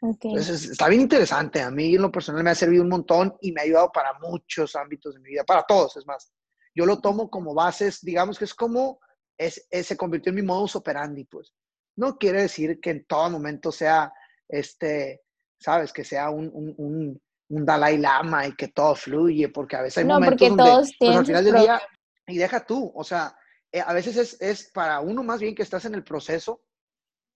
Entonces, 0.00 0.70
está 0.70 0.86
bien 0.86 1.00
interesante. 1.02 1.60
A 1.60 1.72
mí 1.72 1.96
en 1.96 2.02
lo 2.02 2.12
personal 2.12 2.44
me 2.44 2.50
ha 2.50 2.54
servido 2.54 2.84
un 2.84 2.88
montón 2.88 3.36
y 3.40 3.50
me 3.50 3.62
ha 3.62 3.64
ayudado 3.64 3.90
para 3.90 4.16
muchos 4.20 4.76
ámbitos 4.76 5.14
de 5.14 5.20
mi 5.20 5.30
vida, 5.30 5.42
para 5.42 5.64
todos, 5.64 5.96
es 5.96 6.06
más. 6.06 6.32
Yo 6.72 6.86
lo 6.86 7.00
tomo 7.00 7.28
como 7.28 7.52
bases, 7.52 8.00
digamos 8.00 8.38
que 8.38 8.44
es 8.44 8.54
como, 8.54 9.00
es, 9.36 9.66
se 9.68 9.96
convirtió 9.96 10.30
en 10.30 10.36
mi 10.36 10.42
modus 10.42 10.76
operandi, 10.76 11.24
pues. 11.24 11.52
No 11.98 12.16
quiere 12.16 12.42
decir 12.42 12.80
que 12.80 12.90
en 12.90 13.04
todo 13.04 13.28
momento 13.28 13.72
sea, 13.72 14.12
este, 14.48 15.22
sabes, 15.58 15.92
que 15.92 16.04
sea 16.04 16.30
un, 16.30 16.48
un, 16.52 17.20
un, 17.48 17.66
Dalai 17.66 17.98
Lama 17.98 18.46
y 18.46 18.52
que 18.52 18.68
todo 18.68 18.94
fluye, 18.94 19.48
porque 19.48 19.76
a 19.76 19.82
veces 19.82 19.98
hay 19.98 20.04
momentos 20.04 20.48
donde, 20.48 20.62
todos 20.62 20.90
pues, 20.96 21.16
al 21.16 21.26
final 21.26 21.44
del 21.44 21.54
día, 21.54 21.82
y 22.28 22.38
deja 22.38 22.64
tú, 22.64 22.92
o 22.94 23.02
sea, 23.02 23.36
eh, 23.72 23.82
a 23.84 23.92
veces 23.92 24.16
es, 24.16 24.40
es 24.40 24.70
para 24.70 25.00
uno 25.00 25.24
más 25.24 25.40
bien 25.40 25.54
que 25.54 25.62
estás 25.62 25.86
en 25.86 25.94
el 25.94 26.04
proceso. 26.04 26.62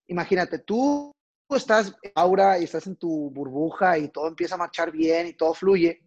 Imagínate, 0.07 0.59
tú 0.59 1.11
estás 1.49 1.93
aura 2.15 2.57
y 2.57 2.63
estás 2.63 2.87
en 2.87 2.95
tu 2.95 3.31
burbuja 3.31 3.97
y 3.97 4.07
todo 4.09 4.27
empieza 4.27 4.55
a 4.55 4.59
marchar 4.59 4.91
bien 4.91 5.27
y 5.27 5.33
todo 5.33 5.53
fluye, 5.53 6.01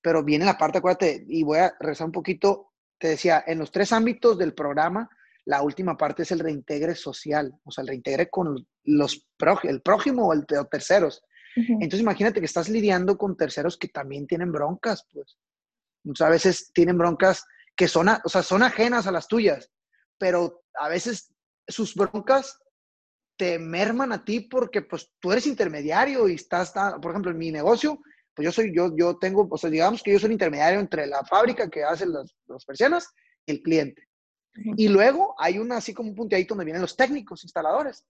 pero 0.00 0.24
viene 0.24 0.46
la 0.46 0.56
parte, 0.56 0.78
acuérdate, 0.78 1.24
y 1.28 1.42
voy 1.42 1.58
a 1.58 1.74
rezar 1.80 2.06
un 2.06 2.12
poquito, 2.12 2.72
te 2.98 3.08
decía, 3.08 3.44
en 3.46 3.58
los 3.58 3.70
tres 3.70 3.92
ámbitos 3.92 4.38
del 4.38 4.54
programa, 4.54 5.08
la 5.46 5.62
última 5.62 5.96
parte 5.96 6.22
es 6.22 6.32
el 6.32 6.38
reintegre 6.38 6.94
social, 6.94 7.52
o 7.64 7.70
sea, 7.70 7.82
el 7.82 7.88
reintegre 7.88 8.30
con 8.30 8.66
los 8.84 9.26
el 9.64 9.82
prójimo 9.82 10.28
o 10.28 10.32
el 10.32 10.46
terceros. 10.70 11.22
Entonces 11.56 12.00
imagínate 12.00 12.40
que 12.40 12.46
estás 12.46 12.68
lidiando 12.68 13.16
con 13.16 13.36
terceros 13.36 13.76
que 13.76 13.88
también 13.88 14.26
tienen 14.26 14.50
broncas, 14.50 15.06
pues. 15.12 15.38
a 16.20 16.28
veces 16.28 16.72
tienen 16.72 16.98
broncas 16.98 17.44
que 17.76 17.86
son, 17.88 18.08
o 18.08 18.28
sea, 18.28 18.42
son 18.42 18.62
ajenas 18.62 19.06
a 19.06 19.12
las 19.12 19.28
tuyas, 19.28 19.70
pero 20.18 20.62
a 20.74 20.88
veces 20.88 21.32
sus 21.68 21.94
broncas 21.94 22.58
te 23.36 23.58
merman 23.58 24.12
a 24.12 24.24
ti 24.24 24.40
porque 24.40 24.82
pues 24.82 25.10
tú 25.20 25.32
eres 25.32 25.46
intermediario 25.46 26.28
y 26.28 26.34
estás, 26.34 26.72
por 27.00 27.10
ejemplo, 27.10 27.30
en 27.30 27.38
mi 27.38 27.50
negocio, 27.50 28.00
pues 28.34 28.46
yo 28.46 28.52
soy, 28.52 28.74
yo, 28.74 28.90
yo 28.96 29.16
tengo, 29.18 29.46
o 29.48 29.58
sea, 29.58 29.70
digamos 29.70 30.02
que 30.02 30.12
yo 30.12 30.18
soy 30.18 30.26
el 30.26 30.32
intermediario 30.32 30.80
entre 30.80 31.06
la 31.06 31.24
fábrica 31.24 31.68
que 31.68 31.84
hace 31.84 32.06
las, 32.06 32.34
las 32.46 32.64
persianas 32.64 33.08
y 33.46 33.52
el 33.52 33.62
cliente. 33.62 34.08
Y 34.54 34.88
luego 34.88 35.34
hay 35.38 35.58
una 35.58 35.78
así 35.78 35.92
como 35.92 36.10
un 36.10 36.14
punteadito 36.14 36.54
donde 36.54 36.66
vienen 36.66 36.82
los 36.82 36.96
técnicos, 36.96 37.42
instaladores. 37.42 38.04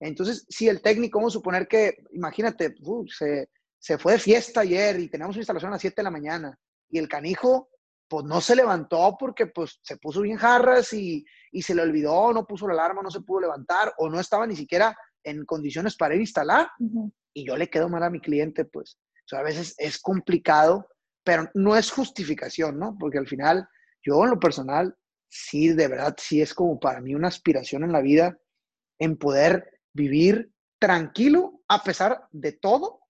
Entonces, 0.00 0.46
si 0.48 0.68
el 0.68 0.80
técnico, 0.80 1.18
vamos 1.18 1.32
a 1.32 1.38
suponer 1.38 1.66
que, 1.66 2.04
imagínate, 2.12 2.74
uh, 2.82 3.06
se, 3.08 3.50
se, 3.78 3.98
fue 3.98 4.12
de 4.12 4.18
fiesta 4.18 4.60
ayer 4.60 5.00
y 5.00 5.08
tenemos 5.08 5.34
una 5.34 5.40
instalación 5.40 5.70
a 5.70 5.74
las 5.74 5.80
7 5.80 5.96
de 5.96 6.04
la 6.04 6.10
mañana 6.10 6.58
Y 6.88 6.98
el 6.98 7.08
canijo, 7.08 7.70
pues 8.08 8.24
no 8.24 8.40
se 8.40 8.54
levantó 8.54 9.16
porque 9.18 9.46
pues 9.46 9.80
se 9.82 9.96
puso 9.96 10.22
bien 10.22 10.38
jarras 10.38 10.92
y, 10.92 11.24
y 11.50 11.62
se 11.62 11.74
le 11.74 11.82
olvidó, 11.82 12.32
no 12.32 12.46
puso 12.46 12.68
la 12.68 12.74
alarma, 12.74 13.02
no 13.02 13.10
se 13.10 13.20
pudo 13.20 13.40
levantar 13.40 13.92
o 13.98 14.08
no 14.08 14.20
estaba 14.20 14.46
ni 14.46 14.56
siquiera 14.56 14.96
en 15.24 15.44
condiciones 15.44 15.96
para 15.96 16.14
ir 16.14 16.20
a 16.20 16.22
instalar. 16.22 16.70
Y 17.34 17.46
yo 17.46 17.56
le 17.56 17.68
quedo 17.68 17.88
mal 17.88 18.02
a 18.02 18.10
mi 18.10 18.20
cliente, 18.20 18.64
pues. 18.64 18.98
O 19.24 19.28
sea, 19.28 19.40
a 19.40 19.42
veces 19.44 19.74
es 19.78 20.00
complicado, 20.00 20.88
pero 21.22 21.50
no 21.54 21.76
es 21.76 21.90
justificación, 21.90 22.78
¿no? 22.78 22.96
Porque 22.98 23.18
al 23.18 23.26
final, 23.26 23.68
yo 24.02 24.24
en 24.24 24.30
lo 24.30 24.40
personal, 24.40 24.96
sí, 25.28 25.68
de 25.68 25.88
verdad, 25.88 26.16
sí 26.18 26.40
es 26.40 26.54
como 26.54 26.78
para 26.78 27.00
mí 27.00 27.14
una 27.14 27.28
aspiración 27.28 27.84
en 27.84 27.92
la 27.92 28.00
vida 28.00 28.38
en 28.98 29.16
poder 29.16 29.80
vivir 29.92 30.52
tranquilo 30.78 31.62
a 31.68 31.82
pesar 31.82 32.28
de 32.32 32.52
todo 32.52 33.00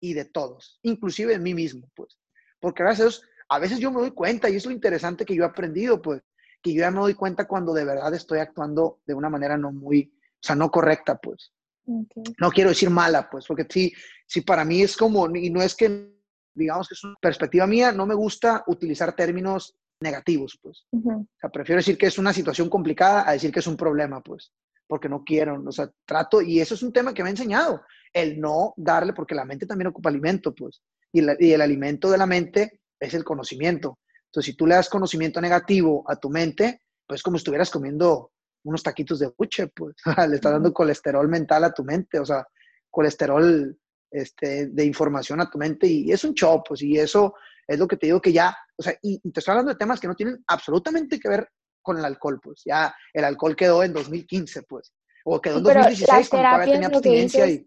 y 0.00 0.14
de 0.14 0.24
todos, 0.24 0.78
inclusive 0.82 1.32
de 1.32 1.38
mí 1.38 1.54
mismo, 1.54 1.90
pues. 1.94 2.18
Porque 2.60 2.82
gracias 2.82 3.22
a 3.22 3.26
a 3.48 3.58
veces 3.58 3.78
yo 3.78 3.90
me 3.90 4.00
doy 4.00 4.10
cuenta, 4.10 4.50
y 4.50 4.56
es 4.56 4.66
lo 4.66 4.72
interesante 4.72 5.24
que 5.24 5.34
yo 5.34 5.44
he 5.44 5.46
aprendido, 5.46 6.00
pues, 6.02 6.22
que 6.62 6.72
yo 6.72 6.80
ya 6.80 6.90
me 6.90 7.00
doy 7.00 7.14
cuenta 7.14 7.46
cuando 7.46 7.72
de 7.72 7.84
verdad 7.84 8.12
estoy 8.14 8.40
actuando 8.40 9.00
de 9.06 9.14
una 9.14 9.30
manera 9.30 9.56
no 9.56 9.72
muy, 9.72 10.12
o 10.12 10.38
sea, 10.40 10.54
no 10.54 10.70
correcta, 10.70 11.16
pues. 11.16 11.52
No 11.86 12.50
quiero 12.50 12.68
decir 12.68 12.90
mala, 12.90 13.30
pues, 13.30 13.46
porque 13.46 13.66
sí, 13.68 13.92
sí, 14.26 14.42
para 14.42 14.64
mí 14.64 14.82
es 14.82 14.96
como, 14.96 15.34
y 15.34 15.48
no 15.48 15.62
es 15.62 15.74
que, 15.74 16.14
digamos 16.54 16.88
que 16.88 16.94
es 16.94 17.04
una 17.04 17.14
perspectiva 17.20 17.66
mía, 17.66 17.92
no 17.92 18.04
me 18.04 18.14
gusta 18.14 18.64
utilizar 18.66 19.16
términos 19.16 19.74
negativos, 20.00 20.58
pues. 20.62 20.86
O 20.92 21.26
sea, 21.40 21.50
prefiero 21.50 21.78
decir 21.78 21.98
que 21.98 22.06
es 22.06 22.18
una 22.18 22.32
situación 22.32 22.68
complicada 22.68 23.28
a 23.28 23.32
decir 23.32 23.52
que 23.52 23.60
es 23.60 23.66
un 23.66 23.76
problema, 23.76 24.20
pues, 24.22 24.52
porque 24.86 25.08
no 25.08 25.24
quiero, 25.24 25.62
o 25.64 25.72
sea, 25.72 25.90
trato, 26.04 26.40
y 26.40 26.60
eso 26.60 26.74
es 26.74 26.82
un 26.82 26.92
tema 26.92 27.12
que 27.12 27.22
me 27.22 27.28
ha 27.28 27.32
enseñado, 27.32 27.82
el 28.12 28.40
no 28.40 28.74
darle, 28.76 29.12
porque 29.12 29.34
la 29.34 29.44
mente 29.44 29.66
también 29.66 29.88
ocupa 29.88 30.08
alimento, 30.08 30.54
pues, 30.54 30.82
y, 31.12 31.20
y 31.44 31.52
el 31.52 31.60
alimento 31.60 32.10
de 32.10 32.18
la 32.18 32.26
mente 32.26 32.80
es 33.00 33.14
el 33.14 33.24
conocimiento. 33.24 33.98
Entonces, 34.26 34.52
si 34.52 34.56
tú 34.56 34.66
le 34.66 34.74
das 34.74 34.88
conocimiento 34.88 35.40
negativo 35.40 36.04
a 36.08 36.16
tu 36.16 36.30
mente, 36.30 36.82
pues 37.06 37.22
como 37.22 37.38
estuvieras 37.38 37.70
comiendo 37.70 38.32
unos 38.64 38.82
taquitos 38.82 39.18
de 39.18 39.32
buche, 39.36 39.68
pues 39.68 39.96
le 40.28 40.36
estás 40.36 40.52
dando 40.52 40.72
colesterol 40.72 41.28
mental 41.28 41.64
a 41.64 41.72
tu 41.72 41.84
mente, 41.84 42.18
o 42.18 42.24
sea, 42.24 42.46
colesterol 42.90 43.76
este, 44.10 44.66
de 44.66 44.84
información 44.84 45.40
a 45.40 45.50
tu 45.50 45.58
mente 45.58 45.86
y 45.86 46.12
es 46.12 46.24
un 46.24 46.34
show, 46.34 46.62
pues, 46.66 46.82
y 46.82 46.98
eso 46.98 47.34
es 47.68 47.78
lo 47.78 47.86
que 47.86 47.96
te 47.96 48.06
digo 48.06 48.20
que 48.20 48.32
ya, 48.32 48.56
o 48.76 48.82
sea, 48.82 48.94
y, 49.02 49.20
te 49.30 49.40
estoy 49.40 49.52
hablando 49.52 49.72
de 49.72 49.78
temas 49.78 50.00
que 50.00 50.08
no 50.08 50.16
tienen 50.16 50.42
absolutamente 50.46 51.20
que 51.20 51.28
ver 51.28 51.48
con 51.82 51.98
el 51.98 52.04
alcohol, 52.04 52.40
pues, 52.42 52.62
ya 52.64 52.94
el 53.12 53.24
alcohol 53.24 53.54
quedó 53.54 53.82
en 53.84 53.92
2015, 53.92 54.62
pues, 54.62 54.92
o 55.24 55.40
quedó 55.40 55.58
en 55.58 55.64
2016 55.64 56.28
cuando 56.28 56.48
todavía 56.48 56.72
tenía 56.72 56.88
abstinencia 56.88 57.46
y... 57.46 57.66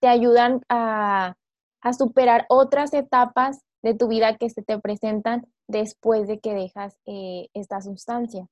Te 0.00 0.08
ayudan 0.08 0.60
a, 0.68 1.36
a 1.82 1.92
superar 1.92 2.46
otras 2.48 2.92
etapas 2.92 3.60
de 3.82 3.94
tu 3.94 4.08
vida 4.08 4.36
que 4.36 4.48
se 4.48 4.62
te 4.62 4.78
presentan 4.78 5.46
después 5.68 6.28
de 6.28 6.40
que 6.40 6.54
dejas 6.54 6.96
eh, 7.06 7.48
esta 7.54 7.80
sustancia. 7.82 8.46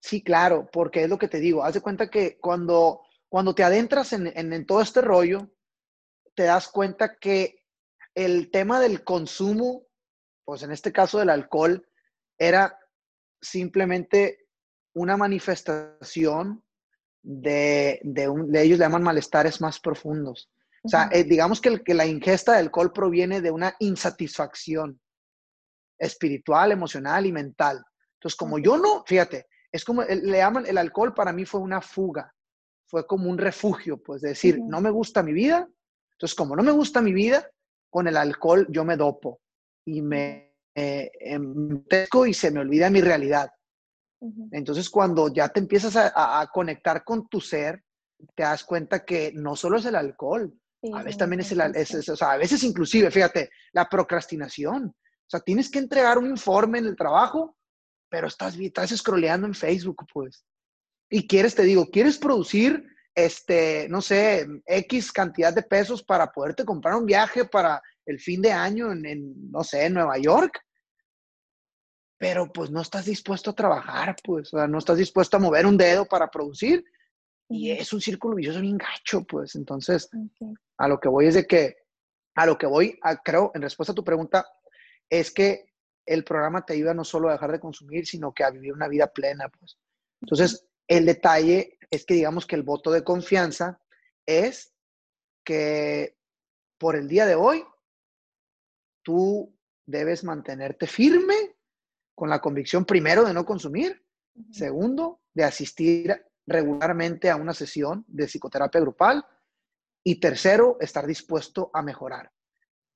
Sí, 0.00 0.22
claro, 0.22 0.68
porque 0.72 1.02
es 1.02 1.10
lo 1.10 1.18
que 1.18 1.28
te 1.28 1.40
digo. 1.40 1.64
Haz 1.64 1.74
de 1.74 1.80
cuenta 1.80 2.08
que 2.08 2.38
cuando, 2.38 3.02
cuando 3.28 3.54
te 3.54 3.64
adentras 3.64 4.12
en, 4.12 4.32
en, 4.34 4.66
todo 4.66 4.80
este 4.80 5.00
rollo, 5.00 5.50
te 6.34 6.44
das 6.44 6.68
cuenta 6.68 7.16
que 7.16 7.64
el 8.14 8.50
tema 8.50 8.80
del 8.80 9.02
consumo, 9.02 9.87
pues 10.48 10.62
en 10.62 10.72
este 10.72 10.92
caso 10.92 11.18
del 11.18 11.28
alcohol, 11.28 11.86
era 12.38 12.78
simplemente 13.38 14.46
una 14.94 15.14
manifestación 15.14 16.64
de, 17.22 18.00
de, 18.02 18.30
un, 18.30 18.50
de 18.50 18.62
ellos 18.62 18.78
le 18.78 18.86
llaman 18.86 19.02
malestares 19.02 19.60
más 19.60 19.78
profundos. 19.78 20.50
O 20.82 20.88
sea, 20.88 21.10
eh, 21.12 21.24
digamos 21.24 21.60
que, 21.60 21.82
que, 21.84 21.92
la 21.92 22.06
ingesta 22.06 22.52
de 22.52 22.60
alcohol 22.60 22.94
proviene 22.94 23.42
de 23.42 23.50
una 23.50 23.76
insatisfacción 23.78 24.98
espiritual, 25.98 26.72
emocional 26.72 27.26
y 27.26 27.32
mental. 27.32 27.84
Entonces, 28.14 28.34
como 28.34 28.58
yo 28.58 28.78
no, 28.78 29.04
fíjate, 29.04 29.48
es 29.70 29.84
como 29.84 30.02
le 30.02 30.38
llaman 30.38 30.64
el 30.64 30.78
alcohol 30.78 31.12
para 31.12 31.30
mí 31.30 31.44
fue 31.44 31.60
una 31.60 31.82
fuga, 31.82 32.34
fue 32.86 33.06
como 33.06 33.28
un 33.28 33.36
refugio, 33.36 34.02
pues 34.02 34.22
decir, 34.22 34.58
no 34.64 34.80
me 34.80 34.88
gusta 34.88 35.22
mi 35.22 35.34
vida, 35.34 35.68
entonces 36.12 36.34
como 36.34 36.56
no 36.56 36.62
me 36.62 36.72
gusta 36.72 37.02
mi 37.02 37.12
vida, 37.12 37.50
con 37.90 38.08
el 38.08 38.16
alcohol 38.16 38.66
yo 38.70 38.86
me 38.86 38.96
dopo 38.96 39.42
y 39.88 40.02
me 40.02 40.54
eh, 40.74 41.10
y 42.26 42.34
se 42.34 42.50
me 42.50 42.60
olvida 42.60 42.90
mi 42.90 43.00
realidad. 43.00 43.50
Entonces 44.50 44.90
cuando 44.90 45.32
ya 45.32 45.48
te 45.48 45.60
empiezas 45.60 45.96
a, 45.96 46.40
a, 46.40 46.46
conectar 46.48 47.04
con 47.04 47.28
tu 47.28 47.40
ser, 47.40 47.82
te 48.34 48.42
das 48.42 48.64
cuenta 48.64 49.04
que 49.04 49.32
no 49.34 49.56
solo 49.56 49.78
es 49.78 49.84
el 49.86 49.94
alcohol, 49.94 50.52
a 50.92 51.02
veces 51.02 51.18
también 51.18 51.40
es 51.40 51.52
el, 51.52 51.60
es, 51.74 52.08
o 52.08 52.16
sea, 52.16 52.32
a 52.32 52.36
veces 52.36 52.62
inclusive, 52.62 53.10
fíjate, 53.10 53.50
la 53.72 53.88
procrastinación. 53.88 54.86
O 54.86 55.30
sea, 55.30 55.40
tienes 55.40 55.70
que 55.70 55.78
entregar 55.78 56.18
un 56.18 56.26
informe 56.26 56.78
en 56.78 56.86
el 56.86 56.96
trabajo, 56.96 57.56
pero 58.08 58.26
estás, 58.26 58.56
estás 58.56 58.90
scrolleando 58.90 59.46
en 59.46 59.54
Facebook, 59.54 60.04
pues. 60.12 60.44
Y 61.10 61.26
quieres, 61.26 61.54
te 61.54 61.62
digo, 61.62 61.90
quieres 61.90 62.18
producir, 62.18 62.84
este, 63.14 63.88
no 63.88 64.00
sé, 64.00 64.46
X 64.66 65.12
cantidad 65.12 65.52
de 65.52 65.62
pesos 65.62 66.02
para 66.02 66.30
poderte 66.30 66.64
comprar 66.64 66.94
un 66.94 67.06
viaje 67.06 67.44
para 67.44 67.82
el 68.08 68.18
fin 68.18 68.40
de 68.40 68.52
año 68.52 68.90
en, 68.90 69.04
en 69.06 69.50
no 69.50 69.62
sé, 69.62 69.84
en 69.84 69.94
Nueva 69.94 70.18
York. 70.18 70.60
Pero 72.18 72.50
pues 72.52 72.70
no 72.70 72.80
estás 72.80 73.04
dispuesto 73.04 73.50
a 73.50 73.54
trabajar, 73.54 74.16
pues, 74.24 74.52
o 74.52 74.58
sea, 74.58 74.66
no 74.66 74.78
estás 74.78 74.98
dispuesto 74.98 75.36
a 75.36 75.40
mover 75.40 75.66
un 75.66 75.76
dedo 75.76 76.04
para 76.06 76.30
producir. 76.30 76.84
Y 77.48 77.70
es 77.70 77.92
un 77.92 78.00
círculo 78.00 78.34
vicioso 78.34 78.60
bien 78.60 78.76
gacho, 78.76 79.24
pues. 79.24 79.54
Entonces, 79.54 80.10
a 80.78 80.88
lo 80.88 80.98
que 80.98 81.08
voy 81.08 81.26
es 81.26 81.34
de 81.34 81.46
que, 81.46 81.76
a 82.34 82.46
lo 82.46 82.58
que 82.58 82.66
voy, 82.66 82.98
a, 83.02 83.16
creo, 83.18 83.52
en 83.54 83.62
respuesta 83.62 83.92
a 83.92 83.94
tu 83.94 84.04
pregunta, 84.04 84.46
es 85.08 85.30
que 85.30 85.66
el 86.06 86.24
programa 86.24 86.64
te 86.64 86.72
ayuda 86.72 86.94
no 86.94 87.04
solo 87.04 87.28
a 87.28 87.32
dejar 87.32 87.52
de 87.52 87.60
consumir, 87.60 88.06
sino 88.06 88.32
que 88.32 88.42
a 88.42 88.50
vivir 88.50 88.72
una 88.72 88.88
vida 88.88 89.06
plena, 89.06 89.48
pues. 89.48 89.78
Entonces, 90.22 90.66
el 90.88 91.06
detalle 91.06 91.78
es 91.90 92.04
que 92.04 92.14
digamos 92.14 92.46
que 92.46 92.56
el 92.56 92.62
voto 92.62 92.90
de 92.90 93.04
confianza 93.04 93.80
es 94.26 94.74
que 95.44 96.16
por 96.78 96.96
el 96.96 97.08
día 97.08 97.26
de 97.26 97.34
hoy, 97.34 97.64
tú 99.08 99.58
debes 99.86 100.22
mantenerte 100.22 100.86
firme 100.86 101.56
con 102.14 102.28
la 102.28 102.42
convicción, 102.42 102.84
primero, 102.84 103.24
de 103.24 103.32
no 103.32 103.46
consumir, 103.46 104.04
segundo, 104.50 105.22
de 105.32 105.44
asistir 105.44 106.26
regularmente 106.46 107.30
a 107.30 107.36
una 107.36 107.54
sesión 107.54 108.04
de 108.06 108.26
psicoterapia 108.26 108.82
grupal 108.82 109.24
y 110.04 110.20
tercero, 110.20 110.76
estar 110.78 111.06
dispuesto 111.06 111.70
a 111.72 111.80
mejorar. 111.80 112.30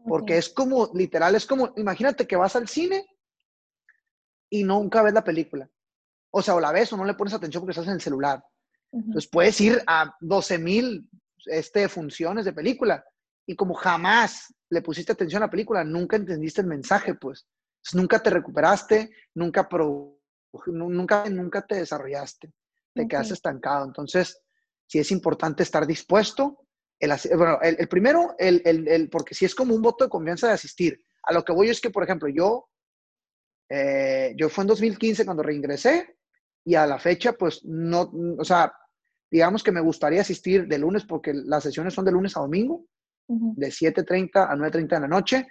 Porque 0.07 0.37
es 0.37 0.51
como, 0.51 0.91
literal, 0.93 1.35
es 1.35 1.47
como, 1.47 1.73
imagínate 1.79 2.27
que 2.27 2.37
vas 2.37 2.57
al 2.57 2.69
cine 2.69 3.07
y 4.51 4.65
nunca 4.65 5.03
ves 5.03 5.15
la 5.15 5.25
película. 5.25 5.71
O 6.31 6.43
sea, 6.43 6.57
o 6.57 6.61
la 6.61 6.73
ves 6.73 6.93
o 6.93 6.99
no 6.99 7.07
le 7.07 7.15
pones 7.15 7.33
atención 7.33 7.63
porque 7.63 7.71
estás 7.71 7.87
en 7.87 7.95
el 7.95 8.03
celular. 8.03 8.45
Entonces 8.93 9.31
puedes 9.31 9.59
ir 9.63 9.83
a 9.87 10.15
12 10.21 10.59
mil 10.59 11.09
este, 11.47 11.89
funciones 11.89 12.45
de 12.45 12.53
película 12.53 13.03
y 13.47 13.57
como 13.57 13.73
jamás 13.73 14.55
le 14.73 14.81
pusiste 14.81 15.13
atención 15.13 15.43
a 15.43 15.47
la 15.47 15.51
película, 15.51 15.85
nunca 15.85 16.17
entendiste 16.17 16.63
el 16.63 16.67
mensaje, 16.67 17.15
pues. 17.15 17.47
nunca 17.93 18.23
te 18.23 18.31
recuperaste, 18.31 19.11
nunca, 19.35 19.69
pro, 19.69 20.19
nunca, 20.67 21.29
nunca 21.29 21.67
te 21.67 21.75
desarrollaste, 21.77 22.53
te 22.95 23.07
quedaste 23.07 23.35
estancado. 23.35 23.85
Entonces, 23.85 24.41
sí 24.87 24.99
es 24.99 25.11
importante 25.11 25.63
estar 25.63 25.87
dispuesto 25.87 26.63
el, 26.99 27.13
bueno, 27.37 27.59
el, 27.61 27.89
primero, 27.89 28.35
el, 28.39 28.63
el, 28.65 29.11
porque 29.11 29.35
si 29.35 29.45
es 29.45 29.55
como 29.55 29.75
un 29.75 29.83
voto 29.83 30.05
de 30.05 30.11
confianza 30.11 30.47
de 30.47 30.55
asistir. 30.55 31.05
A 31.25 31.33
lo 31.33 31.45
que 31.45 31.53
voy 31.53 31.69
es 31.69 31.81
que, 31.81 31.91
por 31.91 32.05
ejemplo, 32.05 32.29
yo, 32.29 32.69
eh, 33.69 34.33
yo 34.37 34.49
fue 34.49 34.63
en 34.63 34.69
2015 34.69 35.25
cuando 35.25 35.43
reingresé 35.43 36.17
y 36.65 36.77
a 36.77 36.87
la 36.87 36.99
fecha, 36.99 37.33
pues 37.33 37.65
no, 37.65 38.11
o 38.39 38.45
sea, 38.45 38.73
digamos 39.31 39.63
que 39.63 39.73
me 39.73 39.81
gustaría 39.81 40.21
asistir 40.21 40.67
de 40.67 40.79
lunes 40.79 41.05
porque 41.05 41.35
las 41.35 41.65
sesiones 41.65 41.93
son 41.93 42.05
de 42.05 42.13
lunes 42.13 42.37
a 42.37 42.41
domingo, 42.41 42.87
de 43.57 43.69
7.30 43.69 44.31
a 44.35 44.55
9.30 44.55 44.89
de 44.89 45.01
la 45.01 45.09
noche. 45.09 45.47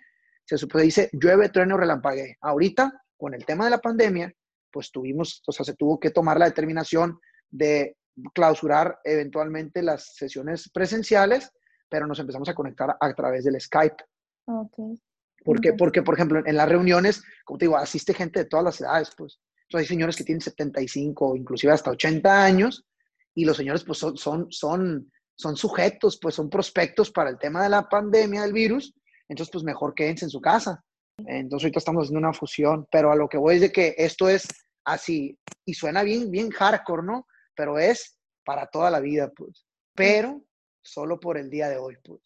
Se 0.45 0.57
supone, 0.57 0.83
dice, 0.85 1.09
llueve, 1.13 1.49
trueno, 1.49 1.77
relampaguee. 1.77 2.37
Ahorita, 2.41 3.01
con 3.17 3.33
el 3.33 3.45
tema 3.45 3.65
de 3.65 3.71
la 3.71 3.79
pandemia, 3.79 4.33
pues 4.71 4.91
tuvimos, 4.91 5.41
o 5.45 5.51
sea, 5.51 5.65
se 5.65 5.75
tuvo 5.75 5.99
que 5.99 6.11
tomar 6.11 6.39
la 6.39 6.45
determinación 6.45 7.19
de 7.49 7.97
clausurar 8.33 8.99
eventualmente 9.03 9.81
las 9.81 10.15
sesiones 10.15 10.69
presenciales, 10.73 11.51
pero 11.89 12.07
nos 12.07 12.19
empezamos 12.19 12.49
a 12.49 12.53
conectar 12.53 12.95
a, 12.99 13.13
través 13.13 13.43
del 13.43 13.59
Skype. 13.59 14.03
Okay. 14.45 14.95
Porque, 15.43 15.73
porque, 15.73 16.03
por 16.03 16.15
ejemplo, 16.15 16.41
en 16.45 16.55
las 16.55 16.69
reuniones, 16.69 17.23
como 17.45 17.57
te 17.57 17.65
digo, 17.65 17.77
asiste 17.77 18.13
gente 18.13 18.39
de 18.39 18.45
todas 18.45 18.63
las 18.63 18.81
edades, 18.81 19.11
pues. 19.17 19.39
hay 19.73 19.85
señores 19.85 20.15
que 20.15 20.23
tienen 20.23 20.41
75, 20.41 21.35
inclusive 21.35 21.73
hasta 21.73 21.91
80 21.91 22.43
años, 22.43 22.85
y 23.33 23.45
los 23.45 23.57
señores, 23.57 23.83
pues, 23.83 23.97
son, 23.97 24.17
son, 24.17 24.47
son, 24.51 25.11
son 25.35 25.57
sujetos, 25.57 26.19
pues, 26.21 26.35
son 26.35 26.49
prospectos 26.49 27.11
para 27.11 27.29
el 27.29 27.37
tema 27.37 27.63
de 27.63 27.69
la 27.69 27.87
pandemia 27.87 28.41
del 28.41 28.53
virus, 28.53 28.93
entonces, 29.27 29.51
pues, 29.51 29.63
mejor 29.63 29.93
quédense 29.93 30.25
en 30.25 30.31
su 30.31 30.41
casa. 30.41 30.83
Entonces, 31.17 31.65
ahorita 31.65 31.79
estamos 31.79 32.03
haciendo 32.03 32.19
una 32.19 32.33
fusión, 32.33 32.87
pero 32.91 33.11
a 33.11 33.15
lo 33.15 33.29
que 33.29 33.37
voy 33.37 33.55
es 33.55 33.61
de 33.61 33.71
que 33.71 33.95
esto 33.97 34.27
es 34.27 34.47
así, 34.85 35.37
y 35.65 35.73
suena 35.73 36.03
bien, 36.03 36.31
bien 36.31 36.49
hardcore, 36.49 37.03
¿no? 37.03 37.25
pero 37.55 37.77
es 37.77 38.17
para 38.43 38.67
toda 38.67 38.89
la 38.89 38.99
vida, 38.99 39.31
pues. 39.35 39.65
Pero 39.93 40.41
solo 40.83 41.19
por 41.19 41.37
el 41.37 41.49
día 41.49 41.69
de 41.69 41.77
hoy, 41.77 41.97
pues. 42.03 42.21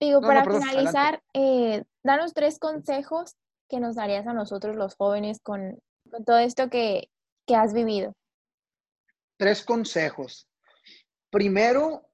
Digo, 0.00 0.20
para 0.20 0.44
finalizar, 0.44 1.22
eh, 1.34 1.84
danos 2.02 2.32
tres 2.32 2.58
consejos 2.58 3.36
que 3.68 3.80
nos 3.80 3.94
darías 3.94 4.26
a 4.26 4.32
nosotros 4.32 4.74
los 4.74 4.96
jóvenes 4.96 5.38
con, 5.40 5.78
todo 6.26 6.38
esto 6.38 6.70
que, 6.70 7.10
que 7.46 7.54
has 7.54 7.72
vivido? 7.72 8.14
Tres 9.36 9.62
consejos. 9.62 10.48
Primero, 11.30 12.09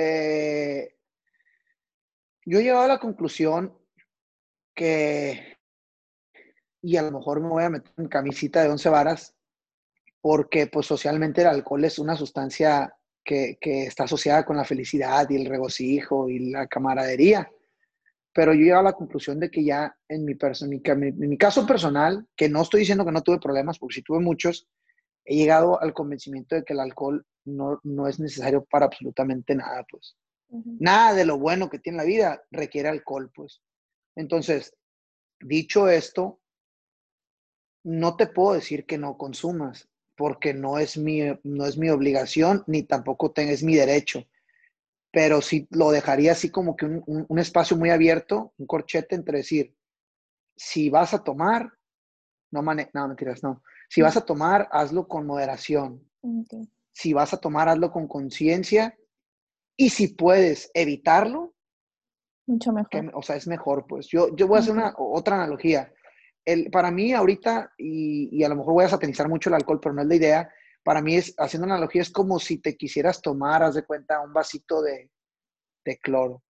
eh, 0.00 0.94
yo 2.46 2.58
he 2.58 2.62
llegado 2.62 2.84
a 2.84 2.88
la 2.88 2.98
conclusión 2.98 3.76
que, 4.74 5.56
y 6.80 6.96
a 6.96 7.02
lo 7.02 7.10
mejor 7.10 7.40
me 7.40 7.48
voy 7.48 7.64
a 7.64 7.70
meter 7.70 7.92
en 7.96 8.08
camisita 8.08 8.62
de 8.62 8.68
once 8.68 8.88
varas, 8.88 9.34
porque 10.20 10.68
pues 10.68 10.86
socialmente 10.86 11.40
el 11.40 11.48
alcohol 11.48 11.84
es 11.84 11.98
una 11.98 12.16
sustancia 12.16 12.94
que, 13.24 13.58
está 13.60 14.04
asociada 14.04 14.44
con 14.44 14.56
la 14.56 14.64
felicidad 14.64 15.28
y 15.28 15.36
el 15.36 15.46
regocijo 15.46 16.28
y 16.28 16.50
la 16.50 16.68
camaradería. 16.68 17.50
Pero 18.32 18.54
yo 18.54 18.60
he 18.60 18.64
llegado 18.64 18.80
a 18.80 18.90
la 18.90 18.92
conclusión 18.92 19.40
de 19.40 19.50
que 19.50 19.64
ya 19.64 19.96
en 20.08 20.24
mi, 20.24 20.36
en 20.40 21.28
mi 21.28 21.36
caso 21.36 21.66
personal, 21.66 22.26
que 22.36 22.48
no 22.48 22.62
estoy 22.62 22.80
diciendo 22.80 23.04
que 23.04 23.12
no 23.12 23.22
tuve 23.22 23.40
problemas, 23.40 23.78
porque 23.78 23.96
sí 23.96 24.02
tuve 24.02 24.20
muchos, 24.20 24.68
he 25.28 25.36
llegado 25.36 25.80
al 25.80 25.92
convencimiento 25.92 26.54
de 26.54 26.64
que 26.64 26.72
el 26.72 26.80
alcohol 26.80 27.24
no, 27.44 27.80
no 27.84 28.08
es 28.08 28.18
necesario 28.18 28.64
para 28.64 28.86
absolutamente 28.86 29.54
nada, 29.54 29.84
pues. 29.88 30.16
Nada 30.50 31.12
de 31.12 31.26
lo 31.26 31.38
bueno 31.38 31.68
que 31.68 31.78
tiene 31.78 31.98
la 31.98 32.04
vida 32.04 32.42
requiere 32.50 32.88
alcohol, 32.88 33.30
pues. 33.34 33.60
Entonces, 34.16 34.74
dicho 35.38 35.88
esto, 35.88 36.40
no 37.84 38.16
te 38.16 38.26
puedo 38.26 38.54
decir 38.54 38.86
que 38.86 38.96
no 38.96 39.18
consumas, 39.18 39.90
porque 40.16 40.54
no 40.54 40.78
es 40.78 40.96
mi, 40.96 41.20
no 41.44 41.66
es 41.66 41.76
mi 41.76 41.90
obligación, 41.90 42.64
ni 42.66 42.82
tampoco 42.82 43.34
es 43.36 43.62
mi 43.62 43.76
derecho. 43.76 44.24
Pero 45.10 45.42
sí 45.42 45.68
lo 45.70 45.90
dejaría 45.90 46.32
así 46.32 46.50
como 46.50 46.74
que 46.74 46.86
un, 46.86 47.38
espacio 47.38 47.76
muy 47.76 47.90
abierto, 47.90 48.54
un 48.56 48.66
corchete 48.66 49.14
entre 49.14 49.38
decir, 49.38 49.74
si 50.56 50.88
vas 50.88 51.12
a 51.12 51.22
tomar, 51.22 51.70
no 52.50 52.62
mane 52.62 52.90
no, 52.94 53.08
mentiras, 53.08 53.42
no. 53.42 53.62
Si 53.88 54.02
vas 54.02 54.16
a 54.16 54.24
tomar, 54.24 54.68
hazlo 54.70 55.08
con 55.08 55.26
moderación. 55.26 56.06
Si 56.92 57.12
vas 57.12 57.32
a 57.32 57.40
tomar, 57.40 57.68
hazlo 57.68 57.90
con 57.90 58.06
conciencia 58.06 58.96
y 59.76 59.90
si 59.90 60.08
puedes 60.08 60.70
evitarlo, 60.74 61.54
mucho 62.46 62.72
mejor. 62.72 63.10
o 63.14 63.22
sea, 63.22 63.36
es 63.36 63.46
mejor, 63.46 63.86
pues. 63.86 64.08
Yo, 64.08 64.34
yo 64.34 64.48
voy 64.48 64.56
a 64.56 64.60
hacer 64.60 64.72
una, 64.72 64.94
otra 64.96 65.36
analogía. 65.36 65.92
El, 66.44 66.70
para 66.70 66.90
mí 66.90 67.12
ahorita, 67.12 67.74
y, 67.76 68.42
a 68.42 68.48
lo 68.48 68.56
mejor 68.56 68.72
voy 68.72 68.84
a 68.84 68.88
satanizar 68.88 69.28
mucho 69.28 69.50
el 69.50 69.54
alcohol, 69.54 69.80
pero 69.80 69.94
no 69.94 70.02
es 70.02 70.08
la 70.08 70.14
idea, 70.14 70.52
para 70.82 71.02
mí 71.02 71.16
es, 71.16 71.34
haciendo 71.36 71.66
una 71.66 71.74
analogía, 71.74 72.00
es 72.00 72.10
como 72.10 72.38
si 72.38 72.58
te 72.58 72.76
quisieras 72.76 73.20
tomar, 73.20 73.62
haz 73.62 73.74
de 73.74 73.84
cuenta, 73.84 74.20
un 74.20 74.32
vasito 74.32 74.80
de, 74.80 75.10
de 75.84 75.98
cloro, 75.98 76.42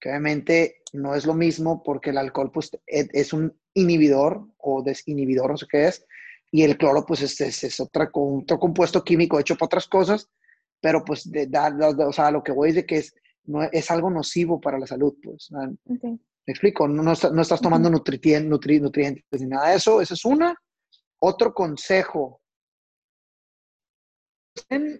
que 0.00 0.08
obviamente 0.08 0.82
no 0.92 1.14
es 1.14 1.24
lo 1.24 1.34
mismo 1.34 1.82
porque 1.82 2.10
el 2.10 2.18
alcohol 2.18 2.50
pues 2.52 2.70
e, 2.86 3.08
es, 3.12 3.32
un 3.32 3.56
inhibidor 3.74 4.48
o 4.58 4.82
desinhibidor, 4.82 5.52
no 5.52 5.56
sé 5.56 5.66
qué 5.70 5.86
es, 5.86 6.04
y 6.54 6.62
el 6.62 6.78
cloro 6.78 7.04
pues 7.04 7.20
es, 7.20 7.64
es, 7.64 7.80
otro 7.80 8.12
compuesto 8.12 9.02
químico 9.02 9.40
hecho 9.40 9.56
para 9.56 9.66
otras 9.66 9.88
cosas, 9.88 10.30
pero 10.80 11.04
pues 11.04 11.28
de, 11.28 11.50
o 12.06 12.12
sea, 12.12 12.30
lo 12.30 12.44
que 12.44 12.52
voy 12.52 12.68
es 12.68 12.76
de 12.76 12.86
que 12.86 12.98
es, 12.98 13.12
no, 13.46 13.64
es 13.64 13.90
algo 13.90 14.08
nocivo 14.08 14.60
para 14.60 14.78
la 14.78 14.86
salud, 14.86 15.16
pues. 15.20 15.50
¿Me 15.50 16.20
explico? 16.46 16.86
No, 16.86 17.02
no, 17.02 17.12
estás 17.42 17.60
tomando 17.60 17.90
nutrientes 17.90 19.40
ni 19.40 19.46
nada 19.46 19.70
de 19.70 19.76
eso. 19.78 20.00
Esa 20.00 20.14
es 20.14 20.24
una. 20.24 20.54
Otro 21.18 21.52
consejo. 21.52 22.40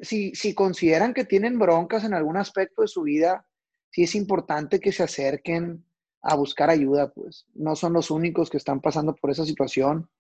Si, 0.02 0.34
si 0.34 0.54
consideran 0.56 1.14
que 1.14 1.24
tienen 1.24 1.56
broncas 1.56 2.02
en 2.02 2.14
algún 2.14 2.36
aspecto 2.36 2.82
de 2.82 2.88
su 2.88 3.02
vida, 3.02 3.46
sí 3.92 4.02
es 4.02 4.16
importante 4.16 4.80
que 4.80 4.90
se 4.90 5.04
acerquen 5.04 5.86
a 6.20 6.34
buscar 6.34 6.68
ayuda, 6.68 7.12
pues. 7.12 7.46
No 7.54 7.76
son 7.76 7.92
los 7.92 8.10
únicos 8.10 8.50
que 8.50 8.56
están 8.56 8.80
pasando 8.80 9.14
por 9.14 9.30
esa 9.30 9.44
situación. 9.44 10.10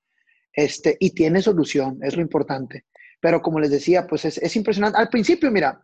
Este, 0.54 0.96
y 1.00 1.10
tiene 1.10 1.42
solución, 1.42 1.98
es 2.02 2.14
lo 2.16 2.22
importante. 2.22 2.86
Pero 3.20 3.42
como 3.42 3.58
les 3.58 3.70
decía, 3.70 4.06
pues 4.06 4.24
es, 4.24 4.56
impresionante. 4.56 4.98
Al 4.98 5.08
principio, 5.08 5.50
mira, 5.50 5.82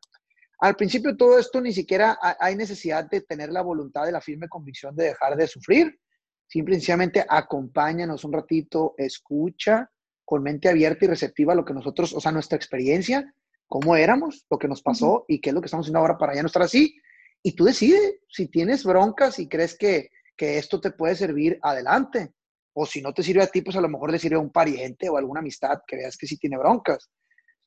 al 0.60 0.76
principio 0.76 1.16
todo 1.16 1.38
esto 1.38 1.60
ni 1.60 1.72
siquiera 1.72 2.18
hay 2.38 2.54
necesidad 2.54 3.08
de 3.08 3.22
tener 3.22 3.50
la 3.50 3.62
voluntad 3.62 4.04
de 4.04 4.12
la 4.12 4.20
firme 4.20 4.48
convicción 4.48 4.94
de 4.94 5.04
dejar 5.06 5.36
de 5.36 5.46
sufrir. 5.46 5.98
Simplemente 6.46 7.24
acompáñanos 7.28 8.24
un 8.24 8.32
ratito, 8.32 8.94
escucha 8.98 9.90
con 10.24 10.42
mente 10.42 10.68
abierta 10.68 11.04
y 11.04 11.08
receptiva 11.08 11.54
lo 11.54 11.64
que 11.64 11.74
nosotros, 11.74 12.12
o 12.12 12.20
sea, 12.20 12.30
nuestra 12.30 12.56
experiencia, 12.56 13.34
cómo 13.66 13.96
éramos, 13.96 14.44
lo 14.50 14.58
que 14.58 14.68
nos 14.68 14.82
pasó 14.82 15.24
y 15.26 15.40
qué 15.40 15.50
es 15.50 15.54
lo 15.54 15.60
que 15.60 15.66
estamos 15.66 15.86
haciendo 15.86 16.00
ahora 16.00 16.18
para 16.18 16.34
ya 16.34 16.42
no 16.42 16.46
estar 16.46 16.62
así. 16.62 16.96
Y 17.42 17.52
tú 17.52 17.64
decides 17.64 18.18
si 18.28 18.46
tienes 18.46 18.84
broncas 18.84 19.38
y 19.38 19.48
crees 19.48 19.76
que 19.76 20.10
esto 20.36 20.80
te 20.80 20.92
puede 20.92 21.16
servir 21.16 21.58
adelante. 21.62 22.34
O 22.74 22.86
si 22.86 23.02
no 23.02 23.12
te 23.12 23.22
sirve 23.22 23.42
a 23.42 23.46
ti, 23.46 23.62
pues 23.62 23.76
a 23.76 23.80
lo 23.80 23.88
mejor 23.88 24.12
le 24.12 24.18
sirve 24.18 24.36
a 24.36 24.40
un 24.40 24.50
pariente 24.50 25.08
o 25.08 25.16
alguna 25.16 25.40
amistad 25.40 25.80
que 25.86 25.96
veas 25.96 26.16
que 26.16 26.26
sí 26.26 26.36
tiene 26.36 26.58
broncas. 26.58 27.10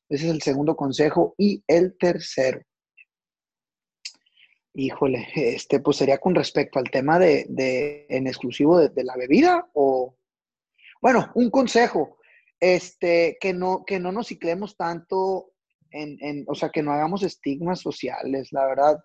Ese 0.10 0.26
es 0.28 0.32
el 0.32 0.41
segundo 0.41 0.76
consejo. 0.76 1.36
Y 1.38 1.64
el 1.68 1.97
tercero, 1.97 2.62
híjole, 4.74 5.28
este, 5.36 5.80
pues 5.80 5.97
sería 5.97 6.18
con 6.18 6.36
respecto 6.36 6.80
al 6.80 6.89
tema 6.89 7.20
de, 7.20 8.06
en 8.10 8.28
exclusivo 8.28 8.80
de, 8.80 9.04
la 9.04 9.16
bebida 9.16 9.70
o, 9.74 10.16
bueno, 11.01 11.32
un 11.36 11.49
consejo, 11.49 12.18
este, 12.60 13.38
que 13.39 13.54
no, 13.54 13.84
que 13.86 13.99
no 13.99 14.12
nos 14.12 14.28
ciclemos 14.28 14.76
tanto 14.78 15.51
en, 15.91 16.18
en, 16.22 16.45
o 16.47 16.56
sea, 16.56 16.70
que 16.70 16.82
no 16.82 16.91
hagamos 16.91 17.24
estigmas 17.24 17.82
sociales, 17.82 18.51
la 18.51 18.66
verdad, 18.66 19.04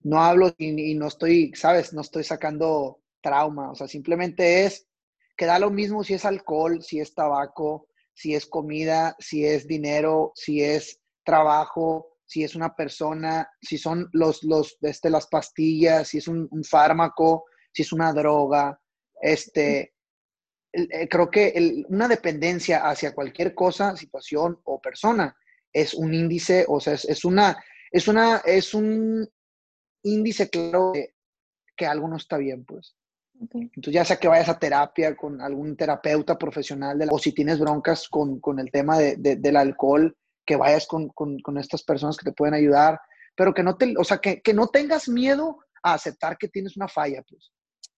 no 0.00 0.22
hablo 0.22 0.52
y, 0.56 0.92
y, 0.92 0.94
no 0.94 1.08
estoy, 1.08 1.52
sabes, 1.54 1.92
no 1.92 2.00
estoy 2.00 2.24
sacando 2.24 3.00
trauma, 3.20 3.70
o 3.70 3.74
sea, 3.74 3.88
simplemente 3.88 4.64
es 4.64 4.88
que 5.36 5.46
da 5.46 5.58
lo 5.58 5.70
mismo 5.70 6.04
si 6.04 6.14
es 6.14 6.24
alcohol, 6.24 6.82
si 6.82 7.00
es 7.00 7.14
tabaco, 7.14 7.88
si 8.14 8.34
es 8.34 8.46
comida, 8.46 9.16
si 9.18 9.44
es 9.44 9.66
dinero, 9.66 10.32
si 10.34 10.62
es 10.62 11.00
trabajo, 11.24 12.12
si 12.24 12.44
es 12.44 12.54
una 12.54 12.74
persona, 12.74 13.48
si 13.60 13.78
son 13.78 14.08
los, 14.12 14.42
los, 14.42 14.78
este, 14.82 15.10
las 15.10 15.26
pastillas, 15.26 16.08
si 16.08 16.18
es 16.18 16.28
un, 16.28 16.48
fármaco, 16.64 17.44
si 17.72 17.82
es 17.82 17.92
una 17.92 18.12
droga. 18.12 18.80
Este, 19.20 19.94
eh, 20.72 21.08
creo 21.08 21.30
que 21.30 21.84
una 21.88 22.08
dependencia 22.08 22.88
hacia 22.88 23.14
cualquier 23.14 23.54
cosa, 23.54 23.96
situación 23.96 24.58
o 24.64 24.80
persona 24.80 25.36
es 25.72 25.94
un 25.94 26.12
índice, 26.14 26.64
o 26.68 26.80
sea, 26.80 26.94
es, 26.94 27.24
una, 27.24 27.62
es 27.90 28.08
una, 28.08 28.38
es 28.44 28.74
un 28.74 29.28
índice 30.02 30.48
claro 30.50 30.92
que 31.76 31.86
algo 31.86 32.08
no 32.08 32.16
está 32.16 32.36
bien, 32.36 32.64
pues. 32.64 32.94
Entonces, 33.50 33.92
ya 33.92 34.04
sea 34.04 34.18
que 34.18 34.28
vayas 34.28 34.48
a 34.48 34.58
terapia 34.58 35.16
con 35.16 35.40
algún 35.40 35.76
terapeuta 35.76 36.38
profesional, 36.38 36.98
de 36.98 37.08
o 37.10 37.18
si 37.18 37.32
tienes 37.32 37.58
broncas 37.58 38.08
con, 38.08 38.40
con 38.40 38.58
el 38.58 38.70
tema 38.70 38.98
de, 38.98 39.16
del 39.16 39.56
alcohol, 39.56 40.16
que 40.44 40.56
vayas 40.56 40.86
con, 40.86 41.08
con, 41.08 41.38
con, 41.40 41.58
estas 41.58 41.82
personas 41.82 42.16
que 42.16 42.24
te 42.24 42.34
pueden 42.34 42.54
ayudar, 42.54 43.00
pero 43.36 43.54
que 43.54 43.62
no, 43.62 43.76
te, 43.76 43.94
o 43.96 44.04
sea, 44.04 44.18
que, 44.18 44.40
que, 44.42 44.54
no 44.54 44.68
tengas 44.68 45.08
miedo 45.08 45.58
a 45.82 45.94
aceptar 45.94 46.36
que 46.36 46.48
tienes 46.48 46.76
una 46.76 46.88
falla, 46.88 47.22
pues. 47.28 47.52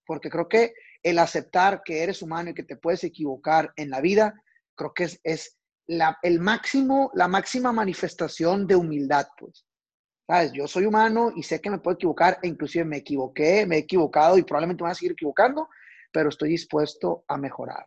Porque 0.07 0.31
creo 0.31 0.49
que 0.49 0.75
el 1.03 1.19
aceptar 1.19 1.83
que 1.85 2.03
eres 2.03 2.23
humano 2.23 2.51
y 2.51 2.55
que 2.55 2.63
te 2.63 2.77
puedes 2.77 3.05
equivocar 3.05 3.73
en 3.77 3.91
la 3.91 4.01
vida, 4.01 4.35
creo 4.75 4.93
que 4.95 5.05
es, 5.05 5.21
es 5.25 5.59
la, 5.87 6.19
el 6.23 6.41
máximo, 6.41 7.11
la 7.15 7.29
máxima 7.29 7.73
manifestación 7.73 8.67
de 8.67 8.77
humildad, 8.77 9.27
pues. 9.39 9.65
¿Sabes? 10.27 10.53
Yo 10.53 10.67
soy 10.67 10.87
humano 10.87 11.33
y 11.35 11.43
sé 11.43 11.61
que 11.61 11.71
me 11.71 11.79
puedo 11.79 11.97
equivocar 11.97 12.39
e 12.43 12.49
inclusive 12.49 12.85
me 12.85 12.99
equivoqué, 12.99 13.67
me 13.67 13.77
he 13.77 13.81
equivocado 13.81 14.39
y 14.39 14.43
probablemente 14.43 14.83
me 14.83 14.89
voy 14.89 14.93
a 14.93 14.95
seguir 14.95 15.13
equivocando, 15.13 15.69
pero 16.11 16.31
estoy 16.31 16.51
dispuesto 16.51 17.25
a 17.29 17.37
mejorar. 17.37 17.87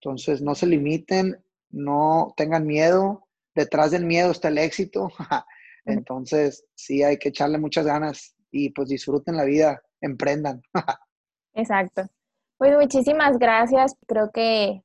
Entonces, 0.00 0.42
no 0.42 0.54
se 0.54 0.66
limiten, 0.66 1.42
no 1.70 2.34
tengan 2.36 2.66
miedo. 2.66 3.28
Detrás 3.54 3.92
del 3.92 4.04
miedo 4.04 4.32
está 4.32 4.48
el 4.48 4.58
éxito. 4.58 5.12
Entonces, 5.84 6.64
sí, 6.74 7.02
hay 7.02 7.18
que 7.18 7.28
echarle 7.28 7.58
muchas 7.58 7.86
ganas 7.86 8.34
y 8.50 8.70
pues 8.70 8.88
disfruten 8.88 9.36
la 9.36 9.44
vida, 9.44 9.82
emprendan. 10.00 10.62
Exacto. 11.54 12.02
Pues 12.58 12.76
muchísimas 12.76 13.38
gracias. 13.38 13.94
Creo 14.06 14.30
que 14.32 14.82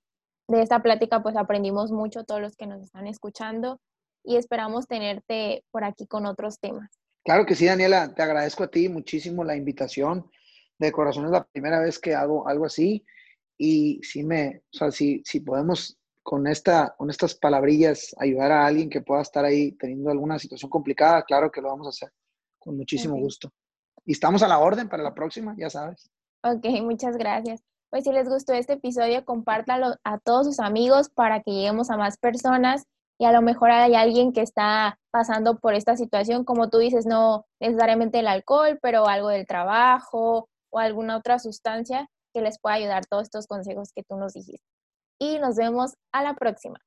de 0.47 0.61
esta 0.61 0.81
plática 0.81 1.21
pues 1.23 1.35
aprendimos 1.35 1.91
mucho 1.91 2.23
todos 2.23 2.41
los 2.41 2.55
que 2.55 2.67
nos 2.67 2.81
están 2.81 3.07
escuchando 3.07 3.79
y 4.23 4.37
esperamos 4.37 4.87
tenerte 4.87 5.63
por 5.71 5.83
aquí 5.83 6.07
con 6.07 6.25
otros 6.25 6.59
temas. 6.59 6.89
Claro 7.23 7.45
que 7.45 7.55
sí, 7.55 7.65
Daniela, 7.65 8.13
te 8.13 8.23
agradezco 8.23 8.63
a 8.63 8.71
ti 8.71 8.89
muchísimo 8.89 9.43
la 9.43 9.55
invitación. 9.55 10.29
De 10.77 10.91
corazón 10.91 11.25
es 11.25 11.31
la 11.31 11.45
primera 11.45 11.79
vez 11.79 11.99
que 11.99 12.15
hago 12.15 12.47
algo 12.47 12.65
así 12.65 13.05
y 13.57 13.99
si 14.03 14.23
me, 14.23 14.63
o 14.73 14.77
sea, 14.77 14.91
si, 14.91 15.21
si 15.25 15.41
podemos 15.41 15.99
con, 16.23 16.47
esta, 16.47 16.95
con 16.97 17.09
estas 17.09 17.35
palabrillas 17.35 18.15
ayudar 18.17 18.51
a 18.51 18.65
alguien 18.65 18.89
que 18.89 19.01
pueda 19.01 19.21
estar 19.21 19.43
ahí 19.43 19.73
teniendo 19.73 20.09
alguna 20.09 20.39
situación 20.39 20.69
complicada, 20.69 21.23
claro 21.23 21.51
que 21.51 21.61
lo 21.61 21.67
vamos 21.67 21.87
a 21.87 21.89
hacer 21.89 22.09
con 22.57 22.77
muchísimo 22.77 23.17
gusto. 23.17 23.51
Y 24.05 24.13
estamos 24.13 24.41
a 24.41 24.47
la 24.47 24.59
orden 24.59 24.87
para 24.87 25.03
la 25.03 25.13
próxima, 25.13 25.55
ya 25.57 25.69
sabes. 25.69 26.09
Ok, 26.43 26.63
muchas 26.83 27.17
gracias. 27.17 27.61
Pues 27.89 28.03
si 28.03 28.11
les 28.11 28.29
gustó 28.29 28.53
este 28.53 28.73
episodio, 28.73 29.25
compártalo 29.25 29.95
a 30.03 30.19
todos 30.19 30.45
sus 30.45 30.59
amigos 30.59 31.09
para 31.09 31.41
que 31.41 31.51
lleguemos 31.51 31.89
a 31.89 31.97
más 31.97 32.17
personas 32.17 32.85
y 33.19 33.25
a 33.25 33.33
lo 33.33 33.41
mejor 33.41 33.69
hay 33.69 33.95
alguien 33.95 34.31
que 34.31 34.41
está 34.41 34.97
pasando 35.11 35.59
por 35.59 35.73
esta 35.73 35.97
situación, 35.97 36.45
como 36.45 36.69
tú 36.69 36.77
dices, 36.77 37.05
no 37.05 37.45
necesariamente 37.59 38.19
el 38.19 38.27
alcohol, 38.27 38.79
pero 38.81 39.07
algo 39.07 39.27
del 39.27 39.45
trabajo 39.45 40.47
o 40.71 40.79
alguna 40.79 41.17
otra 41.17 41.37
sustancia, 41.37 42.07
que 42.33 42.41
les 42.41 42.59
pueda 42.59 42.75
ayudar 42.75 43.05
todos 43.05 43.23
estos 43.23 43.45
consejos 43.45 43.91
que 43.93 44.03
tú 44.03 44.15
nos 44.15 44.33
dijiste. 44.33 44.65
Y 45.19 45.37
nos 45.39 45.57
vemos 45.57 45.95
a 46.13 46.23
la 46.23 46.33
próxima. 46.35 46.79